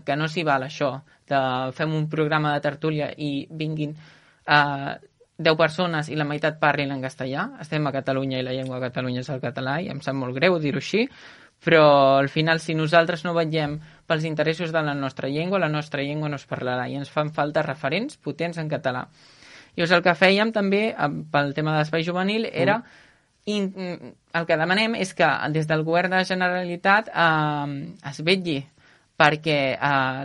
que 0.07 0.17
no 0.17 0.29
s'hi 0.29 0.47
val 0.47 0.67
això, 0.69 0.95
de 1.29 1.41
fem 1.77 1.95
un 1.95 2.09
programa 2.13 2.55
de 2.55 2.65
tertúlia 2.65 3.13
i 3.17 3.47
vinguin 3.51 3.97
eh, 4.47 4.93
10 5.43 5.59
persones 5.59 6.09
i 6.13 6.17
la 6.17 6.27
meitat 6.29 6.59
parlin 6.61 6.93
en 6.95 7.03
castellà. 7.03 7.49
Estem 7.61 7.87
a 7.87 7.93
Catalunya 7.93 8.39
i 8.39 8.47
la 8.47 8.55
llengua 8.55 8.79
a 8.79 8.85
Catalunya 8.87 9.25
és 9.25 9.31
el 9.33 9.41
català 9.43 9.81
i 9.83 9.89
em 9.91 10.03
sap 10.05 10.15
molt 10.15 10.37
greu 10.37 10.59
dir-ho 10.63 10.79
així, 10.79 11.07
però 11.65 12.19
al 12.19 12.29
final 12.29 12.61
si 12.61 12.75
nosaltres 12.75 13.25
no 13.25 13.35
vetllem 13.35 13.79
pels 14.07 14.27
interessos 14.29 14.73
de 14.75 14.83
la 14.83 14.95
nostra 14.95 15.29
llengua, 15.29 15.63
la 15.63 15.71
nostra 15.71 16.03
llengua 16.03 16.29
no 16.29 16.39
es 16.39 16.47
parlarà 16.47 16.89
i 16.91 16.99
ens 16.99 17.11
fan 17.11 17.31
falta 17.35 17.63
referents 17.67 18.19
potents 18.19 18.59
en 18.59 18.71
català. 18.71 19.07
Llavors 19.77 19.97
el 19.97 20.05
que 20.05 20.19
fèiem 20.19 20.53
també 20.53 20.83
pel 21.33 21.55
tema 21.57 21.73
de 21.73 21.83
l'espai 21.83 22.05
juvenil 22.05 22.49
era 22.51 22.79
mm. 22.81 23.01
In, 23.51 23.73
el 24.39 24.45
que 24.47 24.55
demanem 24.55 24.93
és 24.95 25.11
que 25.19 25.27
des 25.51 25.67
del 25.67 25.81
govern 25.83 26.13
de 26.13 26.21
la 26.21 26.27
Generalitat 26.29 27.09
eh, 27.11 27.73
es 28.07 28.21
vetlli 28.23 28.61
perquè 29.19 29.57
eh, 29.75 30.21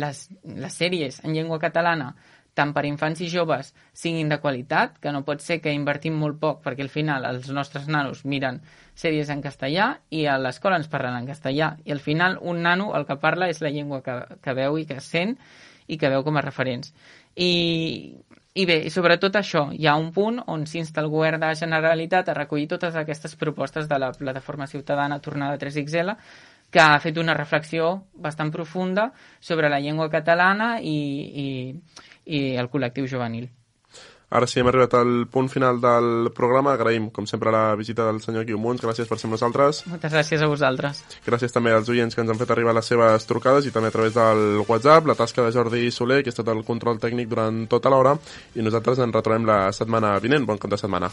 les, 0.00 0.22
les 0.62 0.78
sèries 0.80 1.20
en 1.28 1.36
llengua 1.36 1.60
catalana 1.60 2.14
tant 2.54 2.72
per 2.72 2.84
infants 2.86 3.20
i 3.20 3.28
joves 3.28 3.72
siguin 3.92 4.30
de 4.30 4.38
qualitat, 4.40 4.96
que 5.02 5.12
no 5.12 5.24
pot 5.26 5.42
ser 5.42 5.58
que 5.60 5.74
invertim 5.74 6.16
molt 6.16 6.38
poc 6.40 6.62
perquè 6.64 6.86
al 6.86 6.92
final 6.92 7.26
els 7.28 7.50
nostres 7.52 7.88
nanos 7.90 8.22
miren 8.24 8.60
sèries 8.94 9.30
en 9.34 9.42
castellà 9.42 9.90
i 10.14 10.24
a 10.30 10.38
l'escola 10.38 10.78
ens 10.80 10.88
parlen 10.88 11.18
en 11.18 11.28
castellà 11.28 11.74
i 11.84 11.92
al 11.92 12.00
final 12.00 12.38
un 12.40 12.62
nano 12.62 12.92
el 12.96 13.04
que 13.10 13.18
parla 13.20 13.50
és 13.50 13.60
la 13.60 13.74
llengua 13.74 14.00
que, 14.06 14.16
que 14.40 14.56
veu 14.56 14.78
i 14.78 14.86
que 14.86 15.00
sent 15.02 15.36
i 15.86 15.98
que 16.00 16.08
veu 16.08 16.24
com 16.24 16.38
a 16.38 16.46
referents. 16.46 16.94
I, 17.34 18.14
i 18.54 18.64
bé, 18.70 18.76
sobretot 18.94 19.34
això, 19.34 19.64
hi 19.74 19.88
ha 19.90 19.96
un 19.98 20.12
punt 20.14 20.36
on 20.52 20.62
s'insta 20.70 21.02
el 21.02 21.08
govern 21.10 21.40
de 21.42 21.48
la 21.50 21.58
Generalitat 21.58 22.28
a 22.30 22.36
recollir 22.38 22.68
totes 22.70 22.94
aquestes 22.94 23.34
propostes 23.40 23.88
de 23.90 23.98
la 23.98 24.12
plataforma 24.14 24.68
ciutadana 24.70 25.18
Tornada 25.18 25.58
3XL 25.58 26.14
que 26.70 26.82
ha 26.82 27.00
fet 27.02 27.18
una 27.18 27.34
reflexió 27.34 28.04
bastant 28.14 28.52
profunda 28.54 29.08
sobre 29.40 29.68
la 29.68 29.80
llengua 29.82 30.06
catalana 30.10 30.78
i, 30.80 30.94
i, 31.46 31.48
i 32.26 32.40
el 32.54 32.70
col·lectiu 32.70 33.10
juvenil. 33.10 33.50
Ara 34.30 34.46
sí, 34.50 34.58
hem 34.60 34.66
arribat 34.70 34.94
al 34.98 35.26
punt 35.30 35.50
final 35.52 35.80
del 35.82 36.30
programa. 36.34 36.72
Agraïm, 36.74 37.10
com 37.14 37.26
sempre, 37.26 37.52
la 37.54 37.74
visita 37.78 38.06
del 38.08 38.20
senyor 38.24 38.46
Guiu 38.48 38.58
Gràcies 38.82 39.06
per 39.08 39.18
ser 39.18 39.28
amb 39.28 39.36
nosaltres. 39.36 39.84
Moltes 39.86 40.12
gràcies 40.12 40.42
a 40.42 40.48
vosaltres. 40.50 41.04
Gràcies 41.26 41.52
també 41.52 41.72
als 41.72 41.88
oients 41.88 42.14
que 42.14 42.20
ens 42.24 42.30
han 42.30 42.40
fet 42.40 42.50
arribar 42.50 42.74
les 42.74 42.86
seves 42.86 43.26
trucades 43.26 43.66
i 43.66 43.70
també 43.70 43.88
a 43.88 43.94
través 43.94 44.14
del 44.14 44.64
WhatsApp, 44.66 45.06
la 45.06 45.14
tasca 45.14 45.44
de 45.44 45.52
Jordi 45.52 45.90
Soler, 45.90 46.22
que 46.22 46.32
ha 46.32 46.34
estat 46.34 46.48
el 46.48 46.64
control 46.64 46.98
tècnic 46.98 47.28
durant 47.28 47.66
tota 47.68 47.92
l'hora, 47.92 48.16
i 48.54 48.62
nosaltres 48.62 48.98
ens 48.98 49.14
retrobem 49.14 49.46
la 49.46 49.72
setmana 49.72 50.18
vinent. 50.18 50.46
Bon 50.46 50.58
cap 50.58 50.70
de 50.70 50.80
setmana. 50.80 51.12